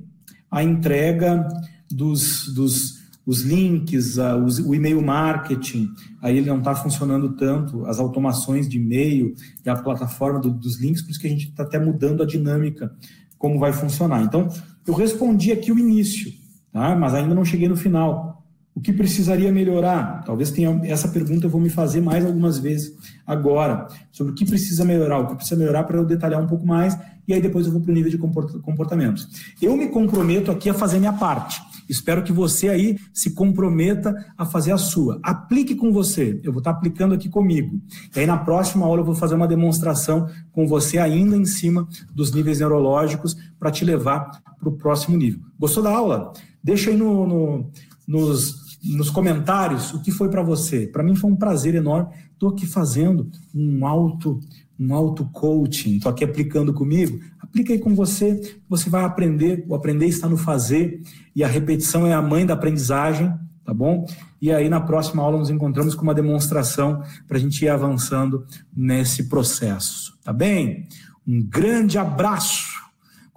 a 0.52 0.64
entrega 0.64 1.48
dos, 1.90 2.54
dos 2.54 2.99
os 3.30 3.44
links, 3.44 4.18
o 4.66 4.74
e-mail 4.74 5.00
marketing, 5.04 5.88
aí 6.20 6.36
ele 6.36 6.50
não 6.50 6.58
está 6.58 6.74
funcionando 6.74 7.36
tanto, 7.36 7.86
as 7.86 8.00
automações 8.00 8.68
de 8.68 8.78
e-mail 8.78 9.36
e 9.64 9.70
a 9.70 9.76
plataforma 9.76 10.40
do, 10.40 10.50
dos 10.50 10.82
links, 10.82 11.04
por 11.04 11.12
isso 11.12 11.20
que 11.20 11.28
a 11.28 11.30
gente 11.30 11.50
está 11.50 11.62
até 11.62 11.78
mudando 11.78 12.24
a 12.24 12.26
dinâmica, 12.26 12.92
como 13.38 13.60
vai 13.60 13.72
funcionar. 13.72 14.24
Então, 14.24 14.50
eu 14.84 14.96
respondi 14.96 15.52
aqui 15.52 15.72
o 15.72 15.78
início, 15.78 16.34
tá? 16.72 16.96
mas 16.96 17.14
ainda 17.14 17.36
não 17.36 17.46
cheguei 17.46 17.70
no 17.70 17.78
final. 17.78 18.39
O 18.80 18.82
que 18.82 18.94
precisaria 18.94 19.52
melhorar? 19.52 20.24
Talvez 20.24 20.52
tenha 20.52 20.80
essa 20.86 21.10
pergunta 21.10 21.46
eu 21.46 21.50
vou 21.50 21.60
me 21.60 21.70
fazer 21.70 22.00
mais 22.00 22.26
algumas 22.26 22.58
vezes 22.58 22.96
agora, 23.28 23.88
sobre 24.10 24.32
o 24.32 24.36
que 24.36 24.46
precisa 24.46 24.86
melhorar, 24.86 25.20
o 25.20 25.28
que 25.28 25.36
precisa 25.36 25.58
melhorar 25.60 25.84
para 25.84 25.98
eu 25.98 26.06
detalhar 26.06 26.42
um 26.42 26.48
pouco 26.48 26.66
mais, 26.66 26.98
e 27.28 27.34
aí 27.34 27.42
depois 27.42 27.66
eu 27.66 27.74
vou 27.74 27.82
para 27.82 27.92
o 27.92 27.94
nível 27.94 28.10
de 28.10 28.18
comportamento. 28.18 29.28
Eu 29.62 29.76
me 29.76 29.90
comprometo 29.90 30.50
aqui 30.50 30.70
a 30.70 30.74
fazer 30.74 30.98
minha 30.98 31.12
parte. 31.12 31.62
Espero 31.90 32.24
que 32.24 32.32
você 32.32 32.70
aí 32.70 32.98
se 33.14 33.32
comprometa 33.32 34.16
a 34.38 34.46
fazer 34.46 34.72
a 34.72 34.78
sua. 34.78 35.20
Aplique 35.24 35.76
com 35.76 35.92
você. 35.92 36.40
Eu 36.42 36.54
vou 36.54 36.60
estar 36.60 36.72
aplicando 36.72 37.14
aqui 37.14 37.28
comigo. 37.28 37.82
E 38.16 38.20
aí 38.22 38.26
na 38.26 38.38
próxima 38.38 38.86
aula 38.86 39.02
eu 39.02 39.06
vou 39.06 39.16
fazer 39.16 39.36
uma 39.36 39.48
demonstração 39.48 40.30
com 40.54 40.66
você 40.66 40.98
ainda 41.00 41.36
em 41.36 41.46
cima 41.46 41.86
dos 42.16 42.32
níveis 42.32 42.60
neurológicos 42.60 43.36
para 43.60 43.72
te 43.72 43.84
levar 43.84 44.42
para 44.58 44.70
o 44.70 44.78
próximo 44.78 45.18
nível. 45.18 45.42
Gostou 45.60 45.84
da 45.84 45.92
aula? 45.92 46.32
Deixa 46.64 46.92
aí 46.92 46.96
no, 46.96 47.28
no 47.28 47.72
nos 48.10 48.69
nos 48.84 49.10
comentários 49.10 49.94
o 49.94 50.02
que 50.02 50.12
foi 50.12 50.30
para 50.30 50.42
você. 50.42 50.88
Para 50.88 51.04
mim 51.04 51.16
foi 51.16 51.32
um 51.32 51.36
prazer 51.36 51.76
enorme. 51.76 52.14
Estou 52.34 52.50
aqui 52.50 52.66
fazendo 52.66 53.30
um 53.54 53.86
auto 53.86 54.40
um 54.80 54.94
auto 54.94 55.26
coaching. 55.26 55.98
Estou 55.98 56.12
aqui 56.12 56.24
aplicando 56.24 56.74
comigo. 56.74 57.20
Aplica 57.40 57.74
aí 57.74 57.80
com 57.80 57.94
você. 57.94 58.60
Você 58.70 58.90
vai 58.90 59.04
aprender. 59.04 59.66
O 59.68 59.76
aprender 59.76 60.06
está 60.06 60.30
no 60.30 60.38
fazer 60.38 61.02
e 61.36 61.44
a 61.44 61.48
repetição 61.48 62.08
é 62.08 62.14
a 62.14 62.22
mãe 62.22 62.46
da 62.46 62.54
aprendizagem, 62.54 63.34
tá 63.66 63.74
bom? 63.74 64.06
E 64.42 64.52
aí 64.52 64.70
na 64.70 64.80
próxima 64.80 65.22
aula 65.22 65.38
nos 65.38 65.50
encontramos 65.50 65.96
com 65.96 66.04
uma 66.04 66.14
demonstração 66.14 67.04
para 67.28 67.38
a 67.38 67.40
gente 67.40 67.66
ir 67.66 67.70
avançando 67.70 68.46
nesse 68.74 69.28
processo, 69.28 70.18
tá 70.24 70.32
bem? 70.32 70.88
Um 71.28 71.44
grande 71.44 71.98
abraço. 71.98 72.79